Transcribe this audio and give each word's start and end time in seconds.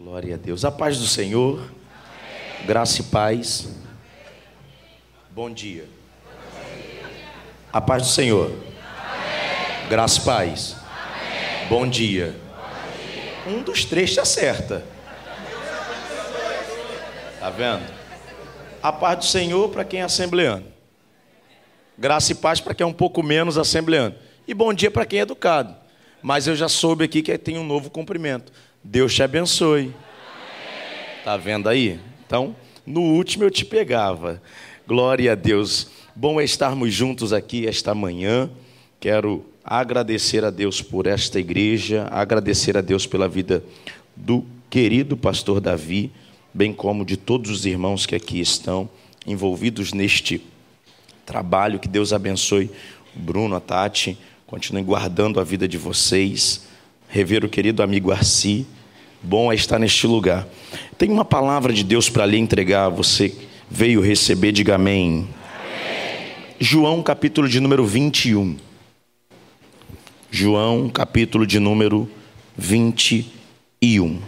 Glória 0.00 0.36
a 0.36 0.38
Deus. 0.38 0.64
A 0.64 0.70
paz 0.70 0.96
do 0.96 1.08
Senhor, 1.08 1.60
graça 2.64 3.00
e 3.00 3.04
paz. 3.04 3.68
Bom 5.28 5.50
dia. 5.50 5.88
A 7.72 7.80
paz 7.80 8.04
do 8.04 8.08
Senhor, 8.08 8.52
graça 9.88 10.20
e 10.20 10.24
paz. 10.24 10.76
Bom 11.68 11.84
dia. 11.84 12.32
Um 13.44 13.60
dos 13.60 13.84
três 13.84 14.12
te 14.12 14.20
acerta. 14.20 14.86
Tá 17.40 17.50
vendo? 17.50 17.82
A 18.80 18.92
paz 18.92 19.18
do 19.18 19.24
Senhor 19.24 19.68
para 19.68 19.84
quem 19.84 19.98
é 19.98 20.04
assembleano. 20.04 20.66
Graça 21.98 22.30
e 22.30 22.36
paz 22.36 22.60
para 22.60 22.72
quem 22.72 22.84
é 22.84 22.86
um 22.86 22.92
pouco 22.92 23.20
menos 23.20 23.58
assembleano. 23.58 24.14
E 24.46 24.54
bom 24.54 24.72
dia 24.72 24.92
para 24.92 25.04
quem 25.04 25.18
é 25.18 25.22
educado. 25.22 25.74
Mas 26.22 26.46
eu 26.46 26.54
já 26.54 26.68
soube 26.68 27.04
aqui 27.04 27.20
que 27.20 27.36
tem 27.36 27.58
um 27.58 27.64
novo 27.64 27.90
cumprimento. 27.90 28.52
Deus 28.82 29.14
te 29.14 29.22
abençoe. 29.22 29.92
Tá 31.24 31.36
vendo 31.36 31.68
aí? 31.68 31.98
Então, 32.26 32.54
no 32.86 33.00
último 33.00 33.44
eu 33.44 33.50
te 33.50 33.64
pegava. 33.64 34.40
Glória 34.86 35.32
a 35.32 35.34
Deus. 35.34 35.88
Bom 36.14 36.40
é 36.40 36.44
estarmos 36.44 36.94
juntos 36.94 37.32
aqui 37.32 37.66
esta 37.66 37.94
manhã. 37.94 38.48
Quero 39.00 39.44
agradecer 39.64 40.44
a 40.44 40.50
Deus 40.50 40.80
por 40.80 41.06
esta 41.06 41.38
igreja, 41.38 42.08
agradecer 42.10 42.76
a 42.76 42.80
Deus 42.80 43.06
pela 43.06 43.28
vida 43.28 43.62
do 44.16 44.44
querido 44.70 45.16
pastor 45.16 45.60
Davi, 45.60 46.10
bem 46.54 46.72
como 46.72 47.04
de 47.04 47.16
todos 47.16 47.50
os 47.50 47.66
irmãos 47.66 48.06
que 48.06 48.14
aqui 48.14 48.40
estão 48.40 48.88
envolvidos 49.26 49.92
neste 49.92 50.42
trabalho. 51.26 51.78
Que 51.78 51.88
Deus 51.88 52.12
abençoe 52.12 52.70
o 53.14 53.18
Bruno, 53.18 53.56
a 53.56 53.60
Tati, 53.60 54.16
continue 54.46 54.82
guardando 54.82 55.40
a 55.40 55.44
vida 55.44 55.66
de 55.68 55.76
vocês. 55.76 56.67
Rever 57.08 57.44
o 57.44 57.48
querido 57.48 57.82
amigo 57.82 58.12
Arci, 58.12 58.66
bom 59.22 59.50
é 59.50 59.54
estar 59.54 59.78
neste 59.78 60.06
lugar. 60.06 60.46
Tem 60.98 61.10
uma 61.10 61.24
palavra 61.24 61.72
de 61.72 61.82
Deus 61.82 62.10
para 62.10 62.26
lhe 62.26 62.36
entregar, 62.36 62.90
você 62.90 63.34
veio 63.70 64.00
receber, 64.00 64.52
diga 64.52 64.74
amém. 64.74 65.26
amém. 65.54 66.32
João, 66.60 67.02
capítulo 67.02 67.48
de 67.48 67.60
número 67.60 67.86
21. 67.86 68.56
João, 70.30 70.90
capítulo 70.90 71.46
de 71.46 71.58
número 71.58 72.10
21. 72.56 74.20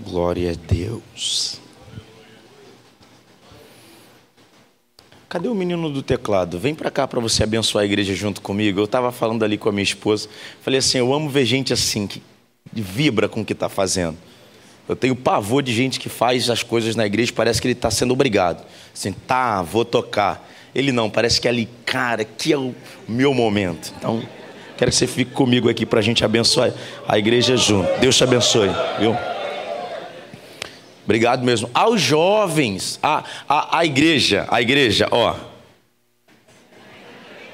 Glória 0.00 0.52
a 0.52 0.54
Deus. 0.54 1.53
Cadê 5.34 5.48
o 5.48 5.54
menino 5.54 5.90
do 5.90 6.00
teclado? 6.00 6.60
Vem 6.60 6.76
para 6.76 6.92
cá 6.92 7.08
para 7.08 7.18
você 7.18 7.42
abençoar 7.42 7.82
a 7.82 7.84
igreja 7.84 8.14
junto 8.14 8.40
comigo. 8.40 8.78
Eu 8.78 8.84
estava 8.84 9.10
falando 9.10 9.44
ali 9.44 9.58
com 9.58 9.68
a 9.68 9.72
minha 9.72 9.82
esposa. 9.82 10.28
Falei 10.60 10.78
assim: 10.78 10.98
eu 10.98 11.12
amo 11.12 11.28
ver 11.28 11.44
gente 11.44 11.72
assim, 11.72 12.06
que 12.06 12.22
vibra 12.72 13.28
com 13.28 13.40
o 13.40 13.44
que 13.44 13.52
está 13.52 13.68
fazendo. 13.68 14.16
Eu 14.88 14.94
tenho 14.94 15.16
pavor 15.16 15.60
de 15.60 15.74
gente 15.74 15.98
que 15.98 16.08
faz 16.08 16.48
as 16.48 16.62
coisas 16.62 16.94
na 16.94 17.04
igreja, 17.04 17.32
parece 17.34 17.60
que 17.60 17.66
ele 17.66 17.72
está 17.72 17.90
sendo 17.90 18.12
obrigado. 18.12 18.64
Assim, 18.94 19.10
tá, 19.10 19.60
vou 19.60 19.84
tocar. 19.84 20.48
Ele 20.72 20.92
não, 20.92 21.10
parece 21.10 21.40
que 21.40 21.48
é 21.48 21.50
ali, 21.50 21.68
cara, 21.84 22.22
que 22.22 22.52
é 22.52 22.56
o 22.56 22.72
meu 23.08 23.34
momento. 23.34 23.92
Então, 23.98 24.22
quero 24.76 24.92
que 24.92 24.96
você 24.96 25.08
fique 25.08 25.32
comigo 25.32 25.68
aqui 25.68 25.84
para 25.84 25.98
a 25.98 26.02
gente 26.02 26.24
abençoar 26.24 26.72
a 27.08 27.18
igreja 27.18 27.56
junto. 27.56 27.90
Deus 27.98 28.16
te 28.16 28.22
abençoe, 28.22 28.70
viu? 29.00 29.33
Obrigado 31.04 31.44
mesmo. 31.44 31.70
Aos 31.74 32.00
jovens, 32.00 32.98
a, 33.02 33.24
a, 33.48 33.78
a 33.78 33.84
igreja, 33.84 34.46
a 34.50 34.60
igreja, 34.60 35.06
ó. 35.10 35.36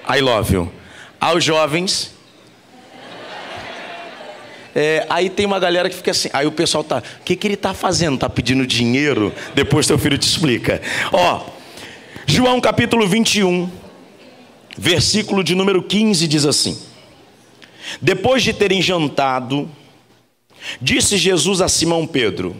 I 0.08 0.20
love 0.20 0.54
you. 0.54 0.72
Aos 1.20 1.44
jovens. 1.44 2.14
É, 4.74 5.04
aí 5.10 5.28
tem 5.28 5.46
uma 5.46 5.58
galera 5.58 5.90
que 5.90 5.96
fica 5.96 6.12
assim, 6.12 6.30
aí 6.32 6.46
o 6.46 6.52
pessoal 6.52 6.84
tá, 6.84 7.02
o 7.20 7.24
que, 7.24 7.34
que 7.34 7.46
ele 7.48 7.56
tá 7.56 7.74
fazendo? 7.74 8.16
Tá 8.16 8.28
pedindo 8.28 8.64
dinheiro? 8.64 9.34
Depois 9.52 9.84
teu 9.84 9.98
filho 9.98 10.16
te 10.16 10.28
explica. 10.28 10.80
Ó, 11.12 11.44
João 12.24 12.60
capítulo 12.60 13.08
21, 13.08 13.68
versículo 14.78 15.42
de 15.42 15.56
número 15.56 15.82
15 15.82 16.28
diz 16.28 16.46
assim: 16.46 16.80
Depois 18.00 18.44
de 18.44 18.52
terem 18.52 18.80
jantado, 18.80 19.68
disse 20.80 21.18
Jesus 21.18 21.60
a 21.60 21.68
Simão 21.68 22.06
Pedro: 22.06 22.56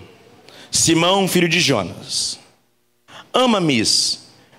Simão, 0.71 1.27
filho 1.27 1.49
de 1.49 1.61
Jonas, 1.61 2.39
ama-me 3.33 3.83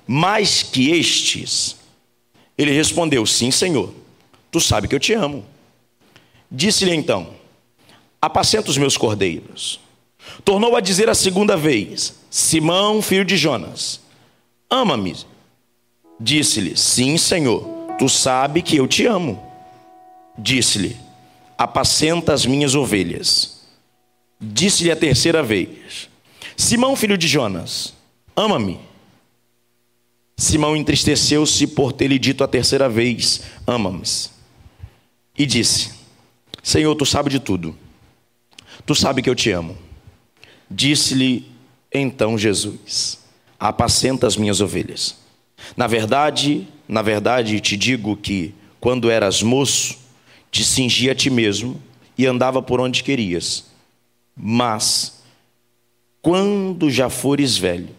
mais 0.06 0.62
que 0.62 0.92
estes? 0.92 1.78
Ele 2.58 2.72
respondeu: 2.72 3.26
Sim, 3.26 3.50
Senhor, 3.50 3.94
tu 4.52 4.60
sabe 4.60 4.88
que 4.88 4.96
eu 4.96 5.00
te 5.00 5.14
amo. 5.14 5.46
Disse-lhe 6.52 6.94
então: 6.94 7.30
Apacenta 8.22 8.70
os 8.70 8.78
meus 8.78 8.98
cordeiros. 8.98 9.80
Tornou 10.44 10.76
a 10.76 10.82
dizer 10.82 11.10
a 11.10 11.16
segunda 11.16 11.56
vez: 11.56 12.16
Simão, 12.30 13.02
filho 13.02 13.24
de 13.24 13.38
Jonas, 13.38 14.02
ama-me. 14.70 15.16
Disse-lhe: 16.20 16.76
Sim, 16.78 17.18
Senhor, 17.18 17.64
tu 17.98 18.10
sabe 18.10 18.62
que 18.62 18.76
eu 18.76 18.88
te 18.88 19.06
amo. 19.06 19.42
Disse-lhe: 20.38 20.98
Apacenta 21.58 22.34
as 22.34 22.46
minhas 22.46 22.76
ovelhas. 22.76 23.61
Disse-lhe 24.42 24.90
a 24.90 24.96
terceira 24.96 25.44
vez: 25.44 26.10
Simão, 26.58 26.96
filho 26.96 27.18
de 27.18 27.28
Jonas, 27.28 27.94
ama-me. 28.36 28.80
Simão 30.36 30.76
entristeceu-se 30.76 31.68
por 31.68 31.94
ter 31.94 32.08
lhe 32.08 32.18
dito 32.18 32.44
a 32.44 32.48
terceira 32.48 32.90
vez: 32.90 33.42
Ama-me. 33.68 34.02
E 35.38 35.46
disse: 35.46 35.92
Senhor, 36.64 36.96
tu 36.96 37.06
sabes 37.06 37.32
de 37.32 37.40
tudo. 37.40 37.78
Tu 38.86 38.96
sabes 38.96 39.24
que 39.24 39.30
eu 39.30 39.36
te 39.36 39.52
amo. 39.52 39.78
Disse-lhe 40.70 41.46
então 41.94 42.36
Jesus: 42.36 43.20
Apacenta 43.60 44.26
as 44.26 44.36
minhas 44.36 44.60
ovelhas. 44.60 45.18
Na 45.78 45.86
verdade, 45.86 46.68
na 46.88 47.04
verdade 47.04 47.60
te 47.60 47.78
digo 47.78 48.18
que 48.18 48.56
quando 48.80 49.12
eras 49.12 49.44
moço, 49.44 50.00
te 50.50 50.64
cingia 50.64 51.12
a 51.12 51.16
ti 51.16 51.30
mesmo 51.30 51.80
e 52.18 52.26
andava 52.26 52.62
por 52.62 52.80
onde 52.80 53.04
querias. 53.04 53.71
Mas, 54.36 55.22
quando 56.22 56.90
já 56.90 57.10
fores 57.10 57.58
velho, 57.58 57.90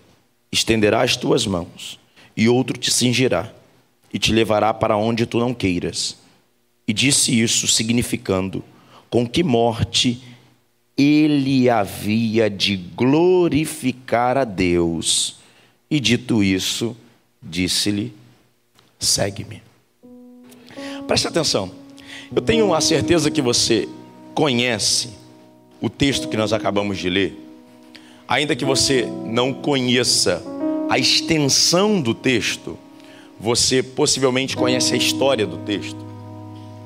estenderás 0.50 1.16
tuas 1.16 1.46
mãos, 1.46 1.98
e 2.36 2.48
outro 2.48 2.78
te 2.78 2.90
cingirá, 2.90 3.52
e 4.12 4.18
te 4.18 4.32
levará 4.32 4.72
para 4.72 4.96
onde 4.96 5.26
tu 5.26 5.38
não 5.38 5.54
queiras. 5.54 6.16
E 6.86 6.92
disse 6.92 7.38
isso, 7.40 7.66
significando 7.66 8.64
com 9.08 9.26
que 9.28 9.42
morte 9.42 10.22
ele 10.96 11.68
havia 11.70 12.50
de 12.50 12.76
glorificar 12.76 14.36
a 14.36 14.44
Deus. 14.44 15.36
E 15.90 15.98
dito 16.00 16.42
isso, 16.42 16.96
disse-lhe: 17.42 18.12
segue-me. 18.98 19.62
Preste 21.06 21.28
atenção, 21.28 21.70
eu 22.34 22.40
tenho 22.40 22.72
a 22.72 22.80
certeza 22.80 23.30
que 23.30 23.42
você 23.42 23.88
conhece 24.34 25.10
o 25.82 25.90
texto 25.90 26.28
que 26.28 26.36
nós 26.36 26.52
acabamos 26.52 26.96
de 26.96 27.10
ler, 27.10 27.36
ainda 28.28 28.54
que 28.54 28.64
você 28.64 29.06
não 29.26 29.52
conheça 29.52 30.42
a 30.88 30.96
extensão 30.96 32.00
do 32.00 32.14
texto, 32.14 32.78
você 33.38 33.82
possivelmente 33.82 34.56
conhece 34.56 34.94
a 34.94 34.96
história 34.96 35.44
do 35.44 35.56
texto. 35.58 35.98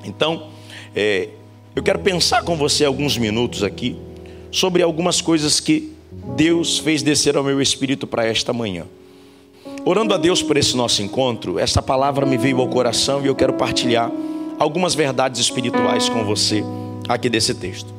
Então, 0.02 0.48
é, 0.94 1.28
eu 1.74 1.82
quero 1.82 1.98
pensar 1.98 2.42
com 2.42 2.56
você 2.56 2.86
alguns 2.86 3.18
minutos 3.18 3.62
aqui 3.62 3.96
sobre 4.50 4.82
algumas 4.82 5.20
coisas 5.20 5.60
que 5.60 5.92
Deus 6.34 6.78
fez 6.78 7.02
descer 7.02 7.36
ao 7.36 7.44
meu 7.44 7.60
espírito 7.60 8.06
para 8.06 8.24
esta 8.24 8.52
manhã. 8.52 8.86
Orando 9.84 10.14
a 10.14 10.16
Deus 10.16 10.42
por 10.42 10.56
esse 10.56 10.74
nosso 10.74 11.02
encontro, 11.02 11.58
essa 11.58 11.82
palavra 11.82 12.24
me 12.24 12.38
veio 12.38 12.60
ao 12.60 12.68
coração 12.68 13.22
e 13.22 13.26
eu 13.26 13.34
quero 13.34 13.52
partilhar 13.52 14.10
algumas 14.58 14.94
verdades 14.94 15.40
espirituais 15.40 16.08
com 16.08 16.24
você 16.24 16.64
aqui 17.06 17.28
desse 17.28 17.54
texto. 17.54 17.95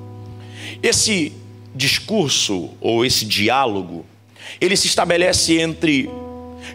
Esse 0.81 1.33
discurso 1.75 2.71
ou 2.81 3.05
esse 3.05 3.25
diálogo, 3.25 4.05
ele 4.59 4.75
se 4.75 4.87
estabelece 4.87 5.59
entre 5.59 6.09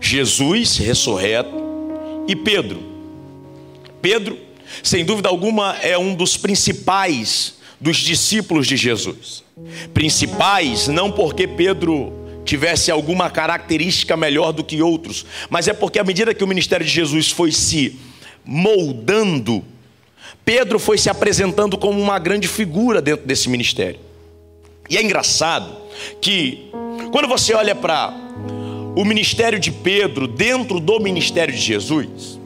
Jesus 0.01 0.77
ressurreto 0.79 1.55
e 2.29 2.37
Pedro. 2.37 2.83
Pedro, 4.01 4.39
sem 4.83 5.05
dúvida 5.05 5.29
alguma, 5.29 5.77
é 5.83 5.97
um 5.99 6.15
dos 6.15 6.37
principais 6.37 7.55
dos 7.81 7.97
discípulos 7.97 8.67
de 8.67 8.77
Jesus. 8.77 9.43
Principais 9.93 10.89
não 10.89 11.11
porque 11.11 11.47
Pedro 11.47 12.13
tivesse 12.45 12.91
alguma 12.91 13.31
característica 13.31 14.17
melhor 14.17 14.53
do 14.53 14.65
que 14.65 14.83
outros, 14.83 15.25
mas 15.49 15.69
é 15.69 15.73
porque 15.73 15.99
à 15.99 16.05
medida 16.05 16.35
que 16.35 16.43
o 16.43 16.49
ministério 16.49 16.85
de 16.85 16.93
Jesus 16.93 17.31
foi 17.31 17.53
se 17.53 17.99
moldando, 18.45 19.65
Pedro 20.45 20.79
foi 20.79 20.99
se 20.99 21.09
apresentando 21.09 21.79
como 21.79 22.01
uma 22.01 22.19
grande 22.19 22.49
figura 22.49 23.01
dentro 23.01 23.27
desse 23.27 23.49
ministério. 23.49 24.01
E 24.91 24.97
é 24.97 25.03
engraçado 25.03 25.75
que, 26.21 26.71
quando 27.13 27.29
você 27.29 27.55
olha 27.55 27.75
para 27.75 28.13
o 28.97 29.05
ministério 29.05 29.59
de 29.59 29.71
Pedro 29.71 30.27
dentro 30.27 30.81
do 30.81 30.99
ministério 31.01 31.55
de 31.55 31.61
Jesus, 31.61 32.39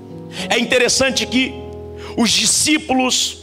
é 0.49 0.59
interessante 0.59 1.27
que 1.27 1.55
os 2.17 2.31
discípulos 2.31 3.39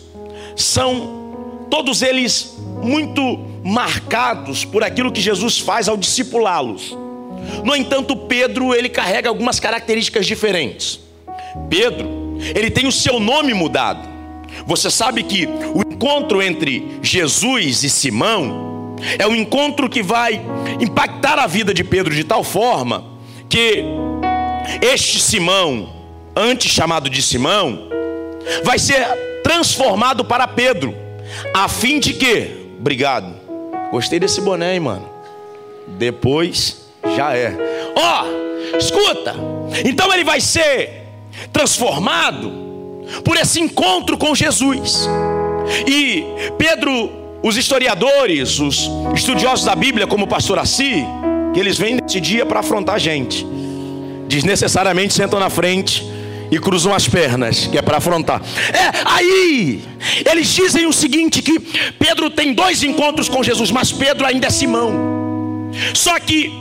são 0.56 1.66
todos 1.70 2.02
eles 2.02 2.56
muito 2.84 3.22
marcados 3.64 4.64
por 4.64 4.84
aquilo 4.84 5.12
que 5.12 5.22
Jesus 5.22 5.60
faz 5.60 5.88
ao 5.88 5.98
discipulá-los. 5.98 6.96
No 7.64 7.76
entanto, 7.76 8.16
Pedro, 8.16 8.74
ele 8.74 8.90
carrega 8.90 9.28
algumas 9.30 9.60
características 9.60 10.26
diferentes. 10.26 11.00
Pedro, 11.70 12.38
ele 12.56 12.70
tem 12.70 12.88
o 12.88 12.92
seu 12.92 13.20
nome 13.20 13.54
mudado. 13.54 14.13
Você 14.66 14.90
sabe 14.90 15.24
que 15.24 15.48
o 15.48 15.82
encontro 15.82 16.42
entre 16.42 17.00
Jesus 17.02 17.84
e 17.84 17.90
Simão 17.90 18.96
é 19.18 19.28
um 19.28 19.36
encontro 19.36 19.90
que 19.90 20.02
vai 20.02 20.42
impactar 20.80 21.40
a 21.40 21.48
vida 21.48 21.74
de 21.74 21.84
Pedro 21.84 22.14
de 22.14 22.24
tal 22.24 22.44
forma 22.44 23.06
que 23.50 23.84
este 24.82 25.20
Simão, 25.20 25.90
antes 26.36 26.72
chamado 26.72 27.10
de 27.10 27.22
Simão, 27.22 27.90
vai 28.64 28.80
ser 28.80 29.06
transformado 29.44 30.24
para 30.24 30.48
Pedro, 30.48 30.96
a 31.54 31.68
fim 31.68 32.00
de 32.00 32.14
que, 32.14 32.76
obrigado, 32.80 33.34
gostei 33.92 34.20
desse 34.20 34.42
boné, 34.42 34.74
hein, 34.74 34.80
mano. 34.80 35.10
Depois 35.88 36.88
já 37.16 37.36
é. 37.36 37.56
Ó, 37.96 38.24
oh, 38.24 38.78
escuta. 38.78 39.36
Então 39.86 40.12
ele 40.14 40.24
vai 40.24 40.40
ser 40.40 41.04
transformado 41.52 42.73
por 43.24 43.38
esse 43.38 43.60
encontro 43.60 44.18
com 44.18 44.34
Jesus. 44.36 45.08
E 45.88 46.24
Pedro, 46.58 47.12
os 47.42 47.58
historiadores, 47.58 48.60
os 48.60 48.90
estudiosos 49.16 49.66
da 49.66 49.76
Bíblia, 49.76 50.08
como 50.08 50.26
o 50.26 50.28
pastor 50.28 50.60
Assi, 50.60 51.06
que 51.54 51.60
eles 51.60 51.78
vêm 51.78 51.96
nesse 52.02 52.20
dia 52.20 52.46
para 52.46 52.60
afrontar 52.60 52.96
a 52.96 53.00
gente. 53.00 53.46
Desnecessariamente 54.28 55.14
sentam 55.14 55.40
na 55.40 55.50
frente 55.50 56.04
e 56.52 56.60
cruzam 56.60 56.94
as 56.94 57.08
pernas, 57.08 57.68
que 57.68 57.78
é 57.78 57.82
para 57.82 57.98
afrontar. 57.98 58.42
É, 58.72 59.02
aí 59.06 59.82
eles 60.30 60.48
dizem 60.48 60.86
o 60.86 60.94
seguinte: 60.94 61.42
que 61.42 61.60
Pedro 62.00 62.30
tem 62.30 62.54
dois 62.54 62.84
encontros 62.84 63.30
com 63.30 63.44
Jesus, 63.44 63.72
mas 63.72 63.92
Pedro 63.92 64.26
ainda 64.26 64.48
é 64.48 64.50
Simão. 64.50 65.14
Só 65.94 66.20
que 66.20 66.52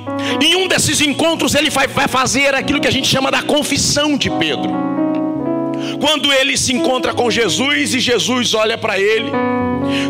em 0.41 0.57
um 0.57 0.67
desses 0.67 1.01
encontros 1.01 1.55
ele 1.55 1.71
vai, 1.71 1.87
vai 1.87 2.09
fazer 2.09 2.55
aquilo 2.55 2.81
que 2.81 2.89
a 2.89 2.93
gente 2.93 3.07
chama 3.07 3.31
da 3.31 3.43
confissão 3.43 4.17
de 4.17 4.31
Pedro. 4.31 4.92
Quando 6.01 6.33
ele 6.33 6.57
se 6.57 6.73
encontra 6.73 7.15
com 7.15 7.31
Jesus 7.31 7.95
e 7.95 8.01
Jesus 8.01 8.55
olha 8.55 8.77
para 8.77 8.99
ele, 8.99 9.31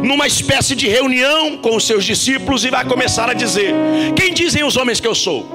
numa 0.02 0.26
espécie 0.26 0.74
de 0.74 0.88
reunião 0.88 1.56
com 1.58 1.76
os 1.76 1.86
seus 1.86 2.04
discípulos, 2.04 2.64
e 2.64 2.70
vai 2.70 2.84
começar 2.84 3.28
a 3.28 3.34
dizer: 3.34 3.74
Quem 4.16 4.32
dizem 4.32 4.64
os 4.64 4.76
homens 4.76 5.00
que 5.00 5.06
eu 5.06 5.14
sou? 5.14 5.46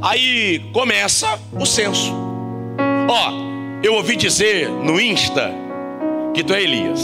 Aí 0.00 0.60
começa 0.72 1.38
o 1.52 1.64
censo. 1.64 2.12
Ó, 3.08 3.32
eu 3.82 3.94
ouvi 3.94 4.16
dizer 4.16 4.68
no 4.68 5.00
Insta 5.00 5.52
que 6.34 6.42
tu 6.42 6.54
é 6.54 6.62
Elias. 6.62 7.00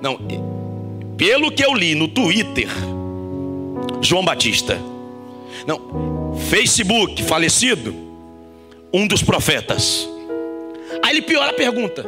Não, 0.00 0.18
pelo 1.16 1.50
que 1.50 1.64
eu 1.64 1.74
li 1.74 1.94
no 1.94 2.06
Twitter, 2.06 2.68
João 4.00 4.24
Batista. 4.24 4.78
Não, 5.66 6.36
Facebook, 6.48 7.22
falecido, 7.24 7.94
um 8.92 9.06
dos 9.06 9.22
profetas. 9.22 10.08
Aí 11.02 11.12
ele 11.12 11.22
piora 11.22 11.50
a 11.50 11.54
pergunta: 11.54 12.04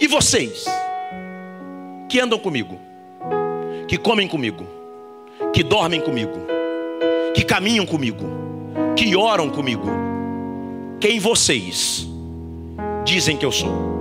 E 0.00 0.06
vocês 0.06 0.64
que 2.08 2.20
andam 2.20 2.38
comigo, 2.38 2.78
que 3.88 3.98
comem 3.98 4.28
comigo, 4.28 4.66
que 5.52 5.62
dormem 5.62 6.00
comigo, 6.00 6.46
que 7.34 7.44
caminham 7.44 7.86
comigo, 7.86 8.24
que 8.96 9.16
oram 9.16 9.50
comigo, 9.50 9.88
quem 11.00 11.18
vocês 11.18 12.06
dizem 13.04 13.36
que 13.36 13.44
eu 13.44 13.52
sou? 13.52 13.94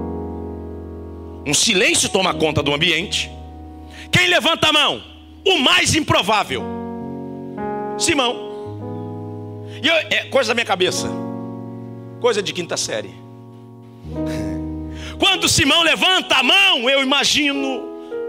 Um 1.46 1.54
silêncio 1.54 2.10
toma 2.10 2.34
conta 2.34 2.64
do 2.64 2.74
ambiente. 2.74 3.30
Quem 4.12 4.28
levanta 4.28 4.70
a 4.70 4.74
mão? 4.74 5.04
O 5.46 5.58
mais 5.58 5.94
improvável. 5.94 6.64
Simão. 7.98 8.54
E 9.82 9.88
eu, 9.88 9.94
é 9.94 10.26
coisa 10.30 10.50
da 10.50 10.54
minha 10.54 10.66
cabeça. 10.66 11.10
Coisa 12.22 12.42
de 12.42 12.54
quinta 12.54 12.78
série. 12.78 13.23
Quando 15.44 15.52
Simão 15.52 15.84
levanta 15.84 16.36
a 16.36 16.42
mão, 16.42 16.90
eu 16.90 17.04
imagino 17.04 17.84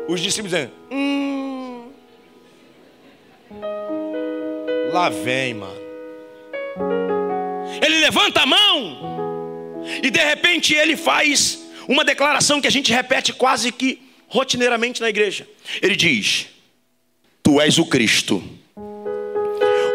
os 0.09 0.21
discípulos 0.21 0.51
dizendo: 0.51 0.73
hum, 0.91 1.89
Lá 4.93 5.09
vem, 5.11 5.55
mano. 5.55 5.81
Ele 7.81 8.01
levanta 8.01 8.41
a 8.41 8.47
mão 8.47 9.85
e 10.03 10.11
de 10.11 10.19
repente 10.19 10.75
ele 10.75 10.97
faz 10.97 11.65
uma 11.87 12.05
declaração 12.05 12.61
que 12.61 12.67
a 12.67 12.73
gente 12.73 12.93
repete 12.93 13.33
quase 13.33 13.71
que 13.71 14.03
rotineiramente 14.27 15.01
na 15.01 15.09
igreja. 15.09 15.47
Ele 15.81 15.95
diz: 15.95 16.49
Tu 17.45 17.61
és 17.61 17.79
o 17.79 17.87
Cristo 17.87 18.43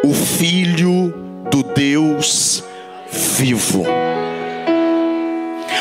o 0.06 0.13
Filho 0.13 1.13
do 1.51 1.63
Deus 1.63 2.63
vivo. 3.12 3.83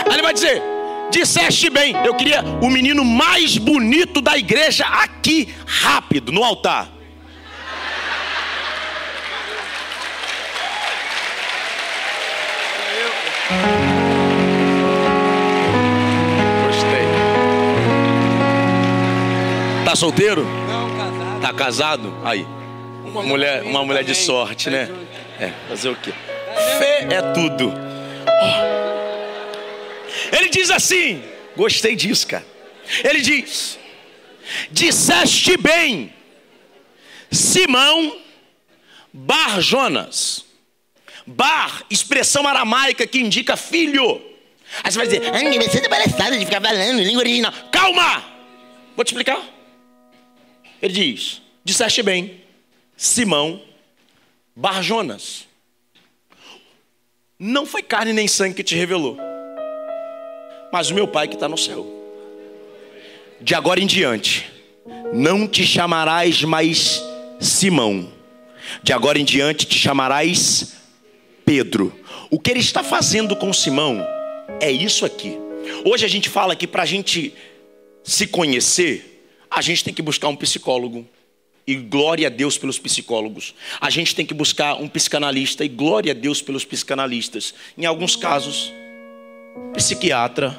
Aí 0.04 0.14
ele 0.14 0.22
vai 0.22 0.34
dizer: 0.34 0.77
Disseste 1.10 1.70
bem, 1.70 1.94
eu 2.04 2.14
queria 2.14 2.42
o 2.60 2.68
menino 2.68 3.04
mais 3.04 3.56
bonito 3.56 4.20
da 4.20 4.36
igreja 4.36 4.84
aqui, 4.84 5.54
rápido, 5.66 6.30
no 6.30 6.44
altar. 6.44 6.88
Gostei. 16.66 17.04
Tá 19.84 19.96
solteiro? 19.96 20.44
Não, 20.44 20.90
casado. 20.96 21.40
Tá 21.40 21.52
casado? 21.52 22.14
Aí. 22.24 22.46
Uma 23.04 23.22
mulher, 23.22 23.62
uma 23.62 23.82
mulher 23.82 24.04
de 24.04 24.14
sorte, 24.14 24.68
né? 24.68 24.90
É, 25.40 25.50
fazer 25.68 25.88
o 25.88 25.96
quê? 25.96 26.12
Fé 26.78 27.06
é 27.10 27.22
tudo. 27.32 27.72
Oh. 27.72 28.77
Ele 30.32 30.48
diz 30.48 30.70
assim: 30.70 31.22
gostei 31.56 31.94
disso, 31.96 32.26
cara. 32.26 32.46
Ele 33.04 33.20
diz: 33.20 33.78
disseste 34.70 35.56
bem, 35.56 36.12
Simão 37.30 38.20
Bar 39.12 39.60
Jonas. 39.60 40.44
Bar, 41.26 41.84
expressão 41.90 42.46
aramaica 42.46 43.06
que 43.06 43.18
indica 43.18 43.56
filho. 43.56 44.22
Aí 44.82 44.90
você 44.90 44.98
vai 44.98 45.06
dizer, 45.06 45.20
você 45.70 45.80
tá 45.80 45.88
palhaçada 45.88 46.38
de 46.38 46.44
ficar 46.44 46.60
falando 46.60 47.02
língua 47.02 47.20
original. 47.20 47.52
Calma! 47.70 48.24
Vou 48.94 49.04
te 49.04 49.08
explicar. 49.08 49.42
Ele 50.80 50.92
diz: 50.92 51.42
disseste 51.64 52.02
bem. 52.02 52.42
Simão 52.96 53.62
Barjonas. 54.54 55.46
Não 57.38 57.64
foi 57.64 57.82
carne 57.82 58.12
nem 58.12 58.26
sangue 58.26 58.56
que 58.56 58.64
te 58.64 58.74
revelou, 58.74 59.16
mas 60.72 60.90
o 60.90 60.94
meu 60.94 61.08
Pai 61.08 61.28
que 61.28 61.34
está 61.34 61.48
no 61.48 61.58
céu. 61.58 61.86
De 63.40 63.54
agora 63.54 63.80
em 63.80 63.86
diante, 63.86 64.50
não 65.12 65.46
te 65.46 65.64
chamarás 65.64 66.42
mais 66.42 67.02
Simão, 67.40 68.12
de 68.82 68.92
agora 68.92 69.18
em 69.18 69.24
diante 69.24 69.66
te 69.66 69.78
chamarás 69.78 70.76
Pedro. 71.44 71.94
O 72.30 72.38
que 72.38 72.50
ele 72.50 72.60
está 72.60 72.82
fazendo 72.82 73.34
com 73.36 73.52
Simão 73.52 74.04
é 74.60 74.70
isso 74.70 75.04
aqui. 75.04 75.38
Hoje 75.84 76.04
a 76.04 76.08
gente 76.08 76.28
fala 76.28 76.56
que 76.56 76.66
para 76.66 76.82
a 76.82 76.86
gente 76.86 77.32
se 78.02 78.26
conhecer, 78.26 79.24
a 79.50 79.60
gente 79.60 79.84
tem 79.84 79.94
que 79.94 80.02
buscar 80.02 80.28
um 80.28 80.36
psicólogo 80.36 81.06
e 81.66 81.74
glória 81.74 82.26
a 82.26 82.30
Deus 82.30 82.56
pelos 82.56 82.78
psicólogos. 82.78 83.54
A 83.80 83.90
gente 83.90 84.14
tem 84.14 84.24
que 84.24 84.34
buscar 84.34 84.74
um 84.80 84.88
psicanalista 84.88 85.64
e 85.64 85.68
glória 85.68 86.12
a 86.12 86.14
Deus 86.14 86.40
pelos 86.40 86.64
psicanalistas. 86.64 87.54
Em 87.76 87.84
alguns 87.84 88.16
casos, 88.16 88.72
psiquiatra 89.74 90.56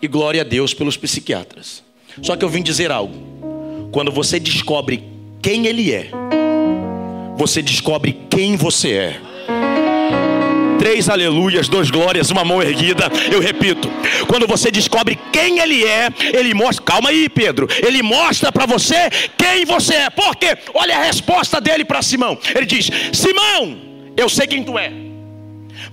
e 0.00 0.06
glória 0.08 0.42
a 0.42 0.44
Deus 0.44 0.74
pelos 0.74 0.96
psiquiatras. 0.96 1.82
Só 2.22 2.36
que 2.36 2.44
eu 2.44 2.48
vim 2.48 2.62
dizer 2.62 2.90
algo. 2.90 3.90
Quando 3.92 4.10
você 4.10 4.38
descobre 4.38 5.04
quem 5.42 5.66
ele 5.66 5.92
é, 5.92 6.10
você 7.36 7.62
descobre 7.62 8.18
quem 8.30 8.56
você 8.56 8.92
é 8.92 9.20
três 10.86 11.08
aleluias, 11.08 11.68
dois 11.68 11.90
glórias, 11.90 12.30
uma 12.30 12.44
mão 12.44 12.62
erguida. 12.62 13.10
Eu 13.32 13.40
repito, 13.40 13.90
quando 14.28 14.46
você 14.46 14.70
descobre 14.70 15.18
quem 15.32 15.58
ele 15.58 15.84
é, 15.84 16.08
ele 16.32 16.54
mostra, 16.54 16.84
calma 16.84 17.10
aí, 17.10 17.28
Pedro, 17.28 17.66
ele 17.84 18.04
mostra 18.04 18.52
para 18.52 18.66
você 18.66 19.10
quem 19.36 19.64
você 19.64 19.94
é. 19.94 20.10
Porque 20.10 20.56
olha 20.72 20.96
a 20.96 21.02
resposta 21.02 21.60
dele 21.60 21.84
para 21.84 22.02
Simão. 22.02 22.38
Ele 22.54 22.64
diz: 22.64 22.88
"Simão, 23.12 23.76
eu 24.16 24.28
sei 24.28 24.46
quem 24.46 24.62
tu 24.62 24.78
é. 24.78 24.92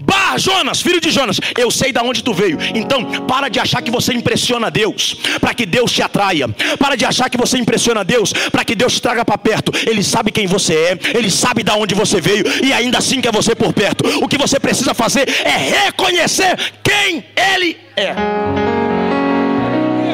Bar 0.06 0.38
Jonas, 0.38 0.82
filho 0.82 1.00
de 1.00 1.10
Jonas, 1.12 1.40
eu 1.58 1.72
sei 1.72 1.94
de 1.94 2.00
onde 2.00 2.24
tu 2.24 2.34
veio. 2.34 2.58
Então, 2.76 3.06
para 3.26 3.48
de 3.48 3.60
achar 3.60 3.82
que 3.82 3.90
você 3.90 4.14
impressiona 4.14 4.70
Deus, 4.70 5.16
para 5.40 5.54
que 5.54 5.66
Deus 5.66 5.92
te 5.92 6.02
atraia. 6.02 6.50
Para 6.78 6.96
de 6.96 7.06
achar 7.06 7.30
que 7.30 7.38
você 7.38 7.58
impressiona 7.58 8.04
Deus, 8.04 8.34
para 8.52 8.66
que 8.66 8.76
Deus 8.76 8.94
te 8.94 9.02
traga 9.02 9.24
para 9.24 9.38
perto. 9.38 9.72
Ele 9.88 10.04
sabe 10.04 10.32
quem 10.32 10.46
você 10.46 10.74
é, 10.74 11.00
ele 11.18 11.32
sabe 11.32 11.64
de 11.64 11.72
onde 11.72 11.96
você 11.96 12.20
veio 12.20 12.44
e 12.64 12.74
ainda 12.74 12.98
assim 12.98 13.22
quer 13.22 13.32
você 13.32 13.56
por 13.56 13.72
perto. 13.72 14.04
O 14.24 14.28
que 14.28 14.38
você 14.38 14.60
precisa 14.60 14.94
fazer 14.94 15.28
é 15.46 15.86
reconhecer 15.86 16.58
quem 16.84 17.24
ele 17.36 17.78
é. 17.96 18.14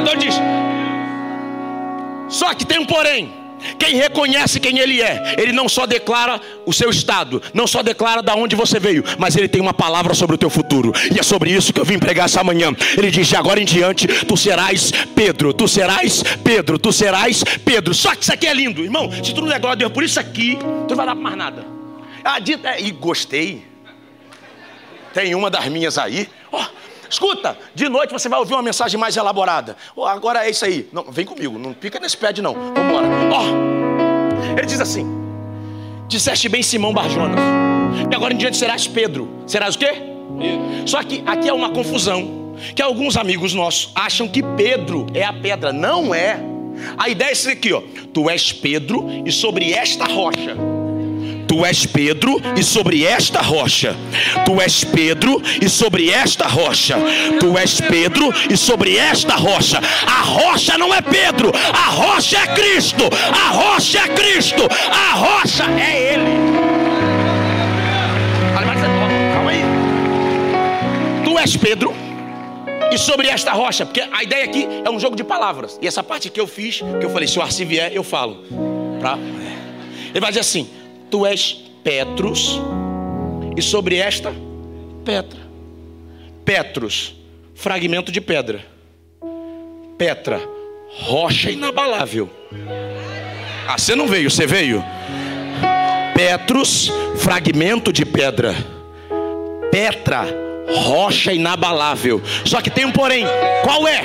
Então 0.02 0.16
diz. 0.16 0.36
Só 2.30 2.54
que 2.54 2.66
tem 2.66 2.80
um 2.80 2.86
porém. 2.86 3.39
Quem 3.78 3.96
reconhece 3.96 4.60
quem 4.60 4.80
ele 4.80 5.02
é, 5.02 5.36
ele 5.38 5.52
não 5.52 5.68
só 5.68 5.86
declara 5.86 6.40
o 6.66 6.74
seu 6.74 6.90
estado, 6.90 7.42
não 7.54 7.68
só 7.68 7.82
declara 7.82 8.22
da 8.22 8.36
onde 8.36 8.56
você 8.56 8.80
veio, 8.80 9.04
mas 9.18 9.36
ele 9.36 9.48
tem 9.48 9.62
uma 9.62 9.74
palavra 9.74 10.14
sobre 10.14 10.36
o 10.36 10.38
teu 10.38 10.50
futuro. 10.50 10.94
E 11.14 11.20
é 11.20 11.24
sobre 11.24 11.52
isso 11.52 11.74
que 11.74 11.80
eu 11.80 11.86
vim 11.86 12.00
pregar 12.00 12.26
essa 12.26 12.44
manhã. 12.44 12.74
Ele 12.98 13.12
diz: 13.12 13.28
de 13.28 13.36
agora 13.36 13.60
em 13.60 13.66
diante, 13.66 14.08
tu 14.08 14.38
serás 14.38 14.92
Pedro, 15.16 15.54
tu 15.54 15.68
serás 15.68 16.24
Pedro, 16.44 16.78
tu 16.78 16.92
serás 16.92 17.44
Pedro. 17.44 17.94
Só 17.94 18.16
que 18.16 18.24
isso 18.24 18.34
aqui 18.34 18.48
é 18.48 18.54
lindo, 18.54 18.84
irmão. 18.84 19.12
Se 19.24 19.34
tu 19.34 19.42
não 19.42 19.48
der 19.48 19.60
glória 19.60 19.74
a 19.74 19.80
Deus 19.80 19.92
por 19.92 20.04
isso 20.04 20.20
aqui, 20.20 20.58
tu 20.88 20.90
não 20.90 20.96
vai 20.96 21.06
dar 21.06 21.16
mais 21.16 21.38
nada. 21.38 21.66
Ah, 22.24 22.40
dita, 22.40 22.70
é, 22.70 22.82
e 22.82 22.92
gostei. 22.92 23.66
Tem 25.14 25.34
uma 25.34 25.50
das 25.50 25.68
minhas 25.68 25.98
aí. 25.98 26.30
Ó, 26.52 26.62
oh, 26.62 26.66
Escuta, 27.10 27.58
de 27.74 27.90
noite 27.90 28.12
você 28.12 28.30
vai 28.30 28.40
ouvir 28.40 28.54
uma 28.54 28.62
mensagem 28.62 29.00
mais 29.00 29.18
elaborada. 29.18 29.76
Oh, 29.96 30.06
agora 30.06 30.46
é 30.46 30.50
isso 30.50 30.64
aí. 30.64 30.88
Não, 30.92 31.04
vem 31.04 31.26
comigo, 31.26 31.58
não 31.58 31.76
fica 31.80 32.00
nesse 32.00 32.16
pé 32.16 32.32
de 32.32 32.42
não. 32.42 32.54
Vamos 32.54 32.80
embora. 32.80 33.08
Oh, 33.32 34.58
ele 34.58 34.68
diz 34.68 34.80
assim: 34.80 35.06
Disseste 36.08 36.48
bem 36.48 36.62
Simão 36.62 36.94
Barjonas. 36.94 37.40
E 38.12 38.16
agora 38.16 38.34
em 38.34 38.38
diante 38.38 38.58
serás 38.58 38.88
Pedro. 38.88 39.30
Serás 39.48 39.76
o 39.76 39.80
quê? 39.80 39.88
Pedro. 39.88 40.88
Só 40.88 41.04
que 41.04 41.24
aqui 41.26 41.50
é 41.50 41.54
uma 41.54 41.72
confusão. 41.72 42.38
Que 42.76 42.82
alguns 42.82 43.16
amigos 43.16 43.54
nossos 43.54 43.92
acham 43.96 44.28
que 44.28 44.44
Pedro 44.44 45.08
é 45.14 45.24
a 45.24 45.32
pedra. 45.32 45.72
Não 45.72 46.14
é. 46.14 46.40
A 46.98 47.10
ideia 47.10 47.30
é 47.30 47.34
isso 47.34 47.50
aqui, 47.50 47.74
ó. 47.74 47.82
Tu 48.14 48.30
és 48.30 48.52
Pedro 48.52 49.08
e 49.26 49.32
sobre 49.32 49.72
esta 49.72 50.06
rocha 50.06 50.79
Tu 51.50 51.66
és 51.66 51.84
Pedro, 51.88 52.40
e 52.56 52.64
sobre 52.64 53.04
esta 53.04 53.42
rocha. 53.42 53.96
Tu 54.46 54.62
és 54.62 54.84
Pedro, 54.84 55.42
e 55.60 55.68
sobre 55.68 56.12
esta 56.12 56.46
rocha. 56.46 56.96
Tu 57.40 57.58
és 57.58 57.82
Pedro, 57.82 58.32
e 58.48 58.56
sobre 58.56 58.96
esta 58.96 59.36
rocha. 59.36 59.82
A 60.06 60.22
rocha 60.22 60.78
não 60.78 60.94
é 60.94 61.02
Pedro, 61.02 61.52
a 61.74 61.90
rocha 61.90 62.38
é 62.38 62.48
Cristo. 62.54 63.04
A 63.34 63.50
rocha 63.50 63.98
é 63.98 64.08
Cristo. 64.10 64.62
A 64.92 65.16
rocha 65.16 65.64
é 65.64 66.14
Ele. 66.14 66.40
Calma 69.34 69.50
aí. 69.50 69.64
Tu 71.26 71.40
és 71.40 71.58
Pedro, 71.58 71.96
e 72.92 72.98
sobre 73.00 73.28
esta 73.28 73.54
rocha, 73.54 73.88
porque 73.88 74.02
a 74.02 74.24
ideia 74.24 74.46
aqui 74.46 74.68
é 74.86 74.90
um 74.92 75.00
jogo 75.00 75.16
de 75.16 75.24
palavras. 75.24 75.80
E 75.82 75.88
essa 75.88 76.04
parte 76.04 76.30
que 76.30 76.40
eu 76.40 76.46
fiz, 76.46 76.82
que 77.00 77.06
eu 77.06 77.10
falei, 77.10 77.28
se 77.28 77.40
o 77.40 77.42
Arci 77.42 77.66
vier, 77.66 77.92
eu 77.92 78.04
falo. 78.04 78.44
Pra... 79.00 79.18
Ele 80.12 80.20
vai 80.20 80.30
dizer 80.30 80.42
assim: 80.42 80.70
Tu 81.10 81.26
és 81.26 81.54
Petrus, 81.84 82.60
e 83.58 83.62
sobre 83.62 83.96
esta 83.96 84.34
Petra. 85.04 85.40
Petros, 86.46 87.16
fragmento 87.56 88.12
de 88.12 88.22
pedra. 88.22 88.64
Petra, 89.98 90.42
rocha 91.02 91.50
inabalável. 91.50 92.30
Ah, 93.68 93.78
você 93.78 93.96
não 93.96 94.08
veio, 94.08 94.30
você 94.30 94.46
veio? 94.46 94.84
Petrus, 96.16 96.92
fragmento 97.18 97.94
de 97.94 98.06
pedra. 98.06 98.56
Petra, 99.72 100.28
rocha 100.76 101.34
inabalável. 101.34 102.22
Só 102.46 102.62
que 102.62 102.70
tem 102.70 102.86
um 102.86 102.92
porém. 102.92 103.26
Qual 103.64 103.88
é? 103.88 104.02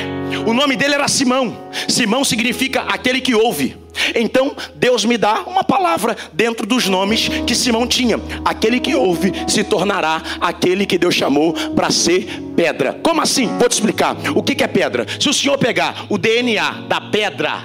O 0.46 0.52
nome 0.52 0.76
dele 0.76 0.94
era 0.94 1.08
Simão. 1.08 1.56
Simão 1.88 2.24
significa 2.24 2.82
aquele 2.82 3.20
que 3.20 3.34
ouve. 3.34 3.76
Então 4.14 4.54
Deus 4.74 5.04
me 5.04 5.16
dá 5.16 5.42
uma 5.46 5.64
palavra 5.64 6.16
dentro 6.32 6.66
dos 6.66 6.88
nomes 6.88 7.28
que 7.46 7.54
Simão 7.54 7.86
tinha. 7.86 8.18
Aquele 8.44 8.80
que 8.80 8.94
ouve 8.94 9.32
se 9.46 9.62
tornará 9.64 10.22
aquele 10.40 10.86
que 10.86 10.98
Deus 10.98 11.14
chamou 11.14 11.52
para 11.74 11.90
ser 11.90 12.26
pedra. 12.56 12.94
Como 13.02 13.20
assim? 13.20 13.46
Vou 13.58 13.68
te 13.68 13.72
explicar. 13.72 14.16
O 14.34 14.42
que 14.42 14.62
é 14.62 14.68
pedra? 14.68 15.06
Se 15.18 15.28
o 15.28 15.34
Senhor 15.34 15.58
pegar 15.58 16.06
o 16.08 16.18
DNA 16.18 16.86
da 16.88 17.00
pedra 17.00 17.62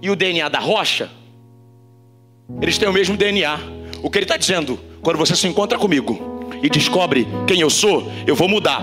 e 0.00 0.10
o 0.10 0.16
DNA 0.16 0.48
da 0.48 0.58
rocha, 0.58 1.10
eles 2.60 2.78
têm 2.78 2.88
o 2.88 2.92
mesmo 2.92 3.16
DNA. 3.16 3.58
O 4.02 4.10
que 4.10 4.18
ele 4.18 4.24
está 4.24 4.36
dizendo? 4.36 4.78
Quando 5.00 5.16
você 5.16 5.34
se 5.34 5.46
encontra 5.46 5.78
comigo, 5.78 6.32
e 6.62 6.70
descobre 6.70 7.26
quem 7.46 7.60
eu 7.60 7.68
sou, 7.68 8.10
eu 8.26 8.36
vou 8.36 8.48
mudar. 8.48 8.80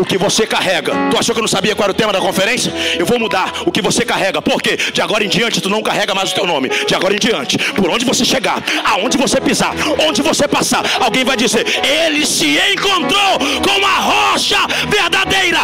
O 0.00 0.04
que 0.04 0.16
você 0.16 0.46
carrega. 0.46 0.92
Tu 1.10 1.18
achou 1.18 1.34
que 1.34 1.40
eu 1.40 1.42
não 1.42 1.48
sabia 1.48 1.76
qual 1.76 1.84
era 1.84 1.92
o 1.92 1.94
tema 1.94 2.10
da 2.10 2.20
conferência? 2.20 2.72
Eu 2.98 3.04
vou 3.04 3.18
mudar 3.18 3.52
o 3.66 3.70
que 3.70 3.82
você 3.82 4.02
carrega. 4.02 4.40
Por 4.40 4.62
quê? 4.62 4.74
De 4.76 5.02
agora 5.02 5.22
em 5.22 5.28
diante 5.28 5.60
tu 5.60 5.68
não 5.68 5.82
carrega 5.82 6.14
mais 6.14 6.32
o 6.32 6.34
teu 6.34 6.46
nome. 6.46 6.70
De 6.70 6.94
agora 6.94 7.14
em 7.14 7.18
diante, 7.18 7.58
por 7.74 7.90
onde 7.90 8.06
você 8.06 8.24
chegar, 8.24 8.62
aonde 8.82 9.18
você 9.18 9.38
pisar, 9.42 9.74
onde 10.08 10.22
você 10.22 10.48
passar, 10.48 10.82
alguém 11.00 11.22
vai 11.22 11.36
dizer: 11.36 11.66
Ele 11.84 12.24
se 12.24 12.58
encontrou 12.72 13.38
com 13.62 13.86
a 13.86 13.98
rocha 13.98 14.58
verdadeira. 14.88 15.58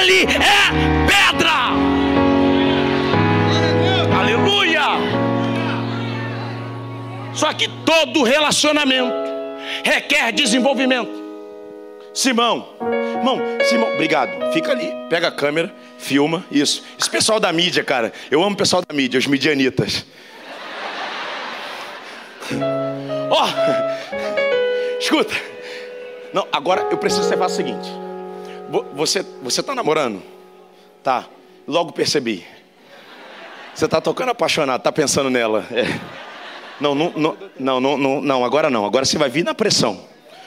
Ele 0.00 0.22
é 0.22 1.06
pedra. 1.06 1.70
Aleluia. 4.18 4.82
Só 7.32 7.52
que 7.52 7.68
todo 7.84 8.24
relacionamento 8.24 9.14
requer 9.84 10.32
desenvolvimento. 10.32 11.24
Simão, 12.12 12.68
irmão, 13.18 13.40
Simão, 13.68 13.92
obrigado. 13.94 14.52
Fica 14.52 14.72
ali, 14.72 14.92
pega 15.08 15.28
a 15.28 15.32
câmera, 15.32 15.72
filma, 15.98 16.44
isso. 16.50 16.82
Esse 16.98 17.10
pessoal 17.10 17.40
da 17.40 17.52
mídia, 17.52 17.82
cara, 17.82 18.12
eu 18.30 18.42
amo 18.42 18.54
o 18.54 18.56
pessoal 18.56 18.82
da 18.86 18.94
mídia, 18.94 19.18
os 19.18 19.26
midianitas. 19.26 20.04
Ó, 23.30 23.44
oh, 23.44 24.98
escuta. 24.98 25.34
Não, 26.32 26.46
agora 26.52 26.86
eu 26.90 26.98
preciso 26.98 27.22
que 27.22 27.28
você 27.28 27.36
faça 27.36 27.54
o 27.54 27.56
seguinte. 27.56 27.88
Você, 28.94 29.24
você 29.42 29.62
tá 29.62 29.74
namorando? 29.74 30.22
Tá. 31.02 31.26
Logo 31.66 31.92
percebi. 31.92 32.44
Você 33.74 33.86
tá 33.88 34.00
tocando 34.00 34.30
apaixonado, 34.30 34.82
tá 34.82 34.92
pensando 34.92 35.30
nela. 35.30 35.66
É. 35.70 35.84
Não, 36.80 36.94
não, 36.94 37.12
não, 37.58 37.80
não, 37.80 37.96
não, 37.96 38.20
não, 38.20 38.44
agora 38.44 38.68
não. 38.68 38.84
Agora 38.84 39.04
você 39.04 39.16
vai 39.16 39.30
vir 39.30 39.44
na 39.44 39.54
pressão. 39.54 40.04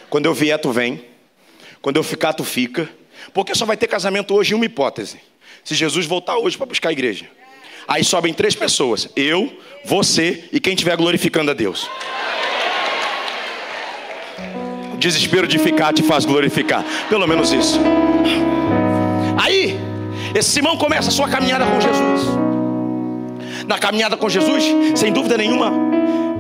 Quando 0.10 0.26
eu 0.26 0.34
vier, 0.34 0.60
tu 0.60 0.72
vem. 0.72 1.09
Quando 1.82 1.98
eu 1.98 2.04
ficar, 2.04 2.34
tu 2.34 2.44
fica. 2.44 2.90
Porque 3.34 3.56
só 3.56 3.66
vai 3.66 3.78
ter 3.78 3.88
casamento 3.88 4.34
hoje 4.34 4.54
em 4.54 4.56
uma 4.56 4.66
hipótese. 4.66 5.20
Se 5.64 5.76
Jesus 5.76 6.06
voltar 6.06 6.38
hoje 6.38 6.58
para 6.58 6.66
buscar 6.66 6.90
a 6.90 6.92
igreja. 6.92 7.26
Aí 7.88 8.04
sobem 8.04 8.34
três 8.34 8.56
pessoas: 8.56 9.10
eu, 9.16 9.52
você 9.86 10.46
e 10.52 10.60
quem 10.60 10.74
estiver 10.74 10.96
glorificando 10.96 11.52
a 11.52 11.54
Deus. 11.54 11.90
O 14.94 14.98
desespero 14.98 15.48
de 15.48 15.58
ficar 15.58 15.94
te 15.94 16.04
faz 16.04 16.26
glorificar. 16.26 16.84
Pelo 17.10 17.28
menos 17.28 17.52
isso. 17.52 17.80
Aí, 19.42 19.78
esse 20.36 20.50
Simão 20.50 20.78
começa 20.78 21.10
a 21.10 21.12
sua 21.12 21.30
caminhada 21.30 21.66
com 21.66 21.80
Jesus 21.80 22.50
na 23.70 23.78
caminhada 23.78 24.18
com 24.18 24.28
Jesus, 24.28 24.64
sem 24.96 25.14
dúvida 25.14 25.38
nenhuma, 25.38 25.72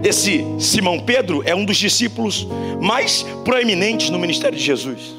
esse 0.03 0.43
Simão 0.57 0.99
Pedro 0.99 1.43
é 1.45 1.53
um 1.53 1.63
dos 1.63 1.77
discípulos 1.77 2.47
mais 2.81 3.21
proeminentes 3.45 4.09
no 4.09 4.17
ministério 4.17 4.57
de 4.57 4.63
Jesus. 4.63 5.18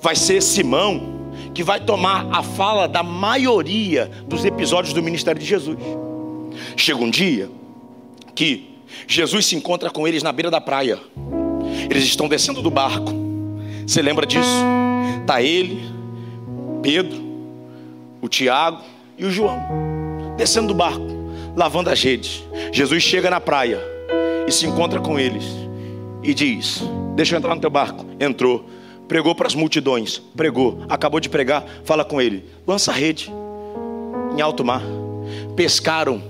Vai 0.00 0.16
ser 0.16 0.42
Simão 0.42 1.20
que 1.54 1.62
vai 1.62 1.80
tomar 1.80 2.26
a 2.30 2.42
fala 2.42 2.86
da 2.86 3.02
maioria 3.02 4.10
dos 4.26 4.44
episódios 4.44 4.92
do 4.92 5.02
ministério 5.02 5.40
de 5.40 5.46
Jesus. 5.46 5.78
Chega 6.76 6.98
um 6.98 7.10
dia 7.10 7.50
que 8.34 8.70
Jesus 9.06 9.46
se 9.46 9.56
encontra 9.56 9.90
com 9.90 10.06
eles 10.06 10.22
na 10.22 10.32
beira 10.32 10.50
da 10.50 10.60
praia. 10.60 10.98
Eles 11.88 12.04
estão 12.04 12.28
descendo 12.28 12.62
do 12.62 12.70
barco. 12.70 13.12
Você 13.86 14.00
lembra 14.00 14.26
disso? 14.26 14.64
Tá 15.26 15.42
ele, 15.42 15.82
Pedro, 16.82 17.20
o 18.20 18.28
Tiago 18.28 18.82
e 19.18 19.24
o 19.24 19.30
João 19.30 19.90
descendo 20.40 20.68
do 20.68 20.74
barco, 20.74 21.06
lavando 21.54 21.90
as 21.90 22.02
redes. 22.02 22.42
Jesus 22.72 23.02
chega 23.02 23.28
na 23.28 23.40
praia 23.40 23.78
e 24.48 24.50
se 24.50 24.66
encontra 24.66 24.98
com 24.98 25.18
eles 25.18 25.44
e 26.22 26.32
diz: 26.32 26.82
Deixa 27.14 27.34
eu 27.34 27.38
entrar 27.38 27.54
no 27.54 27.60
teu 27.60 27.68
barco. 27.68 28.06
Entrou, 28.18 28.64
pregou 29.10 29.34
para 29.34 29.48
as 29.48 29.56
multidões, 29.56 30.22
pregou, 30.36 30.84
acabou 30.88 31.18
de 31.18 31.28
pregar, 31.28 31.64
fala 31.84 32.04
com 32.04 32.22
ele: 32.22 32.44
lança 32.64 32.92
rede 32.92 33.28
em 34.36 34.40
alto 34.40 34.64
mar. 34.64 34.82
Pescaram 35.56 36.22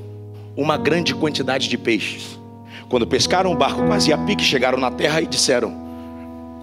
uma 0.57 0.79
grande 0.79 1.15
quantidade 1.15 1.69
de 1.69 1.77
peixes. 1.77 2.39
Quando 2.89 3.07
pescaram 3.07 3.53
o 3.53 3.55
barco 3.55 3.85
quase 3.87 4.15
a 4.15 4.19
pique, 4.19 4.43
chegaram 4.43 4.79
na 4.79 4.91
terra 4.91 5.21
e 5.21 5.27
disseram: 5.27 5.77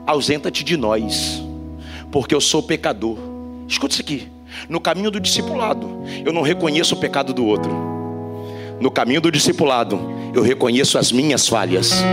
Ausenta-te 0.08 0.64
de 0.64 0.76
nós, 0.76 1.44
porque 2.12 2.34
eu 2.34 2.42
sou 2.42 2.64
pecador. 2.64 3.16
Escuta 3.68 3.94
isso 3.94 4.02
aqui. 4.02 4.28
No 4.68 4.82
caminho 4.82 5.12
do 5.12 5.20
discipulado, 5.20 5.88
eu 6.26 6.34
não 6.34 6.42
reconheço 6.42 6.96
o 6.96 7.00
pecado 7.00 7.32
do 7.32 7.46
outro. 7.46 7.72
No 8.82 8.90
caminho 8.90 9.22
do 9.22 9.32
discipulado, 9.32 10.00
eu 10.38 10.44
reconheço 10.44 10.98
as 10.98 11.12
minhas 11.12 11.48
falhas, 11.48 12.04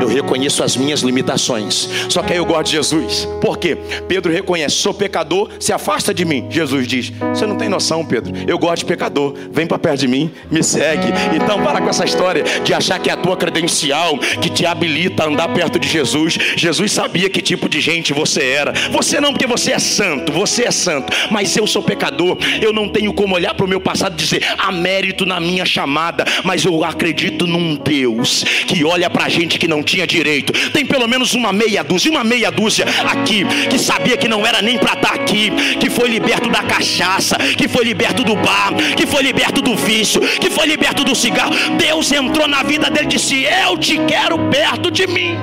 eu 0.00 0.08
reconheço 0.08 0.62
as 0.62 0.76
minhas 0.76 1.00
limitações. 1.00 1.88
Só 2.08 2.22
que 2.22 2.32
aí 2.32 2.38
eu 2.38 2.44
gosto 2.44 2.66
de 2.66 2.72
Jesus. 2.72 3.28
Por 3.40 3.58
quê? 3.58 3.76
Pedro 4.08 4.32
reconhece, 4.32 4.76
sou 4.76 4.94
pecador, 4.94 5.50
se 5.58 5.72
afasta 5.72 6.12
de 6.12 6.24
mim. 6.24 6.46
Jesus 6.50 6.86
diz: 6.86 7.12
Você 7.34 7.46
não 7.46 7.56
tem 7.56 7.68
noção, 7.68 8.04
Pedro. 8.04 8.32
Eu 8.46 8.58
gosto 8.58 8.78
de 8.78 8.84
pecador. 8.86 9.34
Vem 9.52 9.66
para 9.66 9.78
perto 9.78 10.00
de 10.00 10.08
mim, 10.08 10.30
me 10.50 10.62
segue. 10.62 11.08
Então 11.34 11.62
para 11.62 11.80
com 11.80 11.88
essa 11.88 12.04
história 12.04 12.42
de 12.62 12.72
achar 12.72 12.98
que 12.98 13.10
é 13.10 13.12
a 13.12 13.16
tua 13.16 13.36
credencial 13.36 14.18
que 14.40 14.48
te 14.48 14.66
habilita 14.66 15.24
a 15.24 15.26
andar 15.26 15.48
perto 15.48 15.78
de 15.78 15.88
Jesus. 15.88 16.38
Jesus 16.56 16.92
sabia 16.92 17.28
que 17.28 17.40
tipo 17.40 17.68
de 17.68 17.80
gente 17.80 18.12
você 18.12 18.42
era. 18.42 18.72
Você 18.90 19.20
não, 19.20 19.32
porque 19.32 19.46
você 19.46 19.72
é 19.72 19.78
santo, 19.78 20.32
você 20.32 20.64
é 20.64 20.70
santo. 20.70 21.12
Mas 21.30 21.56
eu 21.56 21.66
sou 21.66 21.82
pecador. 21.82 22.36
Eu 22.60 22.72
não 22.72 22.88
tenho 22.88 23.12
como 23.12 23.34
olhar 23.34 23.54
para 23.54 23.64
o 23.66 23.68
meu 23.68 23.80
passado 23.80 24.14
e 24.14 24.16
dizer: 24.16 24.42
há 24.58 24.72
mérito 24.72 25.26
na 25.26 25.38
minha 25.38 25.64
chamada. 25.64 26.24
Mas 26.42 26.64
eu 26.64 26.84
acredito 26.84 27.46
num 27.46 27.73
Deus 27.76 28.44
que 28.66 28.84
olha 28.84 29.08
para 29.10 29.28
gente 29.28 29.58
que 29.58 29.68
não 29.68 29.82
tinha 29.82 30.06
direito. 30.06 30.52
Tem 30.70 30.84
pelo 30.84 31.06
menos 31.06 31.34
uma 31.34 31.52
meia 31.52 31.82
dúzia, 31.82 32.10
uma 32.10 32.24
meia 32.24 32.50
dúzia 32.50 32.84
aqui 33.06 33.44
que 33.68 33.78
sabia 33.78 34.16
que 34.16 34.28
não 34.28 34.46
era 34.46 34.60
nem 34.62 34.78
para 34.78 34.94
estar 34.94 35.08
tá 35.08 35.14
aqui, 35.14 35.50
que 35.78 35.90
foi 35.90 36.08
liberto 36.08 36.48
da 36.48 36.62
cachaça, 36.62 37.36
que 37.36 37.68
foi 37.68 37.84
liberto 37.84 38.24
do 38.24 38.34
bar, 38.36 38.72
que 38.96 39.06
foi 39.06 39.22
liberto 39.22 39.60
do 39.60 39.76
vício, 39.76 40.20
que 40.20 40.50
foi 40.50 40.66
liberto 40.66 41.04
do 41.04 41.14
cigarro. 41.14 41.54
Deus 41.78 42.10
entrou 42.12 42.48
na 42.48 42.62
vida 42.62 42.90
dele 42.90 43.06
e 43.06 43.08
disse: 43.08 43.44
Eu 43.44 43.78
te 43.78 43.98
quero 44.06 44.38
perto 44.50 44.90
de 44.90 45.06
mim. 45.06 45.36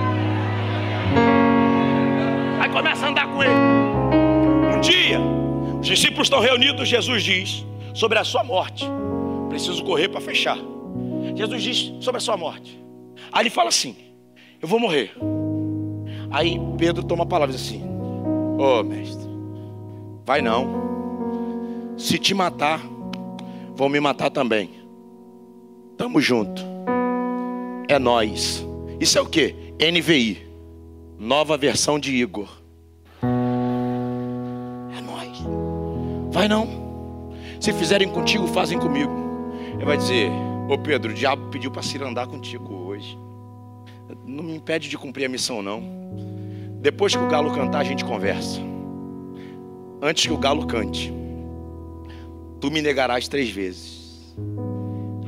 Aí 2.60 2.70
começa 2.70 3.06
a 3.06 3.10
andar 3.10 3.28
com 3.28 3.44
ele. 3.44 3.54
Um 4.76 4.80
dia, 4.82 5.20
os 5.80 5.88
discípulos 5.88 6.28
estão 6.28 6.40
reunidos, 6.40 6.88
Jesus 6.88 7.24
diz 7.24 7.66
sobre 7.94 8.18
a 8.20 8.24
sua 8.24 8.44
morte. 8.44 8.86
Preciso 9.50 9.84
correr 9.84 10.10
para 10.10 10.22
fechar. 10.22 10.58
Jesus 11.36 11.64
diz 11.64 11.94
sobre 12.04 12.18
a 12.18 12.22
sua 12.22 12.38
morte. 12.38 12.80
Aí 13.32 13.44
ele 13.44 13.50
fala 13.50 13.70
assim: 13.70 13.96
Eu 14.62 14.68
vou 14.68 14.80
morrer. 14.80 15.12
Aí 16.30 16.60
Pedro 16.78 17.04
toma 17.04 17.24
a 17.24 17.28
palavra 17.28 17.56
assim: 17.56 17.84
Ô 18.58 18.80
oh, 18.80 18.84
mestre, 18.84 19.30
vai 20.26 20.42
não. 20.42 20.82
Se 21.98 22.18
te 22.18 22.34
matar, 22.34 22.82
vão 23.76 23.90
me 23.90 24.00
matar 24.00 24.30
também. 24.30 24.70
Tamo 25.98 26.20
junto. 26.20 26.64
É 27.88 28.00
nós. 28.00 28.66
Isso 29.00 29.18
é 29.18 29.22
o 29.22 29.26
que? 29.26 29.56
NVI. 29.80 30.48
Nova 31.20 31.58
versão 31.58 32.00
de 32.00 32.16
Igor. 32.16 32.50
É 34.98 35.02
nós. 35.02 35.44
Vai 36.32 36.48
não. 36.48 37.32
Se 37.60 37.72
fizerem 37.74 38.10
contigo, 38.10 38.48
fazem 38.48 38.80
comigo. 38.80 39.12
Ele 39.76 39.86
vai 39.86 39.98
dizer: 39.98 40.32
Ô 40.70 40.78
Pedro, 40.78 41.12
o 41.12 41.14
diabo 41.14 41.50
pediu 41.50 41.70
para 41.70 41.82
se 41.82 42.02
andar 42.02 42.28
contigo 42.28 42.74
hoje. 42.74 43.18
Não 44.26 44.44
me 44.44 44.56
impede 44.56 44.90
de 44.90 44.98
cumprir 44.98 45.26
a 45.26 45.30
missão, 45.30 45.62
não. 45.62 45.84
Depois 46.80 47.16
que 47.16 47.22
o 47.22 47.28
galo 47.28 47.54
cantar, 47.54 47.80
a 47.80 47.84
gente 47.84 48.04
conversa. 48.04 48.60
Antes 50.02 50.26
que 50.26 50.34
o 50.34 50.38
galo 50.38 50.66
cante, 50.66 51.14
tu 52.60 52.72
me 52.72 52.82
negarás 52.82 53.28
três 53.28 53.50
vezes. 53.50 54.36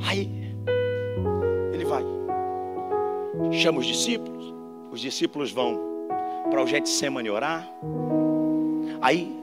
Aí, 0.06 0.54
ele 1.72 1.84
vai, 1.84 2.02
chama 3.52 3.78
os 3.78 3.86
discípulos. 3.86 4.52
Os 4.90 5.00
discípulos 5.00 5.52
vão 5.52 5.78
para 6.50 6.62
o 6.62 6.66
Getsemane 6.66 7.30
orar. 7.30 7.68
Aí, 9.00 9.36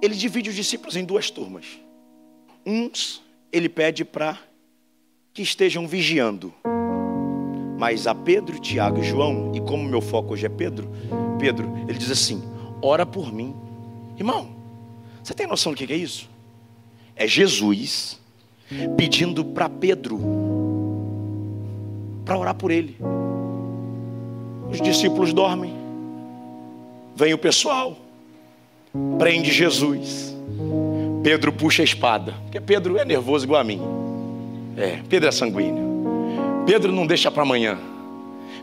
ele 0.00 0.14
divide 0.14 0.50
os 0.50 0.56
discípulos 0.56 0.96
em 0.96 1.04
duas 1.04 1.30
turmas. 1.30 1.78
Uns, 2.66 3.22
ele 3.52 3.68
pede 3.68 4.04
para 4.04 4.38
que 5.32 5.42
estejam 5.42 5.86
vigiando. 5.86 6.52
Mas 7.78 8.06
a 8.06 8.14
Pedro, 8.14 8.60
Tiago 8.60 9.00
e 9.00 9.02
João, 9.02 9.52
e 9.54 9.60
como 9.60 9.82
meu 9.82 10.00
foco 10.00 10.34
hoje 10.34 10.46
é 10.46 10.48
Pedro, 10.48 10.88
Pedro, 11.38 11.72
ele 11.88 11.98
diz 11.98 12.10
assim: 12.10 12.42
ora 12.80 13.04
por 13.04 13.32
mim. 13.32 13.54
Irmão, 14.16 14.50
você 15.22 15.34
tem 15.34 15.46
noção 15.46 15.72
do 15.72 15.76
que 15.76 15.92
é 15.92 15.96
isso? 15.96 16.28
É 17.16 17.26
Jesus 17.26 18.20
pedindo 18.96 19.44
para 19.44 19.68
Pedro 19.68 20.20
para 22.24 22.38
orar 22.38 22.54
por 22.54 22.70
ele. 22.70 22.96
Os 24.70 24.80
discípulos 24.80 25.32
dormem. 25.32 25.74
Vem 27.14 27.34
o 27.34 27.38
pessoal, 27.38 27.96
prende 29.18 29.50
Jesus. 29.50 30.34
Pedro 31.22 31.52
puxa 31.52 31.82
a 31.82 31.84
espada, 31.84 32.34
porque 32.44 32.60
Pedro 32.60 32.96
é 32.96 33.04
nervoso 33.04 33.44
igual 33.44 33.60
a 33.60 33.64
mim. 33.64 34.01
É, 34.76 35.00
Pedro 35.08 35.28
é 35.28 35.32
sanguíneo. 35.32 36.64
Pedro 36.66 36.92
não 36.92 37.06
deixa 37.06 37.30
para 37.30 37.42
amanhã. 37.42 37.78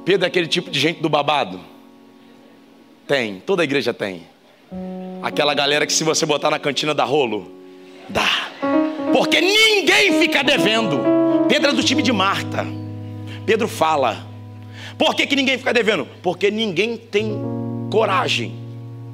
Pedro 0.06 0.26
é 0.26 0.28
aquele 0.28 0.48
tipo 0.48 0.70
de 0.70 0.80
gente 0.80 1.02
do 1.02 1.10
babado. 1.10 1.60
Tem, 3.08 3.42
toda 3.46 3.62
a 3.62 3.66
igreja 3.66 3.94
tem. 3.94 4.24
Aquela 5.22 5.54
galera 5.54 5.86
que 5.86 5.94
se 5.94 6.04
você 6.04 6.26
botar 6.26 6.50
na 6.50 6.60
cantina 6.60 6.94
dá 6.94 7.04
rolo, 7.04 7.52
dá. 8.08 8.50
Porque 9.12 9.42
ninguém 9.42 10.20
fica 10.20 10.44
devendo. 10.44 11.00
Pedro 11.48 11.72
é 11.72 11.74
do 11.74 11.84
time 11.84 12.02
de 12.02 12.12
Marta. 12.12 12.66
Pedro 13.46 13.68
fala. 13.68 14.28
Por 14.98 15.16
que, 15.16 15.26
que 15.26 15.36
ninguém 15.36 15.58
fica 15.58 15.74
devendo? 15.74 16.08
Porque 16.22 16.52
ninguém 16.52 16.98
tem 16.98 17.40
coragem 17.90 18.54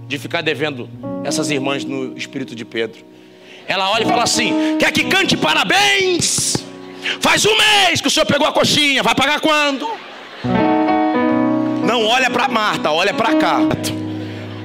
de 0.08 0.18
ficar 0.18 0.42
devendo 0.42 0.90
essas 1.24 1.50
irmãs 1.50 1.84
no 1.84 2.18
espírito 2.18 2.56
de 2.56 2.66
Pedro. 2.66 3.04
Ela 3.68 3.90
olha 3.92 4.04
e 4.04 4.06
fala 4.06 4.24
assim: 4.24 4.78
quer 4.80 4.92
que 4.92 5.06
cante 5.06 5.36
parabéns? 5.38 6.66
Faz 7.20 7.46
um 7.46 7.56
mês 7.58 8.02
que 8.02 8.08
o 8.08 8.12
senhor 8.12 8.26
pegou 8.26 8.48
a 8.48 8.52
coxinha, 8.52 9.04
vai 9.04 9.15
pagar 9.15 9.39
quando? 9.39 9.88
Não 11.84 12.06
olha 12.06 12.30
para 12.30 12.48
Marta, 12.48 12.91
olha 12.91 13.13
para 13.13 13.36
cá. 13.36 13.60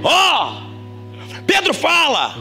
Ó, 0.03 0.53
oh, 0.53 1.41
Pedro 1.47 1.75
fala. 1.75 2.35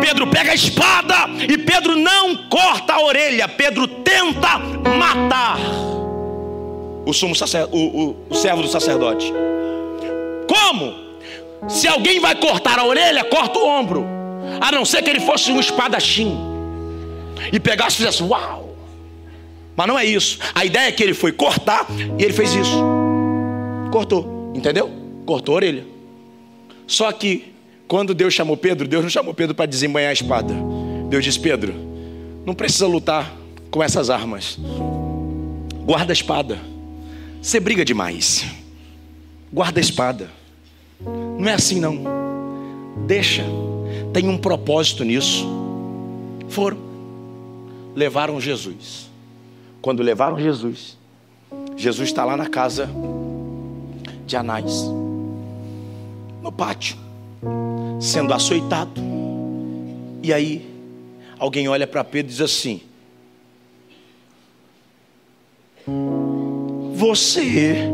Pedro 0.00 0.26
pega 0.26 0.52
a 0.52 0.54
espada 0.54 1.14
e 1.48 1.56
Pedro 1.56 1.96
não 1.96 2.48
corta 2.48 2.94
a 2.94 3.00
orelha. 3.00 3.48
Pedro 3.48 3.86
tenta 3.86 4.58
matar 4.58 5.58
o 7.04 7.12
sumo 7.12 7.34
o, 7.70 7.78
o, 7.78 8.16
o 8.30 8.34
servo 8.34 8.62
do 8.62 8.68
sacerdote. 8.68 9.32
Como? 10.48 10.94
Se 11.68 11.86
alguém 11.86 12.20
vai 12.20 12.34
cortar 12.34 12.78
a 12.78 12.84
orelha, 12.84 13.24
corta 13.24 13.58
o 13.58 13.66
ombro. 13.66 14.04
A 14.60 14.70
não 14.72 14.84
ser 14.84 15.02
que 15.02 15.10
ele 15.10 15.20
fosse 15.20 15.50
um 15.52 15.60
espadachim 15.60 16.36
e 17.52 17.58
pegasse 17.58 17.96
e 17.96 17.98
fizesse 17.98 18.22
uau. 18.22 18.61
Mas 19.76 19.86
não 19.86 19.98
é 19.98 20.04
isso. 20.04 20.38
A 20.54 20.64
ideia 20.64 20.88
é 20.88 20.92
que 20.92 21.02
ele 21.02 21.14
foi 21.14 21.32
cortar 21.32 21.86
e 22.18 22.22
ele 22.22 22.32
fez 22.32 22.52
isso. 22.54 22.82
Cortou. 23.90 24.52
Entendeu? 24.54 24.90
Cortou 25.24 25.54
a 25.54 25.56
orelha. 25.56 25.86
Só 26.86 27.10
que 27.10 27.52
quando 27.88 28.14
Deus 28.14 28.34
chamou 28.34 28.56
Pedro, 28.56 28.86
Deus 28.86 29.02
não 29.02 29.10
chamou 29.10 29.34
Pedro 29.34 29.54
para 29.54 29.66
desembanhar 29.66 30.10
a 30.10 30.12
espada. 30.12 30.54
Deus 31.08 31.24
disse: 31.24 31.38
Pedro, 31.40 31.74
não 32.44 32.54
precisa 32.54 32.86
lutar 32.86 33.34
com 33.70 33.82
essas 33.82 34.10
armas. 34.10 34.58
Guarda 35.84 36.12
a 36.12 36.14
espada. 36.14 36.58
Você 37.40 37.58
briga 37.58 37.84
demais. 37.84 38.44
Guarda 39.52 39.80
a 39.80 39.82
espada. 39.82 40.30
Não 41.38 41.48
é 41.48 41.54
assim 41.54 41.80
não. 41.80 42.02
Deixa. 43.06 43.44
Tem 44.12 44.28
um 44.28 44.38
propósito 44.38 45.04
nisso. 45.04 45.46
Foram. 46.48 46.78
Levaram 47.94 48.40
Jesus. 48.40 49.11
Quando 49.82 50.00
levaram 50.00 50.38
Jesus, 50.38 50.96
Jesus 51.76 52.08
está 52.08 52.24
lá 52.24 52.36
na 52.36 52.48
casa 52.48 52.88
de 54.24 54.36
Anás, 54.36 54.84
no 56.40 56.52
pátio, 56.52 56.96
sendo 58.00 58.32
açoitado. 58.32 59.00
E 60.22 60.32
aí, 60.32 60.70
alguém 61.36 61.68
olha 61.68 61.84
para 61.84 62.04
Pedro 62.04 62.30
e 62.30 62.32
diz 62.32 62.40
assim: 62.40 62.80
Você 66.94 67.90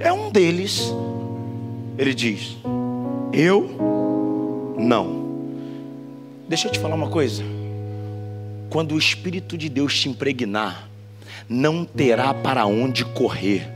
é 0.00 0.10
um 0.10 0.30
deles. 0.30 0.90
Ele 1.98 2.14
diz: 2.14 2.56
Eu 3.34 3.68
não. 4.78 5.20
Deixa 6.48 6.68
eu 6.68 6.72
te 6.72 6.78
falar 6.78 6.94
uma 6.94 7.10
coisa 7.10 7.44
quando 8.72 8.94
o 8.94 8.98
Espírito 8.98 9.58
de 9.58 9.68
Deus 9.68 10.00
te 10.00 10.08
impregnar, 10.08 10.88
não 11.46 11.84
terá 11.84 12.32
para 12.32 12.64
onde 12.64 13.04
correr. 13.04 13.70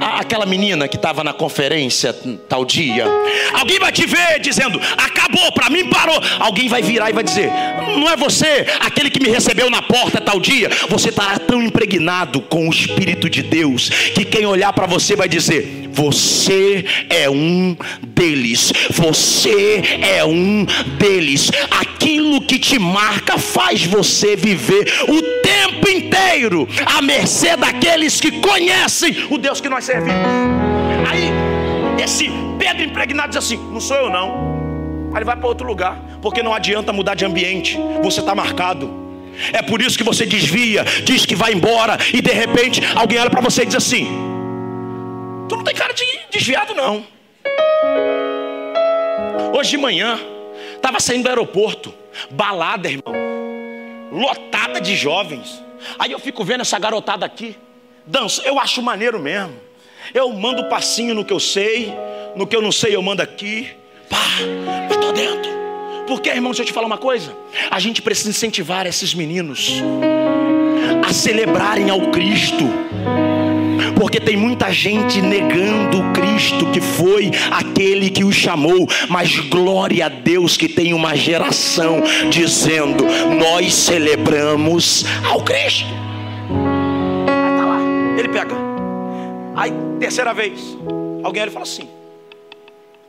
Aquela 0.00 0.44
menina 0.44 0.88
que 0.88 0.96
estava 0.96 1.22
na 1.22 1.32
conferência 1.32 2.12
tal 2.48 2.64
dia, 2.64 3.06
alguém 3.54 3.78
vai 3.78 3.92
te 3.92 4.06
ver 4.06 4.40
dizendo: 4.40 4.80
acabou, 4.96 5.52
para 5.52 5.70
mim 5.70 5.88
parou. 5.88 6.20
Alguém 6.40 6.68
vai 6.68 6.82
virar 6.82 7.10
e 7.10 7.12
vai 7.12 7.22
dizer: 7.22 7.48
não 7.96 8.08
é 8.08 8.16
você, 8.16 8.66
aquele 8.80 9.08
que 9.08 9.20
me 9.20 9.28
recebeu 9.28 9.70
na 9.70 9.82
porta 9.82 10.20
tal 10.20 10.40
dia. 10.40 10.68
Você 10.88 11.10
estará 11.10 11.38
tão 11.38 11.62
impregnado 11.62 12.40
com 12.40 12.68
o 12.68 12.72
Espírito 12.72 13.30
de 13.30 13.42
Deus 13.42 13.88
que 13.88 14.24
quem 14.24 14.44
olhar 14.46 14.72
para 14.72 14.86
você 14.86 15.14
vai 15.14 15.28
dizer: 15.28 15.77
Você 15.92 16.84
é 17.08 17.28
um 17.28 17.76
deles. 18.02 18.72
Você 18.90 19.82
é 20.02 20.24
um 20.24 20.66
deles. 20.98 21.50
Aquilo 21.70 22.40
que 22.42 22.58
te 22.58 22.78
marca 22.78 23.38
faz 23.38 23.84
você 23.84 24.36
viver 24.36 24.92
o 25.08 25.22
tempo 25.42 25.88
inteiro 25.88 26.68
à 26.86 27.02
mercê 27.02 27.56
daqueles 27.56 28.20
que 28.20 28.32
conhecem 28.40 29.16
o 29.30 29.38
Deus 29.38 29.60
que 29.60 29.68
nós 29.68 29.84
servimos. 29.84 30.20
Aí, 31.08 31.30
esse 32.02 32.30
Pedro 32.58 32.84
impregnado 32.84 33.28
diz 33.28 33.38
assim: 33.38 33.56
Não 33.56 33.80
sou 33.80 33.96
eu, 33.96 34.10
não. 34.10 34.58
Aí 35.12 35.18
ele 35.18 35.24
vai 35.24 35.36
para 35.36 35.46
outro 35.46 35.66
lugar, 35.66 35.98
porque 36.20 36.42
não 36.42 36.52
adianta 36.52 36.92
mudar 36.92 37.14
de 37.14 37.24
ambiente, 37.24 37.78
você 38.02 38.20
está 38.20 38.34
marcado. 38.34 39.08
É 39.52 39.62
por 39.62 39.80
isso 39.80 39.96
que 39.96 40.04
você 40.04 40.26
desvia, 40.26 40.84
diz 41.04 41.24
que 41.24 41.34
vai 41.34 41.52
embora, 41.52 41.96
e 42.12 42.20
de 42.20 42.32
repente 42.32 42.82
alguém 42.94 43.18
olha 43.18 43.30
para 43.30 43.40
você 43.40 43.62
e 43.62 43.66
diz 43.66 43.76
assim: 43.76 44.06
Tu 45.48 45.56
não 45.56 45.64
tem 45.64 45.74
cara 45.74 45.92
de 45.92 46.04
desviado, 46.30 46.74
não. 46.74 47.06
Hoje 49.56 49.70
de 49.70 49.78
manhã, 49.78 50.18
estava 50.76 51.00
saindo 51.00 51.22
do 51.22 51.28
aeroporto, 51.28 51.94
balada, 52.30 52.88
irmão, 52.88 53.14
lotada 54.12 54.80
de 54.80 54.94
jovens. 54.94 55.62
Aí 55.98 56.12
eu 56.12 56.18
fico 56.18 56.44
vendo 56.44 56.60
essa 56.60 56.78
garotada 56.78 57.24
aqui, 57.24 57.56
dança, 58.06 58.42
eu 58.44 58.58
acho 58.58 58.82
maneiro 58.82 59.18
mesmo. 59.18 59.54
Eu 60.14 60.32
mando 60.32 60.68
passinho 60.68 61.14
no 61.14 61.24
que 61.24 61.32
eu 61.32 61.40
sei, 61.40 61.92
no 62.36 62.46
que 62.46 62.54
eu 62.54 62.62
não 62.62 62.72
sei 62.72 62.94
eu 62.94 63.02
mando 63.02 63.22
aqui. 63.22 63.70
Pá, 64.08 64.16
eu 64.90 65.00
tô 65.00 65.12
dentro. 65.12 65.50
Porque, 66.06 66.30
irmão, 66.30 66.50
deixa 66.50 66.62
eu 66.62 66.66
te 66.66 66.72
falar 66.72 66.86
uma 66.86 66.96
coisa. 66.96 67.36
A 67.70 67.78
gente 67.78 68.00
precisa 68.00 68.30
incentivar 68.30 68.86
esses 68.86 69.12
meninos 69.12 69.82
a 71.06 71.12
celebrarem 71.12 71.90
ao 71.90 72.10
Cristo. 72.10 72.64
Porque 73.98 74.20
tem 74.20 74.36
muita 74.36 74.72
gente 74.72 75.20
negando 75.20 75.98
o 75.98 76.12
Cristo 76.12 76.70
que 76.70 76.80
foi 76.80 77.32
aquele 77.50 78.08
que 78.08 78.22
o 78.22 78.30
chamou, 78.30 78.86
mas 79.08 79.40
glória 79.40 80.06
a 80.06 80.08
Deus 80.08 80.56
que 80.56 80.68
tem 80.68 80.94
uma 80.94 81.16
geração 81.16 82.00
dizendo: 82.30 83.04
Nós 83.36 83.74
celebramos 83.74 85.04
ao 85.28 85.42
Cristo. 85.42 85.88
Aí 87.26 87.58
tá 87.58 87.66
lá, 87.66 87.80
ele 88.16 88.28
pega. 88.28 88.54
Aí, 89.56 89.72
terceira 89.98 90.32
vez, 90.32 90.60
alguém 91.24 91.42
olha 91.42 91.50
e 91.50 91.52
fala 91.52 91.64
assim: 91.64 91.88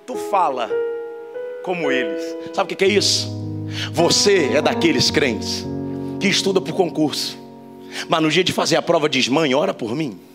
Tu 0.08 0.16
fala 0.32 0.72
como 1.62 1.92
eles. 1.92 2.24
Sabe 2.52 2.74
o 2.74 2.76
que 2.76 2.84
é 2.84 2.88
isso? 2.88 3.30
Você 3.94 4.54
é 4.56 4.62
daqueles 4.62 5.12
crentes 5.12 5.68
que 6.20 6.28
estuda 6.28 6.60
para 6.60 6.74
o 6.74 6.76
concurso, 6.76 7.38
mas 8.08 8.24
no 8.24 8.32
dia 8.32 8.44
de 8.44 8.52
fazer 8.52 8.76
a 8.76 8.82
prova 8.82 9.08
diz: 9.08 9.28
Mãe, 9.28 9.54
ora 9.54 9.72
por 9.72 9.96
mim. 9.96 10.29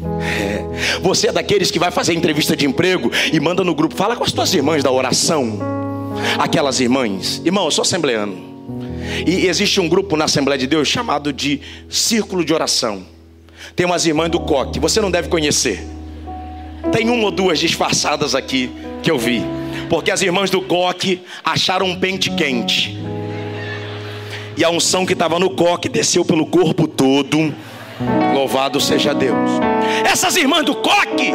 É. 0.00 0.98
Você 1.00 1.28
é 1.28 1.32
daqueles 1.32 1.70
que 1.70 1.78
vai 1.78 1.90
fazer 1.90 2.14
entrevista 2.14 2.56
de 2.56 2.66
emprego 2.66 3.10
e 3.32 3.40
manda 3.40 3.62
no 3.64 3.74
grupo, 3.74 3.94
fala 3.94 4.16
com 4.16 4.24
as 4.24 4.32
tuas 4.32 4.52
irmãs 4.54 4.82
da 4.82 4.90
oração. 4.90 5.58
Aquelas 6.38 6.80
irmãs, 6.80 7.40
irmão, 7.44 7.64
eu 7.64 7.70
sou 7.70 7.82
assembleano. 7.82 8.52
E 9.26 9.46
existe 9.46 9.80
um 9.80 9.88
grupo 9.88 10.16
na 10.16 10.24
Assembleia 10.24 10.58
de 10.58 10.66
Deus 10.66 10.88
chamado 10.88 11.32
de 11.32 11.60
Círculo 11.88 12.44
de 12.44 12.52
Oração. 12.52 13.04
Tem 13.76 13.86
umas 13.86 14.06
irmãs 14.06 14.30
do 14.30 14.40
coque, 14.40 14.80
você 14.80 15.00
não 15.00 15.10
deve 15.10 15.28
conhecer. 15.28 15.84
Tem 16.90 17.08
uma 17.08 17.24
ou 17.24 17.30
duas 17.30 17.58
disfarçadas 17.58 18.34
aqui 18.34 18.70
que 19.02 19.10
eu 19.10 19.18
vi. 19.18 19.42
Porque 19.88 20.10
as 20.10 20.22
irmãs 20.22 20.50
do 20.50 20.60
coque 20.60 21.20
acharam 21.44 21.86
um 21.86 21.98
pente 21.98 22.30
quente. 22.30 22.98
E 24.56 24.64
a 24.64 24.70
unção 24.70 25.06
que 25.06 25.12
estava 25.12 25.38
no 25.38 25.50
coque 25.50 25.88
desceu 25.88 26.24
pelo 26.24 26.46
corpo 26.46 26.86
todo. 26.88 27.54
Louvado 28.34 28.80
seja 28.80 29.14
Deus. 29.14 29.50
Essas 30.04 30.36
irmãs 30.36 30.64
do 30.64 30.74
coque, 30.76 31.32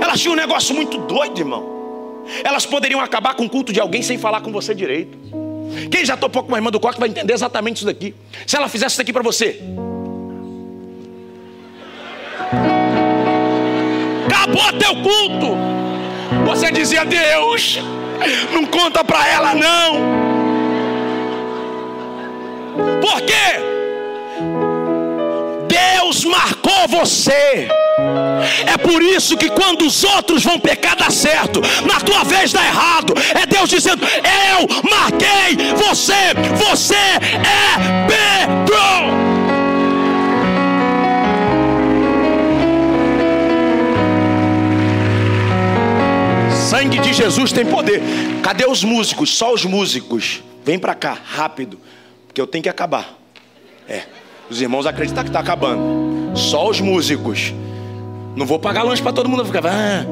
elas 0.00 0.20
tinham 0.20 0.34
um 0.34 0.36
negócio 0.36 0.74
muito 0.74 0.98
doido, 0.98 1.38
irmão. 1.38 1.72
Elas 2.44 2.64
poderiam 2.66 3.00
acabar 3.00 3.34
com 3.34 3.44
o 3.44 3.50
culto 3.50 3.72
de 3.72 3.80
alguém 3.80 4.02
sem 4.02 4.18
falar 4.18 4.40
com 4.40 4.52
você 4.52 4.74
direito. 4.74 5.18
Quem 5.90 6.04
já 6.04 6.16
topou 6.16 6.42
com 6.42 6.48
uma 6.48 6.58
irmã 6.58 6.70
do 6.70 6.80
coque 6.80 6.98
vai 6.98 7.08
entender 7.08 7.32
exatamente 7.32 7.76
isso 7.76 7.86
daqui. 7.86 8.14
Se 8.46 8.56
ela 8.56 8.68
fizesse 8.68 8.94
isso 8.94 9.02
aqui 9.02 9.12
para 9.12 9.22
você, 9.22 9.60
acabou 14.26 14.72
teu 14.78 14.94
culto. 14.96 15.56
Você 16.46 16.70
dizia, 16.70 17.04
Deus, 17.04 17.78
não 18.52 18.64
conta 18.64 19.04
para 19.04 19.26
ela 19.28 19.54
não. 19.54 20.22
Por 23.00 23.20
quê? 23.22 23.71
Deus 26.02 26.24
marcou 26.24 26.88
você. 26.88 27.68
É 28.66 28.76
por 28.76 29.00
isso 29.00 29.36
que 29.36 29.48
quando 29.48 29.86
os 29.86 30.02
outros 30.02 30.42
vão 30.42 30.58
pecar 30.58 30.96
dá 30.96 31.10
certo, 31.10 31.60
na 31.86 32.00
tua 32.00 32.24
vez 32.24 32.52
dá 32.52 32.64
errado. 32.64 33.14
É 33.40 33.46
Deus 33.46 33.70
dizendo: 33.70 34.04
Eu 34.04 34.66
marquei 34.90 35.56
você, 35.76 36.34
você 36.56 36.94
é 36.96 38.08
Pedro. 38.08 38.82
sangue 46.68 46.98
de 46.98 47.12
Jesus 47.12 47.52
tem 47.52 47.66
poder. 47.66 48.00
Cadê 48.42 48.66
os 48.66 48.82
músicos? 48.82 49.30
Só 49.36 49.52
os 49.52 49.64
músicos. 49.64 50.42
Vem 50.64 50.78
para 50.78 50.94
cá, 50.94 51.16
rápido, 51.22 51.78
porque 52.26 52.40
eu 52.40 52.46
tenho 52.46 52.62
que 52.62 52.68
acabar. 52.68 53.18
É, 53.86 54.04
os 54.52 54.60
irmãos 54.60 54.86
acreditam 54.86 55.24
que 55.24 55.30
está 55.30 55.40
acabando. 55.40 56.36
Só 56.36 56.68
os 56.68 56.80
músicos. 56.80 57.52
Não 58.36 58.46
vou 58.46 58.58
pagar 58.58 58.82
lanche 58.82 59.02
para 59.02 59.12
todo 59.12 59.28
mundo. 59.28 59.44
Ficar, 59.44 59.66
ah. 59.66 60.04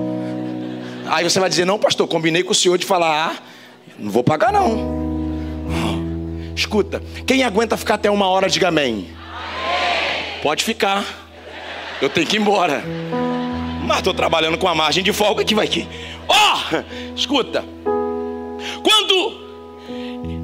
Aí 1.08 1.24
você 1.24 1.38
vai 1.38 1.48
dizer: 1.48 1.64
Não, 1.64 1.78
pastor, 1.78 2.08
combinei 2.08 2.42
com 2.42 2.52
o 2.52 2.54
senhor 2.54 2.78
de 2.78 2.86
falar. 2.86 3.32
Ah, 3.32 3.42
não 3.98 4.10
vou 4.10 4.24
pagar, 4.24 4.52
não. 4.52 5.00
Escuta, 6.56 7.02
quem 7.26 7.42
aguenta 7.42 7.76
ficar 7.76 7.94
até 7.94 8.10
uma 8.10 8.26
hora, 8.26 8.48
diga 8.48 8.68
amém. 8.68 9.08
Pode 10.42 10.64
ficar. 10.64 11.04
Eu 12.00 12.08
tenho 12.08 12.26
que 12.26 12.36
ir 12.36 12.40
embora. 12.40 12.82
Mas 13.86 13.98
estou 13.98 14.14
trabalhando 14.14 14.56
com 14.56 14.68
a 14.68 14.74
margem 14.74 15.02
de 15.02 15.12
folga 15.12 15.44
que 15.44 15.54
vai 15.54 15.66
aqui. 15.66 15.86
Ó, 16.28 16.34
oh, 16.34 17.14
escuta. 17.14 17.64
Quando 18.82 19.40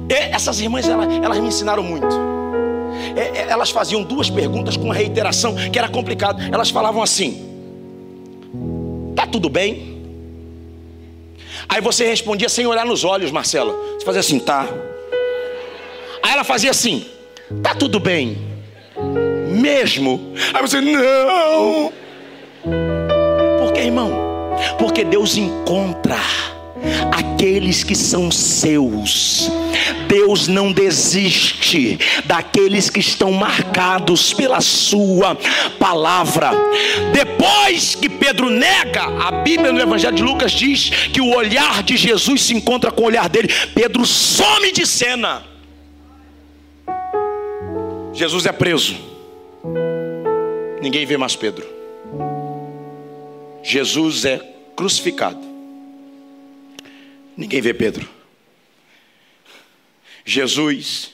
essas 0.09 0.59
irmãs 0.59 0.87
elas, 0.87 1.07
elas 1.23 1.39
me 1.39 1.47
ensinaram 1.47 1.83
muito. 1.83 2.36
Elas 3.49 3.69
faziam 3.69 4.03
duas 4.03 4.29
perguntas 4.29 4.77
com 4.77 4.89
reiteração 4.89 5.55
que 5.71 5.77
era 5.77 5.89
complicado. 5.89 6.41
Elas 6.51 6.69
falavam 6.69 7.01
assim: 7.01 7.45
Tá 9.15 9.25
tudo 9.25 9.49
bem? 9.49 9.97
Aí 11.69 11.81
você 11.81 12.07
respondia 12.07 12.49
sem 12.49 12.65
olhar 12.65 12.85
nos 12.85 13.03
olhos, 13.03 13.31
Marcela. 13.31 13.73
Você 13.97 14.05
fazia 14.05 14.19
assim, 14.21 14.39
tá? 14.39 14.67
Aí 16.23 16.31
ela 16.31 16.43
fazia 16.43 16.71
assim: 16.71 17.05
Tá 17.61 17.73
tudo 17.75 17.99
bem? 17.99 18.37
Mesmo? 19.49 20.33
Aí 20.53 20.61
você, 20.61 20.81
não. 20.81 21.91
Por 23.59 23.73
que, 23.73 23.81
irmão? 23.81 24.11
Porque 24.77 25.03
Deus 25.03 25.37
encontra 25.37 26.17
aqueles 27.11 27.83
que 27.83 27.95
são 27.95 28.31
seus. 28.31 29.49
Deus 30.07 30.47
não 30.47 30.71
desiste 30.71 31.99
daqueles 32.25 32.89
que 32.89 32.99
estão 32.99 33.31
marcados 33.31 34.33
pela 34.33 34.61
sua 34.61 35.37
palavra. 35.79 36.51
Depois 37.13 37.95
que 37.95 38.09
Pedro 38.09 38.49
nega, 38.49 39.03
a 39.03 39.31
Bíblia 39.43 39.71
no 39.71 39.79
Evangelho 39.79 40.15
de 40.15 40.23
Lucas 40.23 40.51
diz 40.51 40.89
que 41.11 41.21
o 41.21 41.35
olhar 41.35 41.83
de 41.83 41.95
Jesus 41.95 42.41
se 42.41 42.53
encontra 42.53 42.91
com 42.91 43.03
o 43.03 43.05
olhar 43.05 43.29
dele. 43.29 43.49
Pedro 43.75 44.05
some 44.05 44.71
de 44.71 44.85
cena. 44.85 45.43
Jesus 48.13 48.45
é 48.45 48.51
preso. 48.51 48.95
Ninguém 50.81 51.05
vê 51.05 51.17
mais 51.17 51.35
Pedro. 51.35 51.67
Jesus 53.61 54.25
é 54.25 54.41
crucificado. 54.75 55.46
Ninguém 57.37 57.61
vê 57.61 57.73
Pedro. 57.73 58.09
Jesus 60.25 61.13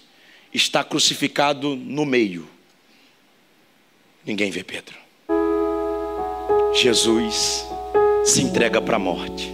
está 0.54 0.84
crucificado 0.84 1.76
no 1.76 2.06
meio. 2.06 2.48
Ninguém 4.26 4.50
vê 4.50 4.64
Pedro. 4.64 4.96
Jesus 6.74 7.66
se 8.24 8.42
entrega 8.42 8.82
para 8.82 8.96
a 8.96 9.00
morte. 9.00 9.52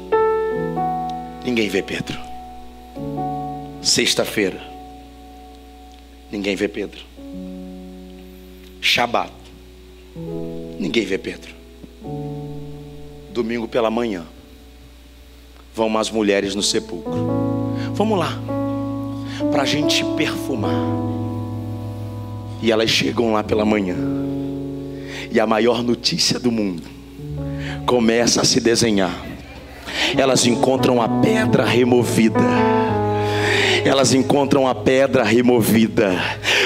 Ninguém 1.43 1.67
vê 1.67 1.81
Pedro. 1.81 2.17
Sexta-feira. 3.81 4.61
Ninguém 6.31 6.55
vê 6.55 6.67
Pedro. 6.67 7.03
Shabat. 8.79 9.33
Ninguém 10.79 11.05
vê 11.05 11.17
Pedro 11.17 11.59
domingo 13.39 13.67
pela 13.69 13.89
manhã, 13.89 14.25
vão 15.75 15.87
umas 15.87 16.09
mulheres 16.09 16.55
no 16.55 16.63
sepulcro. 16.63 17.73
Vamos 17.93 18.17
lá, 18.17 18.37
para 19.51 19.63
a 19.63 19.65
gente 19.65 20.03
perfumar. 20.15 20.73
E 22.61 22.71
elas 22.71 22.89
chegam 22.89 23.33
lá 23.33 23.43
pela 23.43 23.63
manhã. 23.63 23.95
E 25.31 25.39
a 25.39 25.47
maior 25.47 25.83
notícia 25.83 26.39
do 26.39 26.51
mundo: 26.51 26.83
começa 27.85 28.41
a 28.41 28.45
se 28.45 28.59
desenhar. 28.59 29.15
Elas 30.17 30.45
encontram 30.45 31.01
a 31.01 31.07
pedra 31.07 31.65
removida 31.65 32.39
elas 33.85 34.13
encontram 34.13 34.67
a 34.67 34.75
pedra 34.75 35.23
removida. 35.23 36.11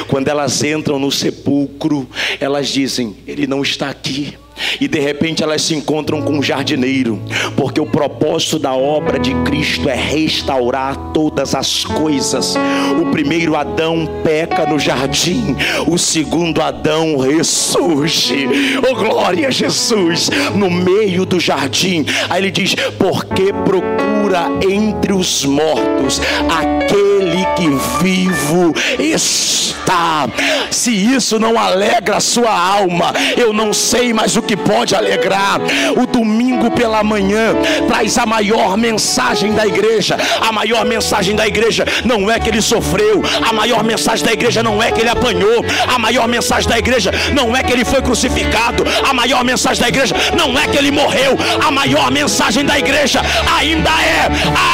Quando 0.08 0.28
elas 0.28 0.64
entram 0.64 1.00
no 1.00 1.12
sepulcro, 1.12 2.08
elas 2.40 2.68
dizem: 2.68 3.16
Ele 3.26 3.48
não 3.48 3.62
está 3.62 3.90
aqui. 3.90 4.38
E 4.80 4.88
de 4.88 5.00
repente 5.00 5.44
elas 5.44 5.62
se 5.62 5.76
encontram 5.76 6.22
com 6.22 6.34
um 6.34 6.44
jardineiro, 6.44 7.22
porque 7.56 7.80
o 7.80 7.86
propósito 7.86 8.60
da 8.60 8.74
obra 8.74 9.20
de 9.20 9.34
Cristo 9.44 9.90
é 9.90 9.96
restaurar 9.96 10.96
todas 11.14 11.56
as 11.56 11.84
coisas. 11.84 12.56
O 13.02 13.12
primeiro 13.12 13.56
Adão 13.56 14.08
peca 14.24 14.66
no 14.66 14.80
jardim, 14.80 15.56
o 15.88 15.98
segundo 15.98 16.62
Adão 16.62 17.18
ressurge. 17.18 18.48
Oh 18.90 18.96
glória 18.96 19.48
a 19.48 19.52
Jesus! 19.52 20.30
No 20.56 20.70
meio 20.70 21.26
do 21.26 21.40
jardim, 21.40 22.06
aí 22.30 22.42
ele 22.42 22.52
diz: 22.52 22.76
Porque 22.98 23.54
procura 23.66 24.50
entre 24.70 25.14
os 25.14 25.46
mortos 25.46 26.22
aquele 26.50 27.23
que 27.56 27.70
vivo 28.02 28.74
está. 29.00 30.28
Se 30.72 30.92
isso 30.92 31.40
não 31.40 31.58
alegra 31.58 32.18
a 32.18 32.20
sua 32.20 32.52
alma, 32.52 33.14
eu 33.38 33.54
não 33.54 33.74
sei 33.74 34.14
mais 34.14 34.36
o 34.36 34.42
que 34.42 34.56
pode 34.56 34.96
alegrar. 34.96 35.60
O 35.96 36.06
domingo 36.06 36.72
pela 36.72 37.04
manhã 37.04 37.54
traz 37.88 38.18
a 38.18 38.26
maior 38.26 38.78
mensagem 38.78 39.54
da 39.54 39.66
igreja. 39.68 40.18
A 40.42 40.52
maior 40.52 40.86
mensagem 40.86 41.36
da 41.36 41.48
igreja 41.48 41.86
não 42.04 42.30
é 42.30 42.40
que 42.40 42.50
ele 42.50 42.62
sofreu, 42.62 43.22
a 43.48 43.54
maior 43.54 43.84
mensagem 43.84 44.26
da 44.26 44.34
igreja 44.34 44.64
não 44.64 44.82
é 44.82 44.92
que 44.92 45.02
ele 45.02 45.10
apanhou, 45.10 45.64
a 45.88 46.00
maior 46.00 46.28
mensagem 46.28 46.70
da 46.70 46.78
igreja 46.78 47.12
não 47.34 47.56
é 47.56 47.64
que 47.64 47.72
ele 47.72 47.86
foi 47.86 48.02
crucificado, 48.02 48.84
a 49.08 49.14
maior 49.14 49.44
mensagem 49.44 49.82
da 49.82 49.90
igreja 49.90 50.16
não 50.38 50.58
é 50.58 50.68
que 50.68 50.78
ele 50.78 50.92
morreu, 50.92 51.38
a 51.66 51.72
maior 51.72 52.12
mensagem 52.12 52.66
da 52.66 52.78
igreja 52.78 53.22
ainda 53.58 53.90
é 53.90 54.30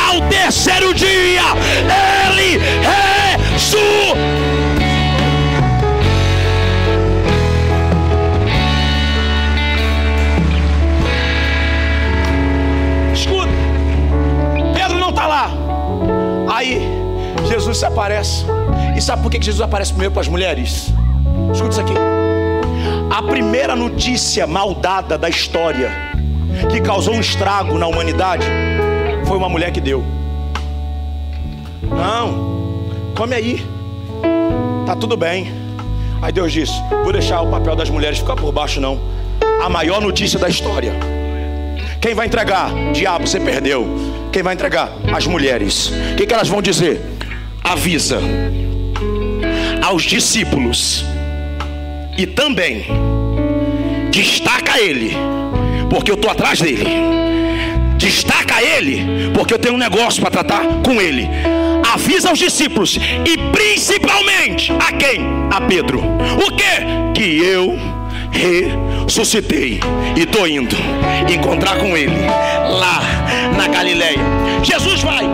ao 0.09 0.21
terceiro 0.29 0.93
dia 0.93 1.09
ele 2.29 2.58
ressuscitou. 2.81 4.49
Aí 16.59 16.81
Jesus 17.47 17.77
se 17.77 17.85
aparece. 17.85 18.45
E 18.97 19.01
sabe 19.01 19.21
por 19.21 19.31
que 19.31 19.41
Jesus 19.41 19.61
aparece 19.61 19.91
primeiro 19.91 20.11
para 20.11 20.21
as 20.21 20.27
mulheres? 20.27 20.93
Escuta 21.53 21.71
isso 21.71 21.79
aqui. 21.79 21.93
A 23.09 23.23
primeira 23.23 23.77
notícia 23.77 24.45
maldada 24.45 25.17
da 25.17 25.29
história 25.29 25.89
que 26.69 26.81
causou 26.81 27.13
um 27.13 27.21
estrago 27.21 27.77
na 27.77 27.87
humanidade 27.87 28.45
foi 29.25 29.37
uma 29.37 29.47
mulher 29.47 29.71
que 29.71 29.79
deu. 29.79 30.18
Não, 31.83 32.85
come 33.15 33.35
aí, 33.35 33.65
tá 34.85 34.95
tudo 34.95 35.15
bem. 35.15 35.51
Aí 36.21 36.31
Deus 36.31 36.51
disse: 36.51 36.73
Vou 37.03 37.11
deixar 37.11 37.41
o 37.41 37.47
papel 37.47 37.75
das 37.75 37.89
mulheres 37.89 38.19
ficar 38.19 38.35
por 38.35 38.51
baixo, 38.51 38.81
não. 38.81 38.99
A 39.61 39.69
maior 39.69 40.01
notícia 40.01 40.39
da 40.39 40.49
história. 40.49 40.93
Quem 42.01 42.13
vai 42.13 42.27
entregar? 42.27 42.71
Diabo, 42.93 43.27
você 43.27 43.39
perdeu. 43.39 43.85
Quem 44.31 44.41
vai 44.41 44.53
entregar? 44.53 44.91
As 45.13 45.27
mulheres. 45.27 45.91
O 46.13 46.15
que, 46.15 46.25
que 46.25 46.33
elas 46.33 46.47
vão 46.47 46.61
dizer? 46.61 47.01
Avisa 47.63 48.19
aos 49.81 50.03
discípulos 50.03 51.03
e 52.17 52.25
também 52.27 52.85
destaca 54.11 54.79
ele, 54.79 55.15
porque 55.89 56.11
eu 56.11 56.15
estou 56.15 56.29
atrás 56.29 56.59
dele. 56.59 56.85
Destaca 57.97 58.61
ele, 58.61 59.31
porque 59.33 59.53
eu 59.53 59.59
tenho 59.59 59.75
um 59.75 59.77
negócio 59.77 60.21
para 60.21 60.31
tratar 60.31 60.63
com 60.85 61.01
ele. 61.01 61.27
Avisa 61.93 62.29
aos 62.29 62.37
discípulos 62.37 62.97
e 63.25 63.37
principalmente 63.51 64.71
a 64.73 64.91
quem? 64.93 65.21
A 65.51 65.61
Pedro. 65.61 65.99
O 65.99 66.51
que? 66.55 67.19
Que 67.19 67.43
eu 67.43 67.75
ressuscitei 68.31 69.79
e 70.15 70.21
estou 70.21 70.47
indo 70.47 70.75
encontrar 71.27 71.77
com 71.77 71.97
ele 71.97 72.15
lá 72.69 73.01
na 73.57 73.67
Galileia. 73.67 74.19
Jesus 74.63 75.01
vai. 75.01 75.25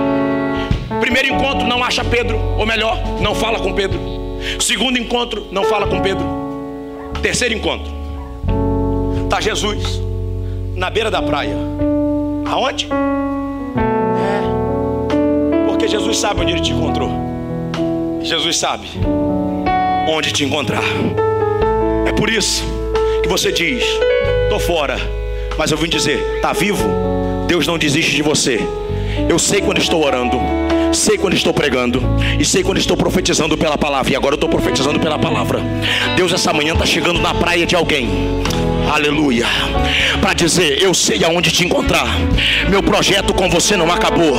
Primeiro 1.02 1.34
encontro, 1.34 1.68
não 1.68 1.84
acha 1.84 2.04
Pedro, 2.04 2.38
ou 2.58 2.66
melhor, 2.66 2.98
não 3.20 3.36
fala 3.36 3.60
com 3.60 3.74
Pedro. 3.74 4.00
Segundo 4.60 4.98
encontro, 4.98 5.48
não 5.52 5.66
fala 5.66 5.88
com 5.88 6.00
Pedro. 6.00 6.26
Terceiro 7.22 7.54
encontro, 7.54 7.92
está 9.26 9.42
Jesus 9.42 10.02
na 10.76 10.90
beira 10.90 11.12
da 11.12 11.22
praia. 11.22 11.56
Aonde? 12.46 12.88
Porque 15.86 15.98
Jesus 16.00 16.18
sabe 16.18 16.42
onde 16.42 16.52
ele 16.52 16.62
te 16.62 16.72
encontrou. 16.72 17.12
Jesus 18.24 18.58
sabe 18.58 18.88
onde 20.10 20.32
te 20.32 20.44
encontrar. 20.44 20.82
É 22.08 22.12
por 22.14 22.28
isso 22.28 22.64
que 23.22 23.30
você 23.30 23.52
diz: 23.52 23.84
estou 24.46 24.60
fora, 24.60 25.00
mas 25.60 25.70
eu 25.70 25.78
vim 25.78 25.88
dizer: 25.88 26.38
está 26.38 26.54
vivo? 26.54 26.84
Deus 27.48 27.68
não 27.68 27.78
desiste 27.78 28.16
de 28.16 28.24
você. 28.24 28.60
Eu 29.30 29.38
sei 29.38 29.62
quando 29.62 29.78
estou 29.78 30.04
orando, 30.04 30.40
sei 30.92 31.20
quando 31.20 31.36
estou 31.36 31.54
pregando 31.54 32.02
e 32.40 32.44
sei 32.44 32.64
quando 32.64 32.80
estou 32.80 32.98
profetizando 32.98 33.56
pela 33.56 33.78
palavra. 33.78 34.12
E 34.12 34.16
agora 34.16 34.34
eu 34.34 34.38
estou 34.38 34.50
profetizando 34.50 35.00
pela 35.00 35.20
palavra. 35.20 35.62
Deus 36.16 36.34
essa 36.34 36.52
manhã 36.52 36.74
está 36.74 36.88
chegando 36.88 37.22
na 37.22 37.36
praia 37.36 37.64
de 37.64 37.76
alguém. 37.76 38.10
Aleluia. 38.92 39.46
Para 40.22 40.34
dizer, 40.34 40.82
eu 40.82 40.94
sei 40.94 41.24
aonde 41.24 41.52
te 41.52 41.66
encontrar. 41.66 42.08
Meu 42.70 42.82
projeto 42.82 43.34
com 43.34 43.50
você 43.50 43.76
não 43.76 43.92
acabou. 43.92 44.34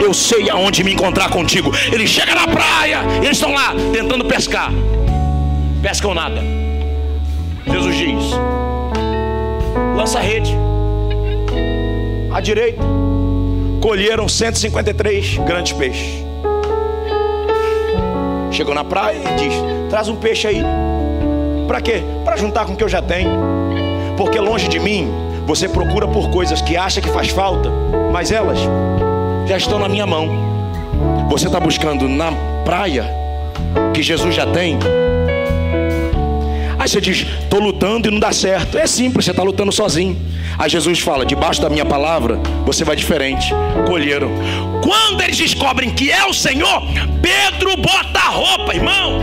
Eu 0.00 0.12
sei 0.12 0.50
aonde 0.50 0.84
me 0.84 0.92
encontrar 0.92 1.30
contigo. 1.30 1.72
Ele 1.92 2.06
chega 2.06 2.34
na 2.34 2.46
praia, 2.46 3.00
eles 3.22 3.36
estão 3.36 3.52
lá 3.52 3.74
tentando 3.92 4.24
pescar. 4.24 4.70
Pescam 5.82 6.14
nada. 6.14 6.42
Jesus 7.66 7.96
diz: 7.96 8.24
lança 9.96 10.18
a 10.18 10.22
rede. 10.22 10.54
À 12.32 12.40
direita, 12.40 12.82
colheram 13.80 14.28
153 14.28 15.38
grandes 15.38 15.72
peixes. 15.72 16.24
Chegou 18.52 18.74
na 18.74 18.84
praia 18.84 19.18
e 19.18 19.36
diz: 19.36 19.54
traz 19.90 20.08
um 20.08 20.16
peixe 20.16 20.46
aí. 20.46 20.62
Para 21.66 21.80
quê? 21.80 22.02
Para 22.24 22.36
juntar 22.36 22.66
com 22.66 22.74
o 22.74 22.76
que 22.76 22.84
eu 22.84 22.88
já 22.88 23.02
tenho. 23.02 23.55
Porque 24.16 24.38
longe 24.38 24.68
de 24.68 24.78
mim, 24.78 25.08
você 25.46 25.68
procura 25.68 26.08
por 26.08 26.30
coisas 26.30 26.60
que 26.60 26.76
acha 26.76 27.00
que 27.00 27.08
faz 27.08 27.28
falta, 27.28 27.70
mas 28.12 28.30
elas 28.30 28.58
já 29.46 29.56
estão 29.56 29.78
na 29.78 29.88
minha 29.88 30.06
mão. 30.06 30.28
Você 31.28 31.46
está 31.46 31.60
buscando 31.60 32.08
na 32.08 32.32
praia 32.64 33.04
que 33.92 34.02
Jesus 34.02 34.34
já 34.34 34.46
tem 34.46 34.78
Aí 36.86 36.90
você 36.90 37.00
diz, 37.00 37.26
estou 37.42 37.58
lutando 37.58 38.06
e 38.06 38.12
não 38.12 38.20
dá 38.20 38.32
certo. 38.32 38.78
É 38.78 38.86
simples, 38.86 39.24
você 39.24 39.32
está 39.32 39.42
lutando 39.42 39.72
sozinho. 39.72 40.16
Aí 40.56 40.70
Jesus 40.70 41.00
fala: 41.00 41.26
debaixo 41.26 41.60
da 41.60 41.68
minha 41.68 41.84
palavra, 41.84 42.38
você 42.64 42.84
vai 42.84 42.94
diferente. 42.94 43.52
Colheram. 43.88 44.30
Quando 44.84 45.20
eles 45.20 45.36
descobrem 45.36 45.90
que 45.90 46.12
é 46.12 46.24
o 46.26 46.32
Senhor, 46.32 46.82
Pedro 47.20 47.76
bota 47.76 48.20
a 48.20 48.28
roupa, 48.28 48.72
irmão. 48.72 49.18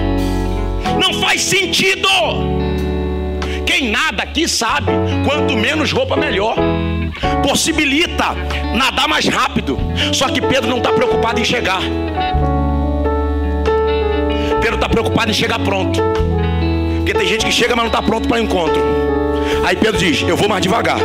Não 1.00 1.22
faz 1.22 1.42
sentido. 1.42 2.10
Quem 3.74 3.90
nada 3.90 4.22
aqui 4.22 4.48
sabe, 4.48 4.92
quanto 5.26 5.58
menos 5.58 5.92
roupa, 5.92 6.16
melhor. 6.16 6.56
Possibilita 7.42 8.36
nadar 8.76 9.08
mais 9.08 9.28
rápido. 9.28 9.80
Só 10.14 10.28
que 10.28 10.40
Pedro 10.40 10.70
não 10.70 10.78
está 10.78 10.94
preocupado 10.94 11.42
em 11.42 11.44
chegar. 11.44 11.82
Pedro 14.62 14.76
está 14.76 14.88
preocupado 14.88 15.32
em 15.32 15.34
chegar 15.34 15.58
pronto. 15.58 16.00
Porque 16.98 17.16
tem 17.16 17.26
gente 17.26 17.48
que 17.48 17.52
chega, 17.52 17.76
mas 17.76 17.86
não 17.86 17.88
está 17.88 18.04
pronto 18.04 18.28
para 18.28 18.38
o 18.38 18.40
encontro. 18.40 18.80
Aí 19.66 19.76
Pedro 19.76 19.98
diz: 19.98 20.22
Eu 20.22 20.38
vou 20.38 20.48
mais 20.48 20.62
devagar. 20.62 21.00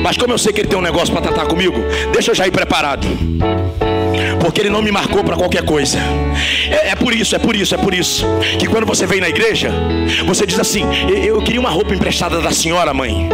Mas 0.00 0.16
como 0.16 0.32
eu 0.32 0.38
sei 0.38 0.52
que 0.52 0.60
ele 0.60 0.68
tem 0.68 0.78
um 0.78 0.82
negócio 0.82 1.12
para 1.12 1.22
tratar 1.22 1.46
comigo, 1.46 1.74
deixa 2.12 2.30
eu 2.30 2.36
já 2.36 2.46
ir 2.46 2.52
preparado. 2.52 3.04
Porque 4.40 4.62
ele 4.62 4.70
não 4.70 4.82
me 4.82 4.90
marcou 4.90 5.22
para 5.22 5.36
qualquer 5.36 5.62
coisa. 5.64 5.98
É, 6.70 6.90
é, 6.90 6.94
por 6.94 7.14
isso, 7.14 7.36
é 7.36 7.38
por 7.38 7.54
isso, 7.54 7.74
é 7.74 7.78
por 7.78 7.94
isso. 7.94 8.26
Que 8.58 8.66
quando 8.66 8.86
você 8.86 9.06
vem 9.06 9.20
na 9.20 9.28
igreja, 9.28 9.70
você 10.26 10.46
diz 10.46 10.58
assim: 10.58 10.84
Eu 11.24 11.40
queria 11.42 11.60
uma 11.60 11.70
roupa 11.70 11.94
emprestada 11.94 12.40
da 12.40 12.50
senhora, 12.50 12.92
mãe. 12.94 13.28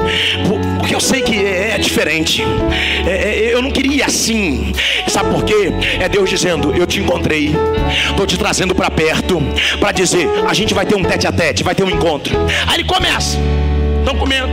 Porque 0.79 0.95
eu 0.95 1.01
sei 1.01 1.23
que 1.23 1.37
é, 1.37 1.73
é 1.75 1.79
diferente. 1.79 2.43
É, 3.07 3.11
é, 3.11 3.55
eu 3.55 3.63
não 3.63 3.71
queria 3.71 4.07
assim. 4.07 4.73
Sabe 5.09 5.31
por 5.31 5.45
quê? 5.45 5.73
É 6.01 6.09
Deus 6.09 6.29
dizendo: 6.29 6.75
Eu 6.75 6.87
te 6.87 7.01
encontrei. 7.01 7.55
Estou 8.11 8.27
te 8.27 8.37
trazendo 8.37 8.75
para 8.75 8.91
perto. 8.91 9.41
Para 9.79 9.93
dizer: 9.93 10.29
A 10.47 10.53
gente 10.53 10.75
vai 10.75 10.85
ter 10.85 10.97
um 10.97 11.03
tete 11.03 11.27
a 11.27 11.33
tete, 11.33 11.63
vai 11.63 11.75
ter 11.75 11.85
um 11.85 11.91
encontro. 11.91 12.37
Aí 12.67 12.77
ele 12.77 12.85
começa. 12.85 13.39
Estão 14.01 14.17
comendo 14.17 14.49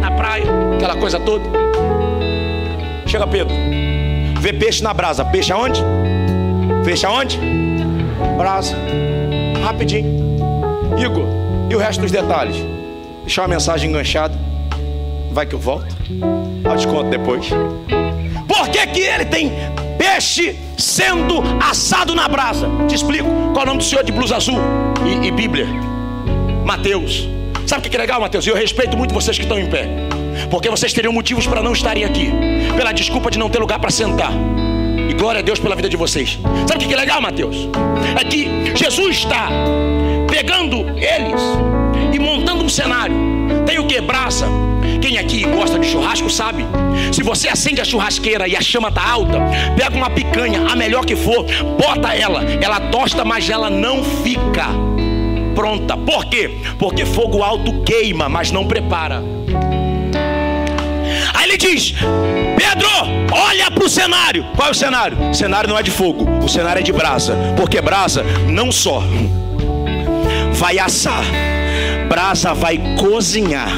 na 0.00 0.10
praia, 0.10 0.44
aquela 0.74 0.96
coisa 0.96 1.20
toda. 1.20 1.44
Chega 3.06 3.26
Pedro. 3.26 3.79
Vê 4.40 4.54
peixe 4.54 4.82
na 4.82 4.94
brasa. 4.94 5.22
Peixe 5.22 5.52
aonde? 5.52 5.84
Peixe 6.82 7.04
aonde? 7.04 7.38
Brasa. 8.38 8.74
Rapidinho. 9.62 10.18
Igor, 10.98 11.26
e 11.68 11.76
o 11.76 11.78
resto 11.78 12.00
dos 12.00 12.10
detalhes? 12.10 12.56
Deixar 13.20 13.42
uma 13.42 13.48
mensagem 13.48 13.90
enganchada. 13.90 14.34
Vai 15.30 15.44
que 15.44 15.54
eu 15.54 15.58
volto. 15.58 15.94
te 16.78 16.86
conto 16.86 17.10
depois. 17.10 17.50
Por 18.48 18.68
que, 18.70 18.86
que 18.86 19.00
ele 19.00 19.26
tem 19.26 19.52
peixe 19.98 20.56
sendo 20.78 21.42
assado 21.62 22.14
na 22.14 22.26
brasa? 22.26 22.66
Te 22.88 22.94
explico. 22.94 23.28
Qual 23.52 23.60
é 23.60 23.62
o 23.62 23.66
nome 23.66 23.78
do 23.78 23.84
senhor 23.84 24.02
de 24.02 24.10
blusa 24.10 24.36
azul 24.36 24.58
e, 25.04 25.26
e 25.26 25.30
Bíblia? 25.30 25.66
Mateus. 26.64 27.28
Sabe 27.66 27.86
o 27.86 27.90
que 27.90 27.94
é 27.94 28.00
legal, 28.00 28.20
Mateus? 28.22 28.46
Eu 28.46 28.56
respeito 28.56 28.96
muito 28.96 29.12
vocês 29.12 29.36
que 29.36 29.44
estão 29.44 29.58
em 29.58 29.68
pé. 29.68 30.09
Porque 30.50 30.68
vocês 30.68 30.92
teriam 30.92 31.12
motivos 31.12 31.46
para 31.46 31.62
não 31.62 31.72
estarem 31.72 32.04
aqui. 32.04 32.30
Pela 32.76 32.92
desculpa 32.92 33.30
de 33.30 33.38
não 33.38 33.48
ter 33.48 33.58
lugar 33.58 33.78
para 33.78 33.90
sentar. 33.90 34.32
E 35.08 35.14
glória 35.14 35.38
a 35.38 35.42
Deus 35.42 35.58
pela 35.58 35.76
vida 35.76 35.88
de 35.88 35.96
vocês. 35.96 36.38
Sabe 36.68 36.84
o 36.84 36.88
que 36.88 36.92
é 36.92 36.96
legal, 36.96 37.20
Mateus? 37.20 37.68
É 38.20 38.24
que 38.24 38.48
Jesus 38.74 39.18
está 39.18 39.48
pegando 40.28 40.78
eles 40.98 41.40
e 42.12 42.18
montando 42.18 42.64
um 42.64 42.68
cenário. 42.68 43.16
Tem 43.64 43.78
o 43.78 43.86
que? 43.86 44.00
Brasa. 44.00 44.46
Quem 45.00 45.18
aqui 45.18 45.44
gosta 45.44 45.78
de 45.78 45.86
churrasco 45.86 46.28
sabe. 46.28 46.64
Se 47.12 47.22
você 47.22 47.48
acende 47.48 47.80
a 47.80 47.84
churrasqueira 47.84 48.48
e 48.48 48.56
a 48.56 48.60
chama 48.60 48.88
está 48.88 49.08
alta, 49.08 49.38
pega 49.76 49.96
uma 49.96 50.10
picanha, 50.10 50.66
a 50.68 50.76
melhor 50.76 51.04
que 51.04 51.16
for, 51.16 51.44
bota 51.78 52.14
ela. 52.14 52.44
Ela 52.60 52.80
tosta, 52.80 53.24
mas 53.24 53.48
ela 53.48 53.70
não 53.70 54.02
fica 54.02 54.66
pronta. 55.54 55.96
Por 55.96 56.26
quê? 56.26 56.58
Porque 56.78 57.04
fogo 57.04 57.42
alto 57.42 57.82
queima, 57.82 58.28
mas 58.28 58.50
não 58.50 58.66
prepara. 58.66 59.22
Aí 61.40 61.48
ele 61.48 61.56
diz: 61.56 61.94
Pedro, 62.56 62.88
olha 63.32 63.70
para 63.70 63.84
o 63.84 63.88
cenário. 63.88 64.44
Qual 64.54 64.68
é 64.68 64.70
o 64.70 64.74
cenário? 64.74 65.30
O 65.30 65.34
cenário 65.34 65.70
não 65.70 65.78
é 65.78 65.82
de 65.82 65.90
fogo, 65.90 66.28
o 66.44 66.48
cenário 66.48 66.80
é 66.80 66.82
de 66.82 66.92
brasa. 66.92 67.34
Porque 67.56 67.80
brasa 67.80 68.22
não 68.46 68.70
só 68.70 69.02
vai 70.52 70.78
assar 70.78 71.24
brasa 72.10 72.52
vai 72.52 72.76
cozinhar. 72.98 73.70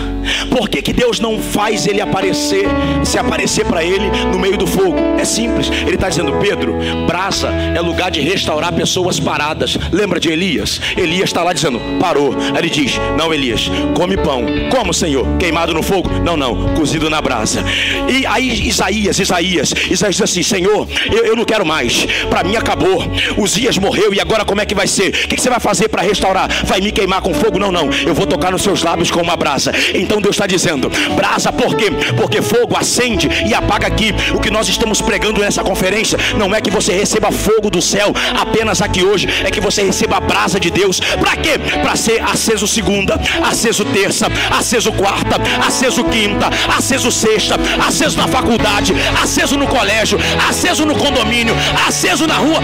Por 0.51 0.69
que, 0.69 0.83
que 0.83 0.93
Deus 0.93 1.21
não 1.21 1.39
faz 1.39 1.87
ele 1.87 2.01
aparecer, 2.01 2.67
se 3.05 3.19
aparecer 3.19 3.65
para 3.65 3.85
ele 3.85 4.11
no 4.33 4.39
meio 4.39 4.57
do 4.57 4.67
fogo? 4.67 4.97
É 5.19 5.25
simples. 5.25 5.71
Ele 5.71 5.95
está 5.95 6.09
dizendo, 6.09 6.33
Pedro, 6.35 6.77
brasa 7.07 7.49
é 7.49 7.81
lugar 7.81 8.11
de 8.11 8.21
restaurar 8.21 8.73
pessoas 8.73 9.19
paradas. 9.19 9.77
Lembra 9.91 10.19
de 10.19 10.31
Elias? 10.31 10.81
Elias 10.97 11.31
está 11.31 11.43
lá 11.43 11.53
dizendo, 11.53 11.81
parou. 12.01 12.35
Aí 12.35 12.59
ele 12.59 12.71
diz, 12.71 12.99
não, 13.17 13.33
Elias, 13.33 13.71
come 13.97 14.17
pão. 14.17 14.45
Como, 14.71 14.93
Senhor? 14.93 15.27
Queimado 15.39 15.75
no 15.75 15.83
fogo? 15.83 16.11
Não, 16.25 16.37
não, 16.37 16.75
cozido 16.75 17.09
na 17.09 17.21
brasa. 17.21 17.65
E 18.09 18.27
aí 18.27 18.69
Isaías, 18.69 19.19
Isaías, 19.19 19.73
Isaías 19.91 20.17
diz 20.17 20.23
assim, 20.23 20.43
Senhor, 20.43 20.87
eu, 21.11 21.25
eu 21.27 21.37
não 21.37 21.45
quero 21.45 21.65
mais. 21.65 22.07
Para 22.29 22.45
mim 22.45 22.57
acabou. 22.57 23.03
Uzias 23.37 23.79
morreu 23.79 24.13
e 24.15 24.21
agora 24.21 24.45
como 24.45 24.61
é 24.61 24.67
que 24.67 24.75
vai 24.75 24.87
ser? 24.87 25.09
O 25.09 25.29
que, 25.29 25.37
que 25.37 25.41
você 25.41 25.51
vai 25.51 25.61
fazer 25.61 25.89
para 25.89 26.03
restaurar? 26.03 26.49
Vai 26.65 26.81
me 26.81 26.93
queimar 26.93 27.21
com 27.21 27.33
fogo? 27.35 27.59
Não, 27.59 27.73
não. 27.73 27.91
Eu 28.07 28.15
vou 28.15 28.27
tocar 28.27 28.51
nos 28.53 28.63
seus 28.63 28.83
lábios 28.83 29.11
com 29.11 29.21
uma 29.21 29.37
brasa. 29.37 29.73
Então 29.95 30.12
Deus 30.21 30.35
está 30.35 30.47
dizendo: 30.47 30.91
brasa, 31.15 31.53
por 31.53 31.77
quê? 31.77 31.91
Porque 32.17 32.43
fogo 32.43 32.77
acende 32.77 33.29
e 33.47 33.55
apaga 33.55 33.87
aqui. 33.87 34.15
O 34.35 34.41
que 34.41 34.51
nós 34.51 34.69
estamos 34.69 35.01
pregando 35.01 35.41
nessa 35.41 35.63
conferência 35.63 36.19
não 36.37 36.55
é 36.55 36.61
que 36.61 36.71
você 36.71 36.93
receba 36.93 37.31
fogo 37.31 37.71
do 37.71 37.81
céu 37.81 38.13
apenas 38.39 38.81
aqui 38.81 39.03
hoje, 39.05 39.29
é 39.45 39.51
que 39.51 39.61
você 39.61 39.83
receba 39.83 40.17
a 40.17 40.21
brasa 40.21 40.59
de 40.59 40.71
Deus. 40.71 41.01
Para 41.01 41.37
quê? 41.37 41.59
Para 41.83 41.97
ser 41.97 42.23
aceso 42.23 42.67
segunda, 42.67 43.21
aceso 43.43 43.85
terça, 43.85 44.27
aceso 44.51 44.93
quarta, 44.93 45.37
aceso 45.67 46.05
quinta, 46.05 46.49
aceso 46.77 47.11
sexta, 47.11 47.57
aceso 47.87 48.17
na 48.17 48.29
faculdade, 48.29 48.95
aceso 49.23 49.57
no 49.57 49.67
colégio, 49.67 50.19
aceso 50.49 50.85
no 50.85 50.95
condomínio, 50.97 51.55
aceso 51.87 52.27
na 52.27 52.37
rua, 52.37 52.61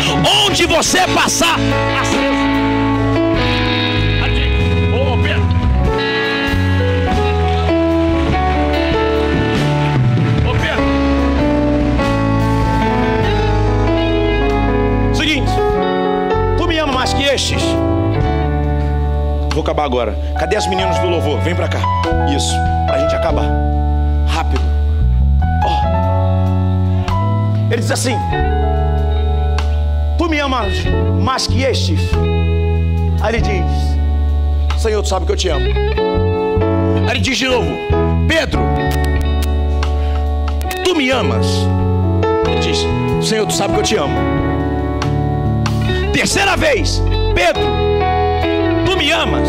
onde 0.46 0.66
você 0.66 1.00
passar, 1.08 1.56
aceso. 2.00 2.37
Acabar 19.68 19.84
agora. 19.84 20.16
Cadê 20.38 20.56
as 20.56 20.66
meninas 20.66 20.98
do 20.98 21.08
louvor? 21.08 21.38
Vem 21.40 21.54
pra 21.54 21.68
cá. 21.68 21.80
Isso, 22.34 22.54
pra 22.86 22.98
gente 22.98 23.14
acabar. 23.14 23.46
Rápido. 24.26 24.62
Oh. 25.62 25.82
Ele 27.70 27.82
diz 27.82 27.90
assim: 27.90 28.16
Tu 30.16 30.28
me 30.28 30.40
amas 30.40 30.72
mais 31.20 31.46
que 31.46 31.62
estes? 31.62 32.00
Aí 33.20 33.34
ele 33.34 33.42
diz: 33.42 34.80
Senhor, 34.80 35.02
tu 35.02 35.08
sabe 35.08 35.26
que 35.26 35.32
eu 35.32 35.36
te 35.36 35.50
amo. 35.50 35.66
Aí 37.06 37.10
ele 37.10 37.20
diz 37.20 37.36
de 37.36 37.46
novo: 37.46 37.68
Pedro, 38.26 38.62
tu 40.82 40.94
me 40.94 41.10
amas? 41.10 41.46
Ele 42.46 42.60
diz: 42.60 42.78
Senhor, 43.28 43.46
tu 43.46 43.52
sabe 43.52 43.74
que 43.74 43.80
eu 43.80 43.84
te 43.84 43.96
amo. 43.96 44.18
Terceira 46.14 46.56
vez: 46.56 47.02
Pedro, 47.34 47.77
amas? 49.18 49.48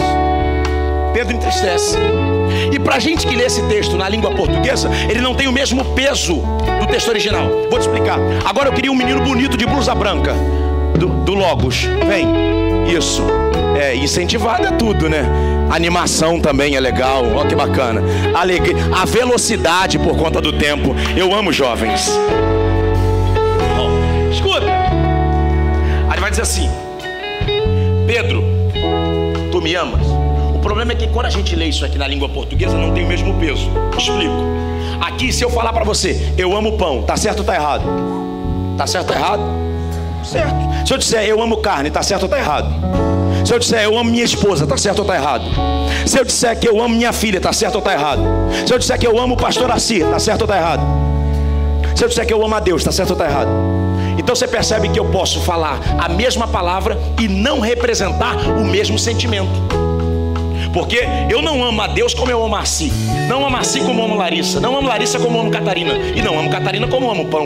Pedro 1.13 1.35
entristece. 1.35 1.97
E 2.71 2.79
para 2.79 2.95
a 2.95 2.99
gente 2.99 3.25
que 3.25 3.35
lê 3.35 3.45
esse 3.45 3.61
texto 3.63 3.95
na 3.95 4.09
língua 4.09 4.31
portuguesa, 4.31 4.89
ele 5.09 5.21
não 5.21 5.35
tem 5.35 5.47
o 5.47 5.51
mesmo 5.51 5.85
peso 5.93 6.41
do 6.79 6.87
texto 6.87 7.09
original. 7.09 7.47
Vou 7.69 7.79
te 7.79 7.83
explicar. 7.83 8.19
Agora 8.45 8.69
eu 8.69 8.73
queria 8.73 8.91
um 8.91 8.95
menino 8.95 9.21
bonito 9.21 9.55
de 9.55 9.65
blusa 9.65 9.93
branca, 9.93 10.33
do, 10.97 11.07
do 11.23 11.33
Logos. 11.33 11.83
Vem. 12.07 12.27
Isso. 12.87 13.23
É, 13.79 13.95
incentivado 13.95 14.65
é 14.65 14.71
tudo, 14.71 15.07
né? 15.07 15.23
Animação 15.69 16.39
também 16.39 16.75
é 16.75 16.79
legal. 16.79 17.23
Olha 17.35 17.47
que 17.47 17.55
bacana. 17.55 18.01
Alegria, 18.33 18.75
a 18.91 19.05
velocidade 19.05 19.99
por 19.99 20.17
conta 20.17 20.41
do 20.41 20.51
tempo. 20.51 20.95
Eu 21.15 21.33
amo 21.33 21.53
jovens. 21.53 22.09
Oh, 23.77 24.31
escuta. 24.31 24.65
Aí 26.09 26.19
vai 26.19 26.31
dizer 26.31 26.41
assim: 26.41 26.69
Pedro, 28.07 28.43
tu 29.59 29.61
me 29.61 29.75
amas? 29.75 30.07
O 30.55 30.59
problema 30.59 30.93
é 30.93 30.95
que 30.95 31.07
quando 31.07 31.25
a 31.25 31.29
gente 31.29 31.53
lê 31.55 31.65
isso 31.65 31.83
aqui 31.83 31.97
na 31.97 32.07
língua 32.07 32.29
portuguesa 32.29 32.77
não 32.77 32.93
tem 32.93 33.03
o 33.03 33.07
mesmo 33.07 33.33
peso. 33.35 33.69
Explico. 33.97 34.33
Aqui, 35.01 35.33
se 35.33 35.43
eu 35.43 35.49
falar 35.49 35.73
para 35.73 35.83
você, 35.83 36.33
eu 36.37 36.55
amo 36.55 36.77
pão, 36.77 37.03
tá 37.03 37.17
certo 37.17 37.39
ou 37.39 37.45
tá 37.45 37.55
errado? 37.55 37.83
Tá 38.77 38.87
certo 38.87 39.09
ou 39.09 39.13
tá 39.13 39.19
errado? 39.19 39.41
Certo. 40.23 40.87
Se 40.87 40.93
eu 40.93 40.97
disser 40.97 41.23
eu 41.25 41.41
amo 41.41 41.57
carne, 41.57 41.91
tá 41.91 42.01
certo 42.01 42.23
ou 42.23 42.29
tá 42.29 42.37
errado? 42.37 42.73
Se 43.45 43.53
eu 43.53 43.59
disser 43.59 43.83
eu 43.83 43.97
amo 43.97 44.09
minha 44.09 44.23
esposa, 44.23 44.65
tá 44.65 44.77
certo 44.77 44.99
ou 44.99 45.05
tá 45.05 45.15
errado? 45.15 45.45
Se 46.05 46.17
eu 46.17 46.23
disser 46.23 46.57
que 46.57 46.67
eu 46.67 46.81
amo 46.81 46.95
minha 46.95 47.11
filha, 47.11 47.41
tá 47.41 47.51
certo 47.51 47.75
ou 47.75 47.81
tá 47.81 47.93
errado? 47.93 48.21
Se 48.65 48.73
eu 48.73 48.79
disser 48.79 48.97
que 48.97 49.07
eu 49.07 49.19
amo 49.19 49.33
o 49.33 49.37
pastor 49.37 49.69
Assir, 49.71 50.05
tá 50.05 50.19
certo 50.19 50.41
ou 50.41 50.47
tá 50.47 50.57
errado? 50.57 50.83
Se 51.95 52.03
eu 52.05 52.07
disser 52.07 52.25
que 52.25 52.33
eu 52.33 52.43
amo 52.43 52.55
a 52.55 52.59
Deus, 52.59 52.83
tá 52.83 52.91
certo 52.91 53.11
ou 53.11 53.15
tá 53.15 53.25
errado? 53.25 53.49
Então 54.19 54.35
você 54.35 54.47
percebe 54.47 54.89
que 54.89 54.99
eu 54.99 55.05
posso 55.05 55.39
falar 55.39 55.79
a 55.97 56.09
mesma 56.09 56.45
palavra 56.45 56.99
e 57.17 57.27
não 57.27 57.61
representar 57.61 58.35
o 58.49 58.65
mesmo 58.65 58.99
sentimento. 58.99 59.49
Porque 60.73 60.99
eu 61.29 61.41
não 61.41 61.63
amo 61.63 61.81
a 61.81 61.87
Deus 61.87 62.13
como 62.13 62.29
eu 62.29 62.43
amo 62.43 62.55
a 62.57 62.65
si. 62.65 62.91
Não 63.29 63.45
amo 63.45 63.55
a 63.55 63.63
si 63.63 63.79
como 63.79 64.03
amo 64.03 64.15
Larissa. 64.15 64.59
Não 64.59 64.77
amo 64.77 64.89
Larissa 64.89 65.19
como 65.19 65.39
amo 65.39 65.49
Catarina. 65.49 65.93
E 65.93 66.21
não 66.21 66.37
amo 66.37 66.49
Catarina 66.49 66.85
como 66.87 67.09
amo 67.09 67.25
pão. 67.27 67.45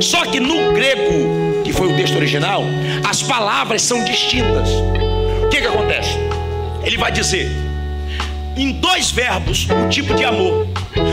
Só 0.00 0.26
que 0.26 0.40
no 0.40 0.72
grego, 0.72 1.62
que 1.64 1.72
foi 1.72 1.92
o 1.92 1.96
texto 1.96 2.16
original, 2.16 2.62
as 3.08 3.22
palavras 3.22 3.82
são 3.82 4.04
distintas. 4.04 4.68
O 5.44 5.48
que, 5.48 5.60
que 5.60 5.66
acontece? 5.66 6.18
Ele 6.82 6.98
vai 6.98 7.12
dizer 7.12 7.67
em 8.62 8.72
dois 8.72 9.10
verbos 9.10 9.66
o 9.70 9.88
tipo 9.88 10.14
de 10.14 10.24
amor. 10.24 10.66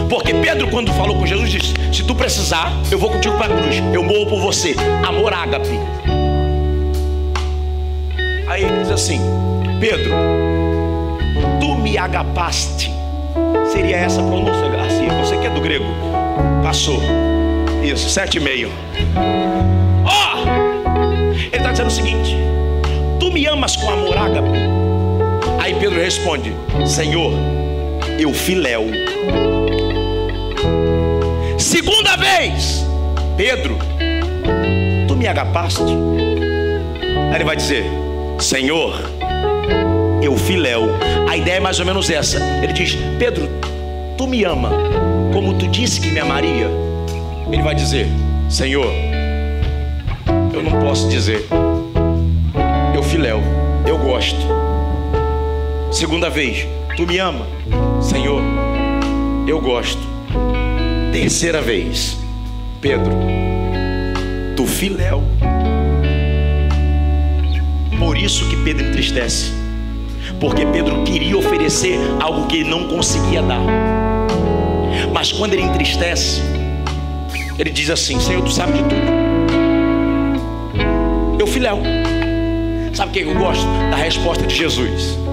Porque 0.10 0.34
Pedro, 0.34 0.68
quando 0.70 0.92
falou 0.94 1.16
com 1.16 1.26
Jesus, 1.26 1.50
disse: 1.50 1.74
Se 1.94 2.04
tu 2.04 2.16
precisar, 2.16 2.72
eu 2.92 2.98
vou 2.98 3.10
contigo 3.10 3.38
para 3.38 3.54
a 3.54 3.58
cruz, 3.58 3.76
eu 3.94 4.04
morro 4.04 4.26
por 4.28 4.40
você. 4.42 4.76
Amor 5.06 5.34
ágape. 5.34 5.80
Aí 8.48 8.64
ele 8.64 8.80
diz 8.82 8.92
assim: 8.92 9.20
Pedro, 9.80 10.12
tu 11.60 11.76
me 11.76 11.98
agapaste. 11.98 12.92
Seria 13.72 13.98
essa 13.98 14.22
a 14.22 14.24
pronúncia, 14.24 14.66
assim, 14.82 15.08
você 15.20 15.38
que 15.38 15.48
é 15.48 15.50
do 15.50 15.60
grego. 15.60 15.86
Passou. 16.64 17.02
Isso, 17.84 18.10
sete 18.10 18.38
e 18.38 18.40
meio. 18.40 18.72
Ó! 20.06 20.44
Oh! 20.44 21.34
Ele 21.34 21.56
está 21.56 21.72
dizendo 21.72 21.88
o 21.88 21.92
seguinte: 21.92 22.36
Tu 23.20 23.32
me 23.32 23.46
amas 23.46 23.76
com 23.76 23.90
amor 23.90 24.18
ágape? 24.18 24.65
Pedro 25.96 26.04
responde: 26.04 26.54
Senhor, 26.86 27.32
eu 28.20 28.34
filéu. 28.34 28.84
Segunda 31.58 32.18
vez, 32.18 32.86
Pedro, 33.38 33.78
tu 35.08 35.16
me 35.16 35.26
agapaste? 35.26 35.82
Aí 37.30 37.36
ele 37.36 37.46
vai 37.46 37.56
dizer: 37.56 37.86
Senhor, 38.40 38.94
eu 40.22 40.36
filéu. 40.38 40.90
A 41.30 41.38
ideia 41.38 41.56
é 41.56 41.60
mais 41.62 41.80
ou 41.80 41.86
menos 41.86 42.10
essa. 42.10 42.40
Ele 42.62 42.74
diz: 42.74 42.98
Pedro, 43.18 43.48
tu 44.18 44.28
me 44.28 44.44
ama 44.44 44.72
como 45.32 45.54
tu 45.54 45.66
disse 45.66 46.02
que 46.02 46.10
me 46.10 46.20
amaria. 46.20 46.70
Ele 47.50 47.64
vai 47.64 47.74
dizer: 47.74 48.08
Senhor, 48.50 48.92
eu 50.54 50.62
não 50.62 50.78
posso 50.82 51.08
dizer. 51.08 51.48
Eu 52.94 53.02
filéu, 53.02 53.42
eu 53.88 53.98
gosto. 53.98 54.65
Segunda 55.96 56.30
vez, 56.30 56.68
tu 56.98 57.08
me 57.08 57.20
ama, 57.20 57.48
Senhor, 58.02 58.42
Eu 59.48 59.62
gosto. 59.62 60.02
Terceira 61.14 61.62
vez. 61.62 62.18
Pedro, 62.82 63.14
tu 64.58 64.68
filéu. 64.68 65.24
Por 67.98 68.18
isso 68.18 68.46
que 68.50 68.58
Pedro 68.58 68.88
entristece. 68.88 69.54
Porque 70.38 70.66
Pedro 70.66 71.02
queria 71.06 71.38
oferecer 71.38 71.98
algo 72.20 72.46
que 72.48 72.58
ele 72.58 72.70
não 72.70 72.90
conseguia 72.90 73.42
dar. 73.42 73.64
Mas 75.14 75.32
quando 75.32 75.54
ele 75.54 75.62
entristece, 75.62 76.42
ele 77.58 77.70
diz 77.70 77.90
assim: 77.90 78.20
Senhor, 78.20 78.44
tu 78.44 78.52
sabe 78.52 78.74
de 78.74 78.80
tudo. 78.80 79.16
Eu 81.40 81.48
filéu. 81.48 81.80
Sabe 82.94 83.12
o 83.12 83.14
que 83.14 83.20
eu 83.22 83.34
gosto? 83.36 83.66
Da 83.90 83.96
resposta 83.96 84.46
de 84.46 84.54
Jesus. 84.54 85.24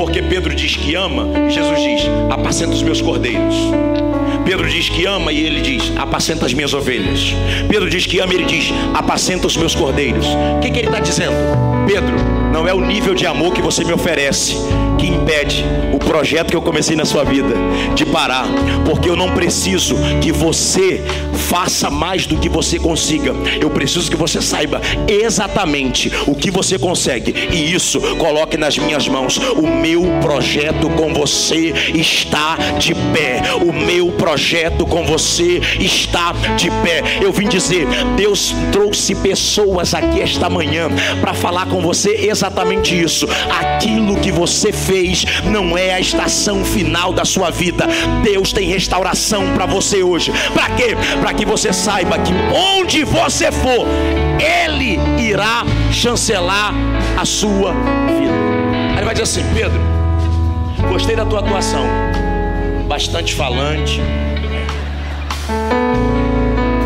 Porque 0.00 0.22
Pedro 0.22 0.54
diz 0.54 0.76
que 0.76 0.94
ama, 0.94 1.28
Jesus 1.50 1.78
diz: 1.78 2.10
Apacenta 2.30 2.72
os 2.72 2.82
meus 2.82 3.02
cordeiros. 3.02 3.54
Pedro 4.46 4.66
diz 4.66 4.88
que 4.88 5.04
ama 5.04 5.30
e 5.30 5.44
ele 5.44 5.60
diz: 5.60 5.92
Apacenta 5.94 6.46
as 6.46 6.54
minhas 6.54 6.72
ovelhas. 6.72 7.34
Pedro 7.68 7.90
diz 7.90 8.06
que 8.06 8.18
ama 8.18 8.32
e 8.32 8.36
ele 8.36 8.46
diz: 8.46 8.72
Apacenta 8.94 9.46
os 9.46 9.58
meus 9.58 9.74
cordeiros. 9.74 10.24
O 10.56 10.60
que, 10.60 10.70
que 10.70 10.78
ele 10.78 10.88
está 10.88 11.00
dizendo? 11.00 11.34
Pedro, 11.86 12.16
não 12.50 12.66
é 12.66 12.72
o 12.72 12.80
nível 12.80 13.14
de 13.14 13.26
amor 13.26 13.52
que 13.52 13.60
você 13.60 13.84
me 13.84 13.92
oferece 13.92 14.56
que 15.00 15.06
impede 15.06 15.64
o 15.94 15.98
projeto 15.98 16.50
que 16.50 16.56
eu 16.56 16.60
comecei 16.60 16.94
na 16.94 17.06
sua 17.06 17.24
vida 17.24 17.54
de 17.94 18.04
parar, 18.04 18.46
porque 18.84 19.08
eu 19.08 19.16
não 19.16 19.32
preciso 19.32 19.96
que 20.20 20.30
você 20.30 21.02
faça 21.48 21.90
mais 21.90 22.26
do 22.26 22.36
que 22.36 22.48
você 22.48 22.78
consiga. 22.78 23.34
Eu 23.60 23.70
preciso 23.70 24.10
que 24.10 24.16
você 24.16 24.42
saiba 24.42 24.80
exatamente 25.08 26.12
o 26.26 26.34
que 26.34 26.50
você 26.50 26.78
consegue 26.78 27.34
e 27.50 27.72
isso 27.72 27.98
coloque 28.16 28.58
nas 28.58 28.76
minhas 28.76 29.08
mãos. 29.08 29.38
O 29.56 29.66
meu 29.66 30.02
projeto 30.20 30.90
com 30.90 31.14
você 31.14 31.72
está 31.94 32.56
de 32.78 32.94
pé. 32.94 33.42
O 33.62 33.72
meu 33.72 34.12
projeto 34.12 34.84
com 34.84 35.04
você 35.04 35.60
está 35.80 36.32
de 36.56 36.70
pé. 36.82 37.02
Eu 37.22 37.32
vim 37.32 37.48
dizer, 37.48 37.86
Deus 38.16 38.54
trouxe 38.70 39.14
pessoas 39.14 39.94
aqui 39.94 40.20
esta 40.20 40.50
manhã 40.50 40.88
para 41.20 41.32
falar 41.32 41.66
com 41.66 41.80
você 41.80 42.26
exatamente 42.28 43.00
isso. 43.00 43.26
Aquilo 43.50 44.16
que 44.16 44.30
você 44.30 44.72
fez 44.72 44.89
não 45.44 45.76
é 45.76 45.94
a 45.94 46.00
estação 46.00 46.64
final 46.64 47.12
da 47.12 47.24
sua 47.24 47.50
vida. 47.50 47.86
Deus 48.22 48.52
tem 48.52 48.68
restauração 48.68 49.54
para 49.54 49.66
você 49.66 50.02
hoje. 50.02 50.32
Para 50.52 50.70
quê? 50.70 50.96
Para 51.20 51.34
que 51.34 51.44
você 51.44 51.72
saiba 51.72 52.18
que 52.18 52.32
onde 52.52 53.04
você 53.04 53.52
for, 53.52 53.86
Ele 54.38 54.98
irá 55.22 55.64
chancelar 55.92 56.74
a 57.16 57.24
sua 57.24 57.72
vida. 57.72 58.34
Aí 58.90 58.96
ele 58.96 59.04
vai 59.04 59.14
dizer 59.14 59.24
assim: 59.24 59.44
Pedro, 59.54 59.80
gostei 60.88 61.14
da 61.14 61.24
tua 61.24 61.40
atuação, 61.40 61.86
bastante 62.88 63.34
falante. 63.34 64.00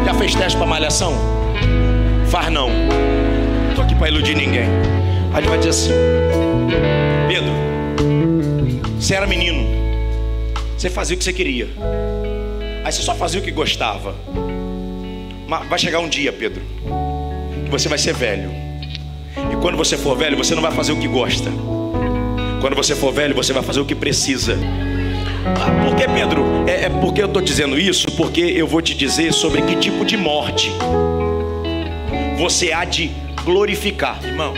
Já 0.05 0.15
fez 0.15 0.35
teste 0.35 0.57
para 0.59 0.67
malhação? 0.67 1.15
Faz 2.29 2.51
não. 2.51 2.69
Estou 3.71 3.85
aqui 3.85 3.95
para 3.95 4.09
iludir 4.09 4.35
ninguém. 4.35 4.69
Aí 5.33 5.41
ele 5.41 5.49
vai 5.49 5.59
dizer 5.59 5.71
assim: 5.71 5.93
Pedro, 7.29 7.74
você 9.05 9.17
era 9.17 9.27
menino, 9.27 9.67
você 10.79 10.89
fazia 10.89 11.15
o 11.15 11.19
que 11.19 11.25
você 11.25 11.33
queria, 11.35 11.69
aí 12.83 12.91
você 12.91 13.03
só 13.03 13.15
fazia 13.15 13.39
o 13.39 13.45
que 13.45 13.51
gostava. 13.51 14.15
Mas 15.47 15.69
vai 15.69 15.79
chegar 15.79 15.99
um 15.99 16.09
dia, 16.09 16.33
Pedro, 16.33 16.63
que 17.67 17.71
você 17.71 17.87
vai 17.87 17.99
ser 17.99 18.15
velho, 18.15 18.51
e 19.53 19.57
quando 19.61 19.77
você 19.77 19.99
for 19.99 20.17
velho, 20.17 20.39
você 20.39 20.55
não 20.55 20.63
vai 20.63 20.73
fazer 20.73 20.93
o 20.93 20.97
que 20.97 21.07
gosta. 21.07 21.51
Quando 22.63 22.75
você 22.75 22.95
for 22.95 23.13
velho, 23.13 23.35
você 23.35 23.53
vai 23.53 23.63
fazer 23.63 23.81
o 23.81 23.85
que 23.85 23.95
precisa. 23.95 24.57
Ah, 25.45 25.85
por 25.87 25.95
que, 25.97 26.09
Pedro? 26.09 26.65
É, 26.67 26.85
é 26.85 26.89
porque 26.89 27.21
eu 27.21 27.27
estou 27.27 27.43
dizendo 27.43 27.79
isso, 27.79 28.11
porque 28.13 28.41
eu 28.41 28.67
vou 28.67 28.81
te 28.81 28.95
dizer 28.95 29.35
sobre 29.35 29.61
que 29.61 29.77
tipo 29.77 30.03
de 30.03 30.17
morte 30.17 30.73
você 32.39 32.73
há 32.73 32.87
de 32.87 33.11
glorificar, 33.45 34.19
irmão. 34.25 34.55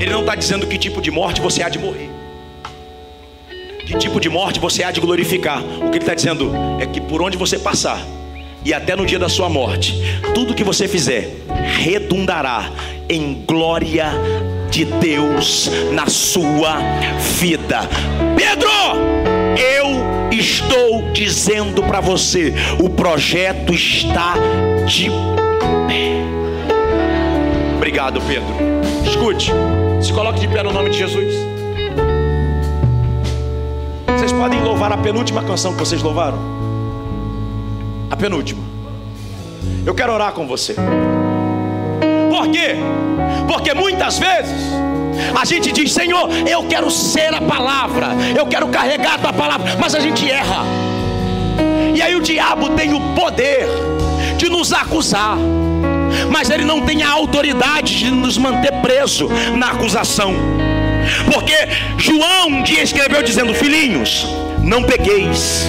Ele 0.00 0.10
não 0.10 0.22
está 0.22 0.34
dizendo 0.34 0.66
que 0.66 0.76
tipo 0.76 1.00
de 1.00 1.12
morte 1.12 1.40
você 1.40 1.62
há 1.62 1.68
de 1.68 1.78
morrer 1.78 2.14
que 3.86 3.96
tipo 3.98 4.20
de 4.20 4.28
morte 4.28 4.58
você 4.58 4.82
há 4.82 4.90
de 4.90 5.00
glorificar. 5.00 5.62
O 5.62 5.90
que 5.90 5.96
ele 5.96 5.98
está 5.98 6.14
dizendo 6.14 6.52
é 6.80 6.86
que 6.86 7.00
por 7.00 7.22
onde 7.22 7.36
você 7.36 7.58
passar, 7.58 8.04
e 8.64 8.72
até 8.72 8.96
no 8.96 9.04
dia 9.04 9.18
da 9.18 9.28
sua 9.28 9.48
morte, 9.48 9.94
tudo 10.34 10.54
que 10.54 10.64
você 10.64 10.88
fizer 10.88 11.36
redundará 11.82 12.70
em 13.08 13.44
glória 13.46 14.06
de 14.70 14.86
Deus 14.86 15.70
na 15.92 16.06
sua 16.06 16.78
vida. 17.40 17.80
Pedro, 18.34 18.70
eu 19.56 20.30
estou 20.32 21.12
dizendo 21.12 21.82
para 21.82 22.00
você, 22.00 22.54
o 22.82 22.88
projeto 22.88 23.74
está 23.74 24.34
de 24.86 25.10
pé. 25.86 26.22
Obrigado, 27.76 28.20
Pedro. 28.22 28.54
Escute, 29.06 29.52
se 30.00 30.12
coloque 30.12 30.40
de 30.40 30.48
pé 30.48 30.62
no 30.62 30.72
nome 30.72 30.88
de 30.90 30.98
Jesus. 30.98 31.53
Podem 34.44 34.60
louvar 34.60 34.92
a 34.92 34.98
penúltima 34.98 35.42
canção 35.42 35.72
que 35.72 35.78
vocês 35.78 36.02
louvaram? 36.02 36.38
A 38.10 38.14
penúltima. 38.14 38.62
Eu 39.86 39.94
quero 39.94 40.12
orar 40.12 40.32
com 40.32 40.46
você. 40.46 40.76
Por 42.28 42.48
quê? 42.48 42.76
Porque 43.48 43.72
muitas 43.72 44.18
vezes 44.18 44.70
a 45.34 45.46
gente 45.46 45.72
diz, 45.72 45.90
Senhor, 45.94 46.28
eu 46.46 46.62
quero 46.64 46.90
ser 46.90 47.32
a 47.32 47.40
palavra, 47.40 48.08
eu 48.36 48.46
quero 48.46 48.68
carregar 48.68 49.14
a 49.14 49.18
tua 49.18 49.32
palavra, 49.32 49.78
mas 49.80 49.94
a 49.94 50.00
gente 50.00 50.30
erra. 50.30 50.62
E 51.94 52.02
aí 52.02 52.14
o 52.14 52.20
diabo 52.20 52.68
tem 52.76 52.92
o 52.92 53.00
poder 53.14 53.66
de 54.36 54.50
nos 54.50 54.74
acusar, 54.74 55.38
mas 56.30 56.50
ele 56.50 56.66
não 56.66 56.82
tem 56.82 57.02
a 57.02 57.10
autoridade 57.10 57.98
de 57.98 58.10
nos 58.10 58.36
manter 58.36 58.72
preso 58.82 59.26
na 59.56 59.70
acusação. 59.70 60.34
Porque 61.32 61.54
João 61.98 62.48
um 62.48 62.62
dia 62.62 62.82
escreveu 62.82 63.22
dizendo: 63.22 63.54
Filhinhos, 63.54 64.26
não 64.62 64.82
pegueis, 64.82 65.66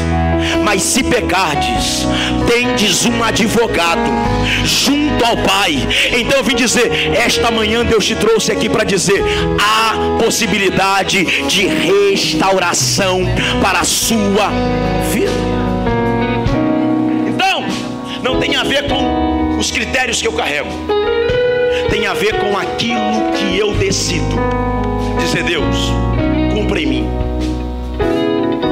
mas 0.64 0.82
se 0.82 1.04
pecardes, 1.04 2.06
tendes 2.48 3.06
um 3.06 3.24
advogado 3.24 4.10
junto 4.64 5.24
ao 5.26 5.38
Pai. 5.38 5.88
Então 6.18 6.38
eu 6.38 6.44
vim 6.44 6.56
dizer: 6.56 7.14
esta 7.16 7.52
manhã 7.52 7.86
Deus 7.86 8.06
te 8.06 8.16
trouxe 8.16 8.52
aqui 8.52 8.70
para 8.70 8.84
dizer: 8.84 9.22
há 9.60 10.18
possibilidade 10.24 11.26
de 11.48 11.68
restauração 11.68 13.22
para 13.62 13.80
a 13.80 13.84
sua 13.84 14.50
vida. 15.12 15.32
Então, 17.28 17.66
não 18.24 18.40
tem 18.40 18.56
a 18.56 18.64
ver 18.64 18.88
com 18.88 19.58
os 19.58 19.72
critérios 19.72 20.22
que 20.22 20.28
eu 20.28 20.34
carrego, 20.34 20.70
tem 21.90 22.08
a 22.08 22.14
ver 22.14 22.40
com 22.40 22.58
aquilo 22.58 23.32
que 23.38 23.58
eu 23.58 23.74
decido 23.74 24.36
dizer: 25.18 25.44
Deus, 25.44 25.92
cumpra 26.54 26.80
em 26.80 26.86
mim, 26.86 27.10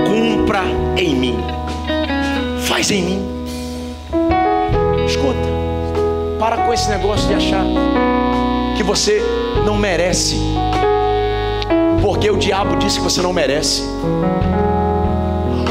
cumpra 0.08 0.62
em 0.98 1.16
mim, 1.16 1.38
faz 2.68 2.92
em 2.92 3.02
mim. 3.02 3.20
Escuta, 5.06 5.40
para 6.40 6.58
com 6.58 6.74
esse 6.74 6.90
negócio 6.90 7.28
de 7.28 7.36
achar 7.36 7.66
que 8.76 8.84
você 8.84 9.22
não 9.66 9.78
merece, 9.78 10.38
porque 12.02 12.30
o 12.30 12.38
diabo 12.38 12.78
disse 12.78 12.98
que 12.98 13.04
você 13.04 13.22
não 13.22 13.34
merece. 13.34 13.84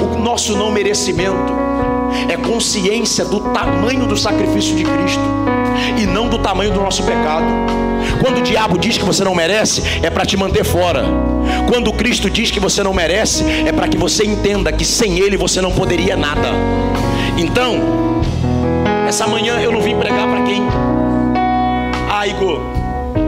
O 0.01 0.19
nosso 0.19 0.57
não 0.57 0.71
merecimento 0.71 1.53
é 2.29 2.37
consciência 2.37 3.25
do 3.25 3.41
tamanho 3.53 4.07
do 4.07 4.17
sacrifício 4.17 4.77
de 4.77 4.85
Cristo 4.85 5.52
e 5.99 6.07
não 6.07 6.29
do 6.29 6.39
tamanho 6.39 6.73
do 6.73 6.81
nosso 6.81 7.03
pecado. 7.03 7.47
Quando 8.21 8.39
o 8.39 8.43
diabo 8.43 8.79
diz 8.79 8.99
que 8.99 9.05
você 9.05 9.25
não 9.25 9.35
merece, 9.35 9.83
é 10.03 10.11
para 10.11 10.25
te 10.25 10.37
manter 10.37 10.65
fora. 10.65 11.05
Quando 11.69 11.93
Cristo 11.93 12.31
diz 12.31 12.51
que 12.51 12.61
você 12.61 12.83
não 12.83 12.93
merece, 12.93 13.45
é 13.67 13.73
para 13.73 13.89
que 13.89 13.97
você 13.97 14.25
entenda 14.25 14.73
que 14.73 14.85
sem 14.85 15.19
Ele 15.19 15.37
você 15.37 15.61
não 15.61 15.73
poderia 15.73 16.17
nada. 16.17 16.49
Então, 17.37 17.77
essa 19.09 19.27
manhã 19.27 19.61
eu 19.61 19.73
não 19.73 19.81
vim 19.81 19.97
pregar 19.97 20.27
para 20.29 20.43
quem. 20.43 20.63
Ah, 22.11 22.27
Igor, 22.27 22.61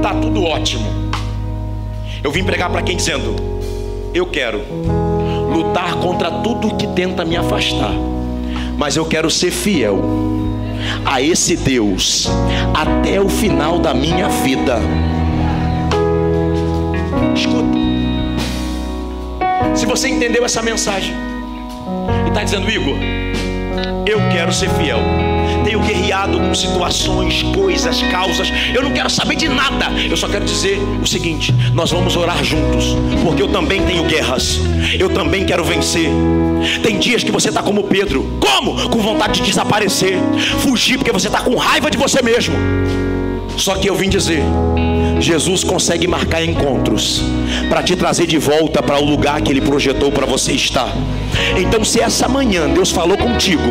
tá 0.02 0.14
tudo 0.14 0.44
ótimo. 0.44 0.86
Eu 2.22 2.30
vim 2.30 2.44
pregar 2.44 2.70
para 2.70 2.82
quem 2.82 2.96
dizendo: 2.96 3.34
Eu 4.12 4.26
quero 4.26 4.60
lutar 5.52 5.94
contra 5.96 6.30
tudo 6.30 6.74
que 6.74 6.86
tenta 6.86 7.24
me 7.24 7.36
afastar, 7.36 7.92
mas 8.76 8.96
eu 8.96 9.04
quero 9.04 9.30
ser 9.30 9.50
fiel 9.50 10.43
a 11.04 11.20
esse 11.20 11.56
Deus 11.56 12.28
até 12.74 13.20
o 13.20 13.28
final 13.28 13.78
da 13.78 13.94
minha 13.94 14.28
vida. 14.28 14.78
Escuta. 17.34 17.78
Se 19.74 19.86
você 19.86 20.08
entendeu 20.08 20.44
essa 20.44 20.62
mensagem 20.62 21.14
e 22.24 22.28
está 22.28 22.44
dizendo, 22.44 22.70
Igor, 22.70 22.96
eu 24.06 24.18
quero 24.30 24.52
ser 24.52 24.70
fiel. 24.70 25.33
Tenho 25.74 25.86
guerreado 25.86 26.38
com 26.38 26.54
situações, 26.54 27.42
coisas, 27.42 28.00
causas. 28.02 28.48
Eu 28.72 28.80
não 28.80 28.92
quero 28.92 29.10
saber 29.10 29.34
de 29.34 29.48
nada. 29.48 29.86
Eu 30.08 30.16
só 30.16 30.28
quero 30.28 30.44
dizer 30.44 30.78
o 31.02 31.04
seguinte: 31.04 31.52
nós 31.72 31.90
vamos 31.90 32.14
orar 32.14 32.44
juntos, 32.44 32.94
porque 33.24 33.42
eu 33.42 33.48
também 33.48 33.82
tenho 33.82 34.04
guerras. 34.04 34.60
Eu 34.96 35.08
também 35.08 35.44
quero 35.44 35.64
vencer. 35.64 36.08
Tem 36.80 36.96
dias 36.96 37.24
que 37.24 37.32
você 37.32 37.48
está 37.48 37.60
como 37.60 37.82
Pedro. 37.82 38.38
Como? 38.38 38.88
Com 38.88 39.00
vontade 39.00 39.40
de 39.40 39.48
desaparecer, 39.48 40.16
fugir, 40.60 40.96
porque 40.96 41.10
você 41.10 41.26
está 41.26 41.40
com 41.40 41.56
raiva 41.56 41.90
de 41.90 41.98
você 41.98 42.22
mesmo. 42.22 42.54
Só 43.56 43.74
que 43.74 43.88
eu 43.88 43.96
vim 43.96 44.08
dizer: 44.08 44.44
Jesus 45.24 45.64
consegue 45.64 46.06
marcar 46.06 46.44
encontros 46.44 47.22
para 47.70 47.82
te 47.82 47.96
trazer 47.96 48.26
de 48.26 48.36
volta 48.36 48.82
para 48.82 49.00
o 49.00 49.04
lugar 49.04 49.40
que 49.40 49.50
Ele 49.50 49.60
projetou 49.62 50.12
para 50.12 50.26
você 50.26 50.52
estar. 50.52 50.92
Então, 51.58 51.82
se 51.82 51.98
essa 51.98 52.28
manhã 52.28 52.68
Deus 52.68 52.90
falou 52.90 53.16
contigo 53.16 53.62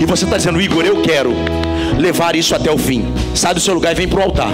e 0.00 0.04
você 0.04 0.24
está 0.24 0.36
dizendo, 0.36 0.60
Igor, 0.60 0.84
eu 0.84 1.00
quero 1.00 1.32
levar 1.96 2.34
isso 2.34 2.54
até 2.56 2.72
o 2.72 2.76
fim, 2.76 3.04
sai 3.34 3.54
do 3.54 3.60
seu 3.60 3.72
lugar 3.72 3.92
e 3.92 3.94
vem 3.94 4.08
para 4.08 4.18
o 4.18 4.22
altar. 4.22 4.50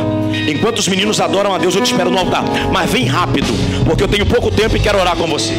Enquanto 0.47 0.79
os 0.79 0.89
meninos 0.89 1.21
adoram 1.21 1.55
a 1.55 1.59
Deus, 1.59 1.75
eu 1.75 1.83
te 1.83 1.91
espero 1.91 2.11
no 2.11 2.19
altar. 2.19 2.45
Mas 2.71 2.91
vem 2.91 3.07
rápido, 3.07 3.49
porque 3.87 4.03
eu 4.03 4.09
tenho 4.09 4.27
pouco 4.27 4.51
tempo 4.51 4.77
e 4.77 4.81
quero 4.81 4.99
orar 4.99 5.17
com 5.17 5.27
você. 5.27 5.55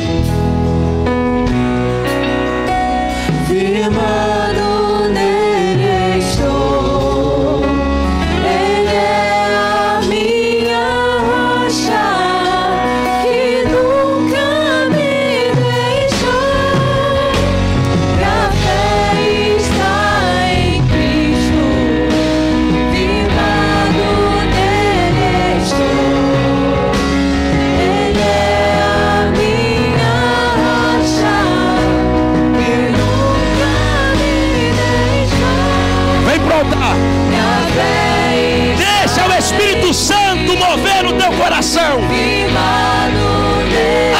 Espírito 39.47 39.93
Santo 39.93 40.57
mover 40.57 41.03
no 41.05 41.13
teu 41.13 41.31
coração. 41.31 42.01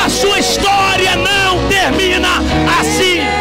A 0.05 0.09
sua 0.09 0.39
história 0.39 1.17
não 1.17 1.67
termina 1.67 2.30
assim. 2.80 3.38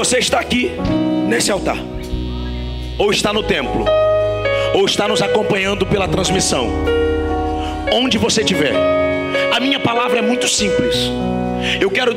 você 0.00 0.16
está 0.16 0.40
aqui 0.40 0.72
nesse 1.30 1.52
altar, 1.52 1.78
ou 2.98 3.12
está 3.12 3.32
no 3.32 3.44
templo, 3.44 3.84
ou 4.74 4.84
está 4.84 5.06
nos 5.06 5.22
acompanhando 5.22 5.86
pela 5.86 6.08
transmissão, 6.08 6.68
onde 7.92 8.18
você 8.18 8.40
estiver, 8.40 8.74
a 9.54 9.60
minha 9.60 9.78
palavra 9.78 10.18
é 10.18 10.22
muito 10.22 10.48
simples. 10.48 10.96
Eu 11.80 11.88
quero 11.88 12.16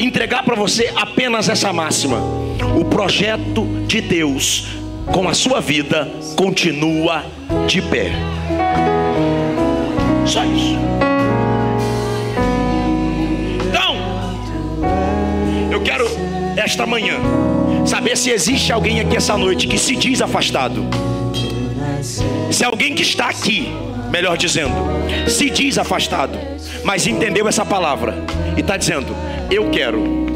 entregar 0.00 0.42
para 0.42 0.56
você 0.56 0.92
apenas 0.96 1.48
essa 1.48 1.72
máxima: 1.72 2.18
o 2.76 2.84
projeto 2.84 3.64
de 3.86 4.00
Deus 4.00 4.66
com 5.12 5.28
a 5.28 5.34
sua 5.34 5.60
vida 5.60 6.10
continua 6.34 7.24
de 7.68 7.80
pé. 7.82 8.10
Só 10.26 10.44
isso. 10.44 10.76
Então, 13.68 13.94
eu 15.70 15.80
quero 15.82 16.06
esta 16.56 16.84
manhã 16.84 17.14
saber 17.86 18.16
se 18.16 18.30
existe 18.30 18.72
alguém 18.72 19.00
aqui 19.00 19.16
essa 19.16 19.36
noite 19.36 19.66
que 19.66 19.78
se 19.78 19.96
diz 19.96 20.20
afastado. 20.20 20.84
Se 22.50 22.64
alguém 22.64 22.94
que 22.94 23.02
está 23.02 23.28
aqui, 23.28 23.68
melhor 24.10 24.36
dizendo, 24.36 24.74
se 25.28 25.50
diz 25.50 25.78
afastado, 25.78 26.38
mas 26.84 27.06
entendeu 27.06 27.48
essa 27.48 27.64
palavra 27.64 28.14
e 28.56 28.60
está 28.60 28.76
dizendo: 28.76 29.14
Eu 29.50 29.70
quero 29.70 30.26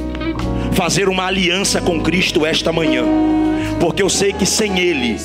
fazer 0.73 1.09
uma 1.09 1.27
aliança 1.27 1.81
com 1.81 2.01
Cristo 2.01 2.45
esta 2.45 2.73
manhã, 2.73 3.05
porque 3.81 4.03
eu 4.03 4.11
sei 4.11 4.33
que 4.33 4.47
sem 4.47 4.79
Ele 4.79 5.17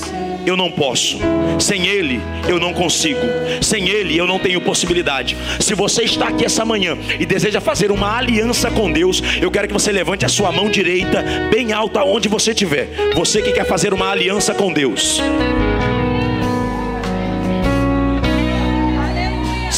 eu 0.45 0.55
não 0.55 0.71
posso, 0.71 1.19
sem 1.59 1.87
Ele 1.87 2.21
eu 2.47 2.59
não 2.59 2.73
consigo, 2.73 3.21
sem 3.61 3.89
Ele 3.89 4.17
eu 4.17 4.25
não 4.25 4.39
tenho 4.39 4.61
possibilidade. 4.61 5.37
Se 5.59 5.75
você 5.75 6.03
está 6.03 6.27
aqui 6.27 6.45
essa 6.45 6.65
manhã 6.65 6.97
e 7.19 7.25
deseja 7.25 7.61
fazer 7.61 7.91
uma 7.91 8.17
aliança 8.17 8.71
com 8.71 8.91
Deus, 8.91 9.21
eu 9.41 9.51
quero 9.51 9.67
que 9.67 9.73
você 9.73 9.91
levante 9.91 10.25
a 10.25 10.29
sua 10.29 10.51
mão 10.51 10.69
direita 10.69 11.23
bem 11.51 11.73
alta 11.73 12.03
onde 12.03 12.27
você 12.27 12.51
estiver. 12.51 12.89
Você 13.15 13.41
que 13.41 13.51
quer 13.51 13.65
fazer 13.65 13.93
uma 13.93 14.09
aliança 14.09 14.53
com 14.53 14.71
Deus. 14.71 15.21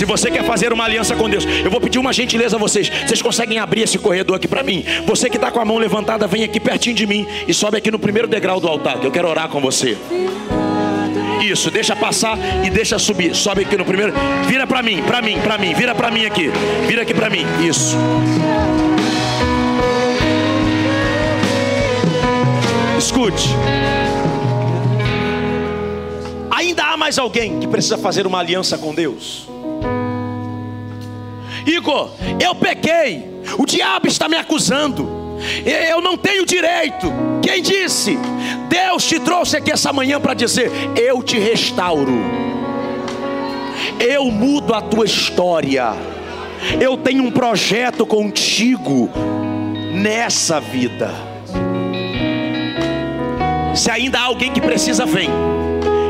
Se 0.01 0.05
você 0.05 0.31
quer 0.31 0.43
fazer 0.43 0.73
uma 0.73 0.83
aliança 0.83 1.15
com 1.15 1.29
Deus, 1.29 1.45
eu 1.63 1.69
vou 1.69 1.79
pedir 1.79 1.99
uma 1.99 2.11
gentileza 2.11 2.55
a 2.55 2.59
vocês. 2.59 2.89
Vocês 2.89 3.21
conseguem 3.21 3.59
abrir 3.59 3.83
esse 3.83 3.99
corredor 3.99 4.35
aqui 4.35 4.47
para 4.47 4.63
mim? 4.63 4.83
Você 5.05 5.29
que 5.29 5.37
está 5.37 5.51
com 5.51 5.59
a 5.59 5.63
mão 5.63 5.77
levantada, 5.77 6.25
vem 6.25 6.43
aqui 6.43 6.59
pertinho 6.59 6.95
de 6.95 7.05
mim 7.05 7.27
e 7.47 7.53
sobe 7.53 7.77
aqui 7.77 7.91
no 7.91 7.99
primeiro 7.99 8.27
degrau 8.27 8.59
do 8.59 8.67
altar, 8.67 8.99
que 8.99 9.05
eu 9.05 9.11
quero 9.11 9.27
orar 9.27 9.47
com 9.49 9.61
você. 9.61 9.95
Isso, 11.43 11.69
deixa 11.69 11.95
passar 11.95 12.35
e 12.65 12.71
deixa 12.71 12.97
subir. 12.97 13.35
Sobe 13.35 13.61
aqui 13.61 13.77
no 13.77 13.85
primeiro. 13.85 14.11
Vira 14.47 14.65
para 14.65 14.81
mim, 14.81 15.03
para 15.03 15.21
mim, 15.21 15.39
para 15.39 15.59
mim. 15.59 15.75
Vira 15.75 15.93
para 15.93 16.09
mim 16.09 16.25
aqui. 16.25 16.49
Vira 16.87 17.03
aqui 17.03 17.13
para 17.13 17.29
mim. 17.29 17.45
Isso. 17.63 17.95
Escute. 22.97 23.49
Ainda 26.49 26.85
há 26.85 26.97
mais 26.97 27.19
alguém 27.19 27.59
que 27.59 27.67
precisa 27.67 27.99
fazer 27.99 28.25
uma 28.25 28.39
aliança 28.39 28.79
com 28.79 28.95
Deus? 28.95 29.60
Igor, 31.65 32.11
eu 32.39 32.55
pequei. 32.55 33.29
O 33.57 33.65
diabo 33.65 34.07
está 34.07 34.27
me 34.27 34.37
acusando. 34.37 35.21
Eu 35.65 36.01
não 36.01 36.17
tenho 36.17 36.45
direito. 36.45 37.11
Quem 37.41 37.61
disse? 37.61 38.17
Deus 38.69 39.05
te 39.05 39.19
trouxe 39.19 39.57
aqui 39.57 39.71
essa 39.71 39.91
manhã 39.91 40.19
para 40.19 40.33
dizer: 40.33 40.71
Eu 40.95 41.23
te 41.23 41.39
restauro. 41.39 42.13
Eu 43.99 44.25
mudo 44.25 44.73
a 44.73 44.81
tua 44.81 45.05
história. 45.05 45.93
Eu 46.79 46.95
tenho 46.97 47.23
um 47.23 47.31
projeto 47.31 48.05
contigo 48.05 49.09
nessa 49.93 50.59
vida. 50.59 51.11
Se 53.75 53.89
ainda 53.89 54.19
há 54.19 54.23
alguém 54.23 54.51
que 54.51 54.61
precisa, 54.61 55.05
vem. 55.05 55.29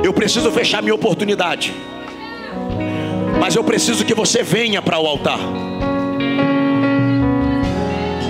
Eu 0.03 0.13
preciso 0.13 0.51
fechar 0.51 0.81
minha 0.81 0.95
oportunidade. 0.95 1.73
Mas 3.41 3.55
eu 3.55 3.63
preciso 3.63 4.05
que 4.05 4.13
você 4.13 4.43
venha 4.43 4.83
para 4.83 4.99
o 4.99 5.07
altar. 5.07 5.39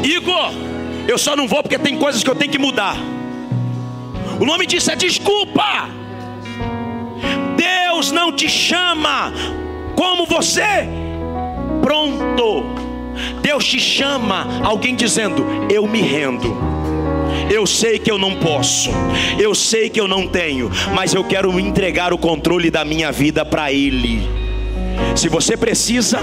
Igor, 0.01 0.53
eu 1.05 1.18
só 1.18 1.36
não 1.36 1.49
vou 1.49 1.62
porque 1.62 1.78
tem 1.78 1.97
coisas 1.97 2.24
que 2.24 2.30
eu 2.30 2.36
tenho 2.36 2.49
que 2.49 2.57
mudar. 2.57 2.95
O 4.39 4.45
nome 4.45 4.66
disso 4.66 4.89
é 4.89 4.95
desculpa. 4.95 5.89
Deus 7.57 8.09
não 8.09 8.32
te 8.32 8.47
chama 8.47 9.34
como 9.97 10.26
você. 10.26 10.88
Pronto. 11.82 12.64
Deus 13.41 13.66
te 13.66 13.82
chama, 13.82 14.62
alguém 14.64 14.95
dizendo: 14.95 15.45
Eu 15.70 15.86
me 15.89 15.99
rendo. 16.01 16.55
Eu 17.53 17.68
sei 17.68 17.99
que 17.99 18.09
eu 18.09 18.18
não 18.18 18.38
posso, 18.38 18.89
eu 19.38 19.53
sei 19.53 19.89
que 19.89 19.99
eu 19.99 20.07
não 20.07 20.26
tenho, 20.26 20.72
mas 20.95 21.14
eu 21.14 21.22
quero 21.22 21.59
entregar 21.59 22.14
o 22.14 22.18
controle 22.18 22.72
da 22.72 22.86
minha 22.86 23.12
vida 23.12 23.43
para 23.43 23.74
Ele. 23.74 24.41
Se 25.16 25.30
você 25.30 25.56
precisa, 25.56 26.20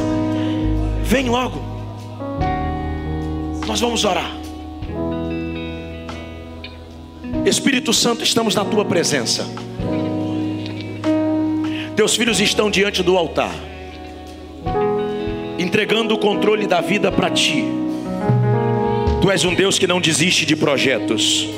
vem 1.03 1.29
logo. 1.29 1.63
Nós 3.67 3.81
vamos 3.81 4.05
orar. 4.05 4.33
Espírito 7.45 7.93
Santo, 7.93 8.25
estamos 8.25 8.55
na 8.55 8.65
tua 8.65 8.85
presença. 8.85 9.47
Teus 11.95 12.15
filhos 12.15 12.41
estão 12.41 12.71
diante 12.71 13.03
do 13.03 13.17
altar, 13.17 13.55
entregando 15.59 16.15
o 16.15 16.19
controle 16.19 16.67
da 16.67 16.81
vida 16.81 17.11
para 17.11 17.31
ti. 17.31 17.65
Tu 19.21 19.31
és 19.31 19.45
um 19.45 19.55
Deus 19.55 19.79
que 19.79 19.87
não 19.87 20.01
desiste 20.01 20.47
de 20.47 20.55
projetos. 20.55 21.49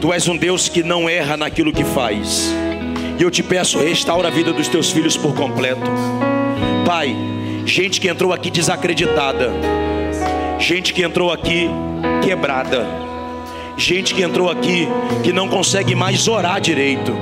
Tu 0.00 0.12
és 0.12 0.28
um 0.28 0.36
Deus 0.36 0.68
que 0.68 0.82
não 0.82 1.08
erra 1.08 1.36
naquilo 1.36 1.72
que 1.72 1.84
faz. 1.84 2.52
E 3.20 3.22
eu 3.22 3.30
te 3.30 3.42
peço, 3.42 3.78
restaura 3.78 4.28
a 4.28 4.30
vida 4.30 4.52
dos 4.52 4.66
teus 4.66 4.90
filhos 4.90 5.16
por 5.16 5.34
completo. 5.34 5.88
Pai, 6.84 7.14
Gente 7.64 8.00
que 8.00 8.08
entrou 8.08 8.32
aqui 8.32 8.50
desacreditada. 8.50 9.52
Gente 10.58 10.92
que 10.92 11.02
entrou 11.02 11.30
aqui 11.30 11.68
quebrada. 12.20 12.84
Gente 13.76 14.14
que 14.14 14.22
entrou 14.22 14.50
aqui 14.50 14.88
que 15.22 15.32
não 15.32 15.48
consegue 15.48 15.94
mais 15.94 16.26
orar 16.26 16.60
direito. 16.60 17.14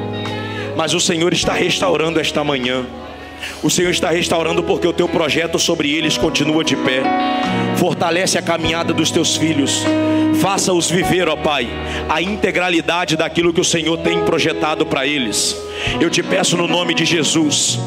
Mas 0.75 0.95
o 0.95 1.01
Senhor 1.01 1.33
está 1.33 1.53
restaurando 1.53 2.19
esta 2.19 2.43
manhã. 2.43 2.87
O 3.63 3.69
Senhor 3.69 3.91
está 3.91 4.11
restaurando 4.11 4.63
porque 4.63 4.87
o 4.87 4.93
teu 4.93 5.09
projeto 5.09 5.59
sobre 5.59 5.93
eles 5.95 6.17
continua 6.17 6.65
de 6.65 6.77
pé. 6.77 7.03
Fortalece 7.77 8.39
a 8.39 8.43
caminhada 8.43 8.93
dos 8.95 9.11
teus 9.11 9.37
filhos. 9.37 9.85
Faça-os 10.41 10.91
viver, 10.91 11.29
ó 11.29 11.37
Pai, 11.37 11.69
a 12.09 12.23
integralidade 12.23 13.17
daquilo 13.17 13.53
que 13.53 13.61
o 13.61 13.65
Senhor 13.65 13.99
tem 13.99 14.25
projetado 14.25 14.87
para 14.87 15.07
eles. 15.07 15.68
Eu 16.01 16.11
te 16.11 16.23
peço 16.23 16.57
no 16.57 16.67
nome 16.67 16.95
de 16.95 17.05
Jesus, 17.05 17.79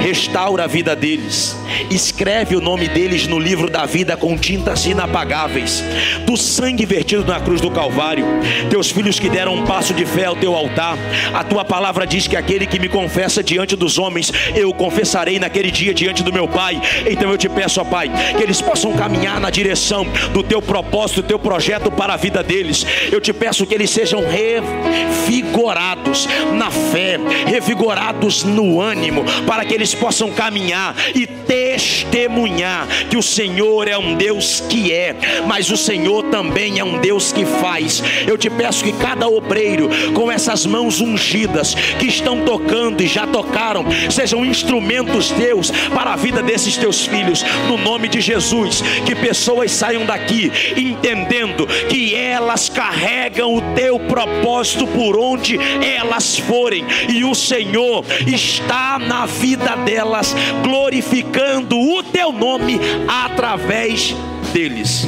restaura 0.00 0.64
a 0.64 0.66
vida 0.66 0.94
deles, 0.94 1.56
escreve 1.90 2.56
o 2.56 2.60
nome 2.60 2.88
deles 2.88 3.26
no 3.26 3.38
livro 3.38 3.70
da 3.70 3.86
vida 3.86 4.16
com 4.16 4.36
tintas 4.36 4.86
inapagáveis, 4.86 5.82
do 6.26 6.36
sangue 6.36 6.84
vertido 6.84 7.24
na 7.24 7.40
cruz 7.40 7.60
do 7.60 7.70
Calvário. 7.70 8.24
Teus 8.70 8.90
filhos 8.90 9.18
que 9.18 9.28
deram 9.28 9.54
um 9.54 9.64
passo 9.64 9.94
de 9.94 10.04
fé 10.04 10.26
ao 10.26 10.36
teu 10.36 10.54
altar, 10.54 10.96
a 11.32 11.44
tua 11.44 11.64
palavra 11.64 12.06
diz 12.06 12.26
que 12.26 12.36
aquele 12.36 12.66
que 12.66 12.78
me 12.78 12.88
confessa 12.88 13.42
diante 13.42 13.76
dos 13.76 13.98
homens, 13.98 14.32
eu 14.54 14.72
confessarei 14.72 15.38
naquele 15.38 15.70
dia 15.70 15.94
diante 15.94 16.22
do 16.22 16.32
meu 16.32 16.48
Pai. 16.48 16.80
Então 17.08 17.30
eu 17.30 17.38
te 17.38 17.48
peço, 17.48 17.80
ó 17.80 17.84
Pai, 17.84 18.10
que 18.36 18.42
eles 18.42 18.60
possam 18.60 18.92
caminhar 18.92 19.40
na 19.40 19.50
direção 19.50 20.06
do 20.32 20.42
teu 20.42 20.60
propósito, 20.60 21.22
do 21.22 21.28
teu 21.28 21.38
projeto 21.38 21.90
para 21.90 22.14
a 22.14 22.16
vida 22.16 22.42
deles. 22.42 22.86
Eu 23.10 23.20
te 23.20 23.32
peço 23.32 23.66
que 23.66 23.74
eles 23.74 23.90
sejam 23.90 24.22
revigorados 24.26 26.28
na 26.52 26.70
fé, 26.70 27.18
revigorados 27.46 28.44
no 28.44 28.80
ânimo, 28.80 29.24
para 29.46 29.64
que 29.64 29.74
eles 29.74 29.94
possam 29.94 30.30
caminhar 30.30 30.94
e 31.14 31.26
testemunhar 31.26 32.86
que 33.08 33.16
o 33.16 33.22
Senhor 33.22 33.88
é 33.88 33.96
um 33.96 34.14
Deus 34.14 34.62
que 34.68 34.92
é, 34.92 35.14
mas 35.46 35.70
o 35.70 35.76
Senhor 35.76 36.24
também 36.24 36.78
é 36.78 36.84
um 36.84 36.98
Deus 36.98 37.32
que 37.32 37.44
faz. 37.44 38.02
Eu 38.26 38.38
te 38.38 38.48
peço 38.48 38.84
que 38.84 38.92
cada 38.92 39.28
obreiro, 39.28 39.88
com 40.14 40.30
essas 40.30 40.66
mãos 40.66 41.00
ungidas, 41.00 41.74
que 41.98 42.06
estão 42.06 42.44
tocando 42.44 43.02
e 43.02 43.06
já 43.06 43.26
tocaram, 43.26 43.84
sejam 44.10 44.44
instrumentos, 44.44 45.30
Deus, 45.30 45.70
para 45.94 46.12
a 46.12 46.16
vida 46.16 46.42
desses 46.42 46.76
teus 46.76 47.06
filhos, 47.06 47.44
no 47.68 47.76
nome 47.78 48.08
de 48.08 48.20
Jesus. 48.20 48.82
Que 49.04 49.14
pessoas 49.14 49.72
saiam 49.72 50.04
daqui 50.04 50.50
entendendo 50.76 51.66
que 51.88 52.14
elas 52.14 52.68
carregam 52.68 53.54
o 53.54 53.74
teu 53.74 53.98
propósito 54.00 54.86
por 54.86 55.16
onde 55.18 55.58
elas 55.82 56.38
forem, 56.38 56.84
o 57.24 57.34
Senhor 57.34 58.04
está 58.26 58.98
na 58.98 59.26
vida 59.26 59.76
delas, 59.76 60.34
glorificando 60.62 61.78
o 61.78 62.02
teu 62.02 62.32
nome 62.32 62.78
através 63.08 64.14
deles. 64.52 65.06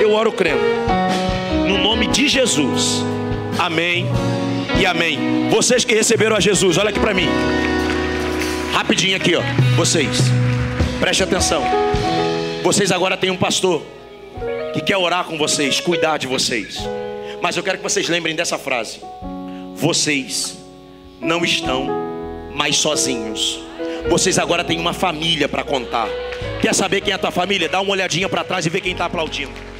Eu 0.00 0.12
oro 0.12 0.32
crendo, 0.32 0.62
no 1.68 1.78
nome 1.78 2.06
de 2.08 2.28
Jesus. 2.28 3.02
Amém 3.58 4.06
e 4.80 4.86
amém. 4.86 5.48
Vocês 5.50 5.84
que 5.84 5.94
receberam 5.94 6.36
a 6.36 6.40
Jesus, 6.40 6.76
olha 6.78 6.90
aqui 6.90 7.00
para 7.00 7.14
mim. 7.14 7.28
Rapidinho 8.72 9.16
aqui, 9.16 9.36
ó. 9.36 9.42
Vocês. 9.76 10.18
Preste 10.98 11.22
atenção. 11.22 11.62
Vocês 12.62 12.90
agora 12.90 13.16
têm 13.16 13.30
um 13.30 13.36
pastor 13.36 13.82
que 14.72 14.80
quer 14.80 14.96
orar 14.96 15.24
com 15.24 15.38
vocês, 15.38 15.80
cuidar 15.80 16.18
de 16.18 16.26
vocês. 16.26 16.78
Mas 17.40 17.56
eu 17.56 17.62
quero 17.62 17.78
que 17.78 17.84
vocês 17.84 18.08
lembrem 18.08 18.34
dessa 18.34 18.58
frase. 18.58 19.00
Vocês 19.74 20.63
não 21.20 21.44
estão 21.44 21.86
mais 22.54 22.76
sozinhos. 22.76 23.60
Vocês 24.08 24.38
agora 24.38 24.62
têm 24.62 24.78
uma 24.78 24.92
família 24.92 25.48
para 25.48 25.64
contar. 25.64 26.08
Quer 26.60 26.74
saber 26.74 27.00
quem 27.00 27.12
é 27.12 27.16
a 27.16 27.18
tua 27.18 27.30
família? 27.30 27.68
Dá 27.68 27.80
uma 27.80 27.92
olhadinha 27.92 28.28
para 28.28 28.44
trás 28.44 28.64
e 28.66 28.70
vê 28.70 28.80
quem 28.80 28.92
está 28.92 29.06
aplaudindo. 29.06 29.73